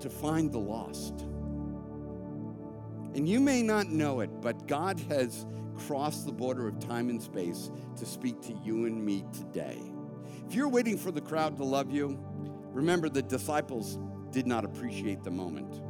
to 0.00 0.10
find 0.10 0.50
the 0.52 0.58
lost. 0.58 1.20
And 3.14 3.28
you 3.28 3.40
may 3.40 3.62
not 3.62 3.88
know 3.88 4.20
it, 4.20 4.30
but 4.42 4.66
God 4.66 5.00
has 5.08 5.46
crossed 5.78 6.26
the 6.26 6.32
border 6.32 6.68
of 6.68 6.78
time 6.78 7.08
and 7.08 7.22
space 7.22 7.70
to 7.96 8.06
speak 8.06 8.40
to 8.42 8.52
you 8.64 8.86
and 8.86 9.04
me 9.04 9.24
today. 9.32 9.78
If 10.48 10.54
you're 10.54 10.68
waiting 10.68 10.96
for 10.96 11.10
the 11.10 11.20
crowd 11.20 11.56
to 11.58 11.64
love 11.64 11.90
you, 11.90 12.18
remember 12.72 13.08
the 13.08 13.22
disciples 13.22 13.98
did 14.30 14.46
not 14.46 14.64
appreciate 14.64 15.24
the 15.24 15.30
moment. 15.30 15.82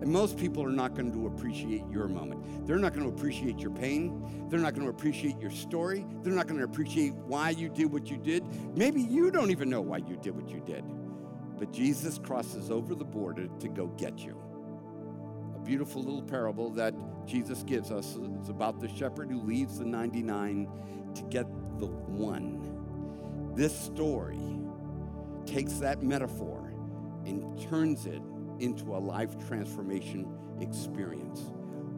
And 0.00 0.12
most 0.12 0.36
people 0.36 0.62
are 0.62 0.70
not 0.70 0.94
going 0.94 1.10
to 1.12 1.26
appreciate 1.26 1.82
your 1.90 2.06
moment. 2.06 2.66
They're 2.66 2.78
not 2.78 2.92
going 2.92 3.10
to 3.10 3.14
appreciate 3.16 3.58
your 3.58 3.70
pain. 3.70 4.46
They're 4.50 4.60
not 4.60 4.74
going 4.74 4.84
to 4.84 4.90
appreciate 4.90 5.38
your 5.40 5.50
story. 5.50 6.04
They're 6.22 6.34
not 6.34 6.46
going 6.46 6.58
to 6.58 6.64
appreciate 6.64 7.14
why 7.14 7.50
you 7.50 7.70
did 7.70 7.90
what 7.90 8.10
you 8.10 8.18
did. 8.18 8.44
Maybe 8.76 9.00
you 9.00 9.30
don't 9.30 9.50
even 9.50 9.70
know 9.70 9.80
why 9.80 9.98
you 9.98 10.18
did 10.20 10.36
what 10.36 10.50
you 10.50 10.60
did. 10.60 10.84
But 11.58 11.72
Jesus 11.72 12.18
crosses 12.18 12.70
over 12.70 12.94
the 12.94 13.04
border 13.04 13.48
to 13.60 13.68
go 13.68 13.86
get 13.86 14.18
you. 14.18 14.38
A 15.54 15.58
beautiful 15.58 16.02
little 16.02 16.22
parable 16.22 16.70
that 16.72 16.94
Jesus 17.26 17.62
gives 17.62 17.90
us 17.90 18.16
is 18.42 18.48
about 18.48 18.80
the 18.80 18.88
shepherd 18.88 19.30
who 19.30 19.40
leaves 19.42 19.78
the 19.78 19.84
99 19.84 20.68
to 21.14 21.22
get 21.24 21.46
the 21.78 21.86
one. 21.86 23.52
This 23.54 23.78
story 23.78 24.60
takes 25.44 25.74
that 25.74 26.02
metaphor 26.02 26.72
and 27.24 27.60
turns 27.68 28.06
it 28.06 28.22
into 28.60 28.96
a 28.96 28.98
life 28.98 29.36
transformation 29.48 30.26
experience. 30.60 31.40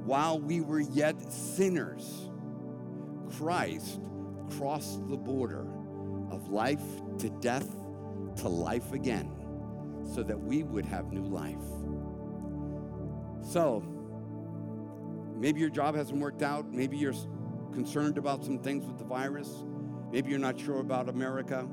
While 0.05 0.41
we 0.41 0.61
were 0.61 0.81
yet 0.81 1.21
sinners, 1.33 2.31
Christ 3.37 4.01
crossed 4.57 5.07
the 5.09 5.17
border 5.17 5.67
of 6.31 6.49
life 6.49 6.83
to 7.19 7.29
death 7.29 7.69
to 8.37 8.49
life 8.49 8.93
again 8.93 9.31
so 10.15 10.23
that 10.23 10.39
we 10.39 10.63
would 10.63 10.87
have 10.87 11.13
new 11.13 11.25
life. 11.25 11.57
So, 13.43 13.83
maybe 15.39 15.61
your 15.61 15.71
job 15.71 15.95
hasn't 15.95 16.21
worked 16.21 16.43
out, 16.43 16.73
maybe 16.73 16.97
you're 16.97 17.15
concerned 17.73 18.19
about 18.19 18.45
some 18.45 18.59
things 18.59 18.85
with 18.85 18.99
the 18.99 19.05
virus. 19.05 19.65
Maybe 20.11 20.31
you're 20.31 20.39
not 20.39 20.59
sure 20.59 20.81
about 20.81 21.09
America. 21.09 21.69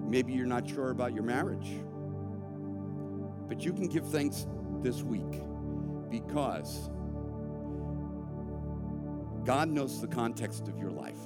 Maybe 0.00 0.32
you're 0.32 0.46
not 0.46 0.68
sure 0.68 0.90
about 0.90 1.14
your 1.14 1.22
marriage. 1.22 1.70
But 3.48 3.64
you 3.64 3.72
can 3.72 3.88
give 3.88 4.08
thanks 4.08 4.46
this 4.82 5.02
week 5.02 5.40
because 6.10 6.90
God 9.44 9.68
knows 9.68 10.00
the 10.00 10.06
context 10.08 10.68
of 10.68 10.78
your 10.78 10.90
life. 10.90 11.18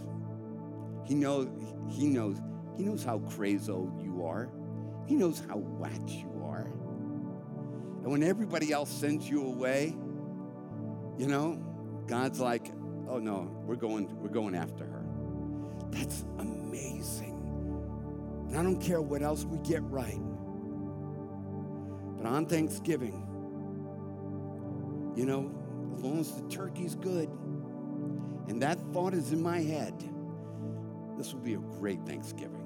He 1.04 1.14
knows, 1.14 1.48
he 1.90 2.06
knows, 2.06 2.38
he 2.76 2.84
knows 2.84 3.04
how 3.04 3.18
crazo 3.18 4.02
you 4.02 4.24
are. 4.24 4.48
He 5.06 5.14
knows 5.14 5.42
how 5.48 5.56
whacked 5.58 6.10
you 6.10 6.42
are. 6.44 6.70
And 8.02 8.12
when 8.12 8.22
everybody 8.22 8.72
else 8.72 8.90
sends 8.90 9.28
you 9.28 9.44
away, 9.44 9.96
you 11.18 11.26
know, 11.26 11.58
God's 12.06 12.40
like, 12.40 12.72
oh 13.08 13.18
no, 13.18 13.50
we're 13.64 13.76
going, 13.76 14.14
we're 14.20 14.28
going 14.28 14.54
after 14.54 14.84
her. 14.84 15.04
That's 15.90 16.24
amazing. 16.38 17.34
And 18.48 18.56
I 18.56 18.62
don't 18.62 18.80
care 18.80 19.00
what 19.00 19.22
else 19.22 19.44
we 19.44 19.58
get 19.58 19.82
right. 19.84 20.20
But 22.16 22.26
on 22.26 22.46
Thanksgiving, 22.46 23.22
you 25.16 25.24
know, 25.24 25.52
as 25.94 26.02
long 26.02 26.18
as 26.20 26.32
the 26.32 26.48
turkey's 26.48 26.94
good 26.94 27.28
and 28.48 28.62
that 28.62 28.78
thought 28.92 29.14
is 29.14 29.32
in 29.32 29.42
my 29.42 29.60
head, 29.60 29.94
this 31.16 31.32
will 31.32 31.40
be 31.40 31.54
a 31.54 31.58
great 31.58 32.04
Thanksgiving. 32.06 32.62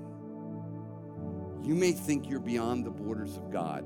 You 1.63 1.75
may 1.75 1.93
think 1.93 2.29
you're 2.29 2.41
beyond 2.41 2.85
the 2.85 2.91
borders 2.91 3.37
of 3.37 3.51
God, 3.51 3.85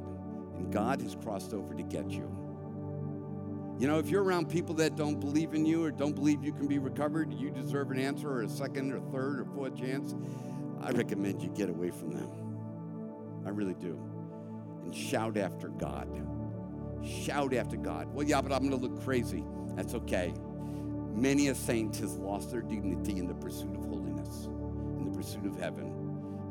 and 0.56 0.72
God 0.72 1.02
has 1.02 1.16
crossed 1.16 1.52
over 1.52 1.74
to 1.74 1.82
get 1.82 2.10
you. 2.10 2.43
You 3.78 3.88
know, 3.88 3.98
if 3.98 4.08
you're 4.08 4.22
around 4.22 4.48
people 4.48 4.74
that 4.76 4.94
don't 4.94 5.18
believe 5.18 5.52
in 5.52 5.66
you 5.66 5.84
or 5.84 5.90
don't 5.90 6.14
believe 6.14 6.44
you 6.44 6.52
can 6.52 6.68
be 6.68 6.78
recovered, 6.78 7.32
you 7.32 7.50
deserve 7.50 7.90
an 7.90 7.98
answer 7.98 8.30
or 8.30 8.42
a 8.42 8.48
second 8.48 8.92
or 8.92 9.00
third 9.10 9.40
or 9.40 9.44
fourth 9.46 9.76
chance, 9.76 10.14
I 10.80 10.90
recommend 10.92 11.42
you 11.42 11.48
get 11.48 11.68
away 11.68 11.90
from 11.90 12.12
them. 12.12 12.30
I 13.44 13.50
really 13.50 13.74
do. 13.74 13.98
And 14.84 14.94
shout 14.94 15.36
after 15.36 15.68
God. 15.68 16.08
Shout 17.04 17.52
after 17.52 17.76
God. 17.76 18.14
Well, 18.14 18.26
yeah, 18.26 18.40
but 18.40 18.52
I'm 18.52 18.68
going 18.68 18.80
to 18.80 18.88
look 18.88 19.02
crazy. 19.02 19.44
That's 19.74 19.94
okay. 19.94 20.32
Many 21.12 21.48
a 21.48 21.54
saint 21.54 21.96
has 21.96 22.16
lost 22.16 22.52
their 22.52 22.62
dignity 22.62 23.18
in 23.18 23.26
the 23.26 23.34
pursuit 23.34 23.74
of 23.76 23.84
holiness, 23.84 24.46
in 24.98 25.10
the 25.10 25.16
pursuit 25.16 25.46
of 25.46 25.58
heaven. 25.58 25.86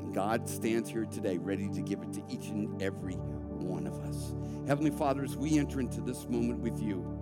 And 0.01 0.13
God 0.13 0.49
stands 0.49 0.89
here 0.89 1.05
today 1.05 1.37
ready 1.37 1.69
to 1.69 1.81
give 1.81 2.01
it 2.01 2.11
to 2.13 2.23
each 2.29 2.47
and 2.47 2.81
every 2.81 3.15
one 3.15 3.87
of 3.87 3.99
us. 4.01 4.35
Heavenly 4.67 4.91
Father, 4.91 5.23
as 5.23 5.35
we 5.35 5.57
enter 5.57 5.79
into 5.79 6.01
this 6.01 6.27
moment 6.27 6.59
with 6.59 6.81
you, 6.81 7.12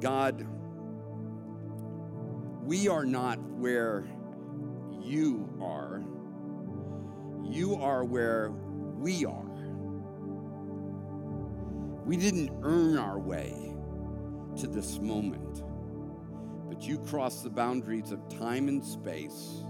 God, 0.00 0.46
we 2.64 2.88
are 2.88 3.04
not 3.04 3.38
where 3.42 4.06
you 5.02 5.48
are. 5.60 6.02
You 7.44 7.74
are 7.74 8.04
where 8.04 8.50
we 8.50 9.26
are. 9.26 9.44
We 12.06 12.16
didn't 12.16 12.50
earn 12.62 12.96
our 12.96 13.18
way 13.18 13.74
to 14.56 14.66
this 14.66 14.98
moment, 14.98 15.62
but 16.68 16.82
you 16.82 16.98
crossed 16.98 17.44
the 17.44 17.50
boundaries 17.50 18.10
of 18.10 18.26
time 18.38 18.68
and 18.68 18.84
space 18.84 19.64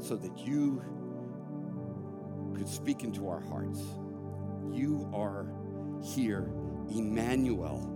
so 0.00 0.16
that 0.16 0.38
you 0.38 0.82
could 2.56 2.68
speak 2.68 3.02
into 3.02 3.28
our 3.28 3.40
hearts. 3.40 3.80
You 4.70 5.10
are 5.12 5.52
here, 6.02 6.52
Emmanuel. 6.90 7.94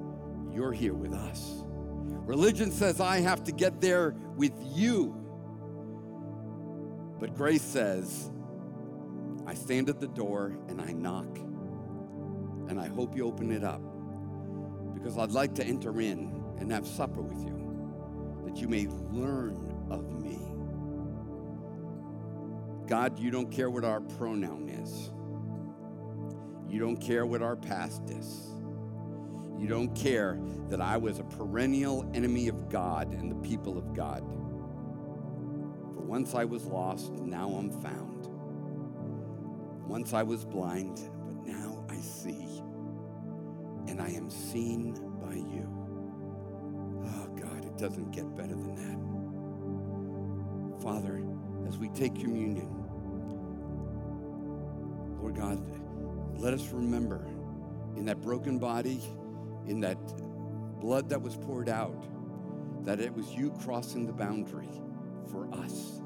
You're 0.52 0.72
here 0.72 0.94
with 0.94 1.12
us. 1.12 1.62
Religion 2.26 2.70
says 2.70 3.00
I 3.00 3.20
have 3.20 3.44
to 3.44 3.52
get 3.52 3.80
there 3.80 4.14
with 4.36 4.52
you. 4.74 5.16
But 7.18 7.34
grace 7.34 7.62
says, 7.62 8.30
I 9.46 9.54
stand 9.54 9.88
at 9.88 10.00
the 10.00 10.08
door 10.08 10.56
and 10.68 10.80
I 10.80 10.92
knock. 10.92 11.38
And 12.68 12.80
I 12.80 12.88
hope 12.88 13.16
you 13.16 13.26
open 13.26 13.50
it 13.50 13.64
up 13.64 13.82
because 14.94 15.18
I'd 15.18 15.32
like 15.32 15.54
to 15.56 15.64
enter 15.64 16.00
in 16.00 16.42
and 16.58 16.70
have 16.70 16.86
supper 16.86 17.20
with 17.20 17.42
you 17.42 17.52
that 18.44 18.56
you 18.60 18.68
may 18.68 18.86
learn 19.10 19.86
of 19.90 20.22
me. 20.22 20.38
God, 22.88 23.18
you 23.18 23.30
don't 23.30 23.50
care 23.50 23.70
what 23.70 23.84
our 23.84 24.00
pronoun 24.00 24.68
is. 24.68 25.10
You 26.72 26.78
don't 26.78 26.98
care 26.98 27.26
what 27.26 27.42
our 27.42 27.56
past 27.56 28.02
is. 28.10 28.51
You 29.62 29.68
don't 29.68 29.94
care 29.94 30.40
that 30.70 30.80
I 30.80 30.96
was 30.96 31.20
a 31.20 31.22
perennial 31.22 32.04
enemy 32.14 32.48
of 32.48 32.68
God 32.68 33.14
and 33.14 33.30
the 33.30 33.36
people 33.48 33.78
of 33.78 33.94
God. 33.94 34.24
For 35.94 36.00
once 36.00 36.34
I 36.34 36.44
was 36.44 36.64
lost, 36.64 37.12
now 37.12 37.48
I'm 37.50 37.70
found. 37.70 38.26
Once 39.86 40.14
I 40.14 40.24
was 40.24 40.44
blind, 40.44 41.08
but 41.24 41.46
now 41.46 41.84
I 41.88 41.98
see. 41.98 42.60
And 43.86 44.00
I 44.00 44.08
am 44.08 44.28
seen 44.30 44.94
by 45.20 45.34
you. 45.34 45.68
Oh, 47.04 47.28
God, 47.40 47.64
it 47.64 47.78
doesn't 47.78 48.10
get 48.10 48.34
better 48.34 48.56
than 48.56 48.74
that. 48.74 48.98
Father, 50.82 51.22
as 51.68 51.78
we 51.78 51.88
take 51.90 52.16
communion, 52.16 52.68
Lord 55.20 55.36
God, 55.36 55.64
let 56.36 56.52
us 56.52 56.72
remember 56.72 57.24
in 57.96 58.04
that 58.06 58.20
broken 58.20 58.58
body, 58.58 59.00
in 59.66 59.80
that 59.80 59.98
blood 60.80 61.08
that 61.08 61.20
was 61.20 61.36
poured 61.36 61.68
out, 61.68 62.04
that 62.84 63.00
it 63.00 63.14
was 63.14 63.32
you 63.32 63.52
crossing 63.62 64.06
the 64.06 64.12
boundary 64.12 64.68
for 65.30 65.48
us 65.54 66.00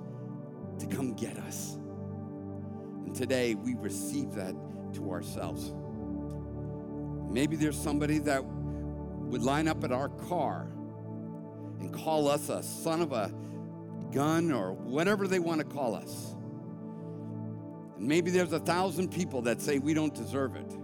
to 0.78 0.86
come 0.86 1.14
get 1.14 1.36
us. 1.38 1.76
And 3.06 3.14
today 3.14 3.54
we 3.54 3.74
receive 3.74 4.32
that 4.34 4.54
to 4.94 5.10
ourselves. 5.10 5.72
Maybe 7.30 7.56
there's 7.56 7.78
somebody 7.78 8.18
that 8.20 8.44
would 8.44 9.42
line 9.42 9.68
up 9.68 9.82
at 9.84 9.92
our 9.92 10.08
car 10.08 10.68
and 11.80 11.92
call 11.92 12.28
us 12.28 12.48
a 12.48 12.62
son 12.62 13.00
of 13.00 13.12
a 13.12 13.32
gun 14.12 14.52
or 14.52 14.72
whatever 14.72 15.26
they 15.26 15.38
want 15.38 15.60
to 15.60 15.66
call 15.66 15.94
us. 15.94 16.34
And 17.96 18.06
maybe 18.06 18.30
there's 18.30 18.52
a 18.52 18.60
thousand 18.60 19.10
people 19.10 19.42
that 19.42 19.60
say 19.60 19.78
we 19.78 19.94
don't 19.94 20.14
deserve 20.14 20.56
it. 20.56 20.76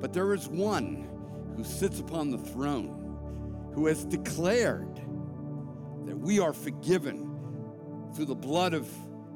But 0.00 0.12
there 0.12 0.34
is 0.34 0.48
one 0.48 1.08
who 1.56 1.64
sits 1.64 2.00
upon 2.00 2.30
the 2.30 2.38
throne 2.38 3.70
who 3.74 3.86
has 3.86 4.04
declared 4.04 4.96
that 6.06 6.16
we 6.18 6.38
are 6.38 6.52
forgiven 6.52 7.30
through 8.14 8.26
the 8.26 8.34
blood 8.34 8.74
of 8.74 8.88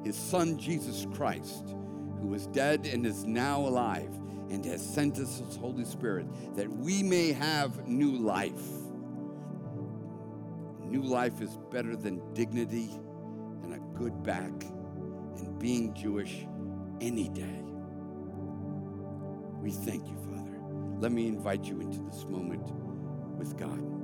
his 0.03 0.15
son 0.15 0.57
Jesus 0.57 1.05
Christ, 1.13 1.75
who 2.19 2.27
was 2.27 2.47
dead 2.47 2.85
and 2.85 3.05
is 3.05 3.23
now 3.25 3.59
alive 3.59 4.11
and 4.49 4.65
has 4.65 4.83
sent 4.83 5.17
us 5.19 5.39
his 5.39 5.55
Holy 5.55 5.85
Spirit 5.85 6.27
that 6.55 6.69
we 6.69 7.03
may 7.03 7.31
have 7.31 7.87
new 7.87 8.11
life. 8.17 8.67
New 10.83 11.03
life 11.03 11.39
is 11.41 11.57
better 11.71 11.95
than 11.95 12.33
dignity 12.33 12.89
and 13.63 13.73
a 13.73 13.79
good 13.97 14.23
back 14.23 14.51
and 15.37 15.57
being 15.59 15.93
Jewish 15.93 16.45
any 16.99 17.29
day. 17.29 17.63
We 19.61 19.71
thank 19.71 20.07
you, 20.07 20.15
Father. 20.15 20.30
Let 21.01 21.11
me 21.11 21.27
invite 21.27 21.65
you 21.65 21.81
into 21.81 21.99
this 22.03 22.25
moment 22.29 22.61
with 23.39 23.57
God. 23.57 24.00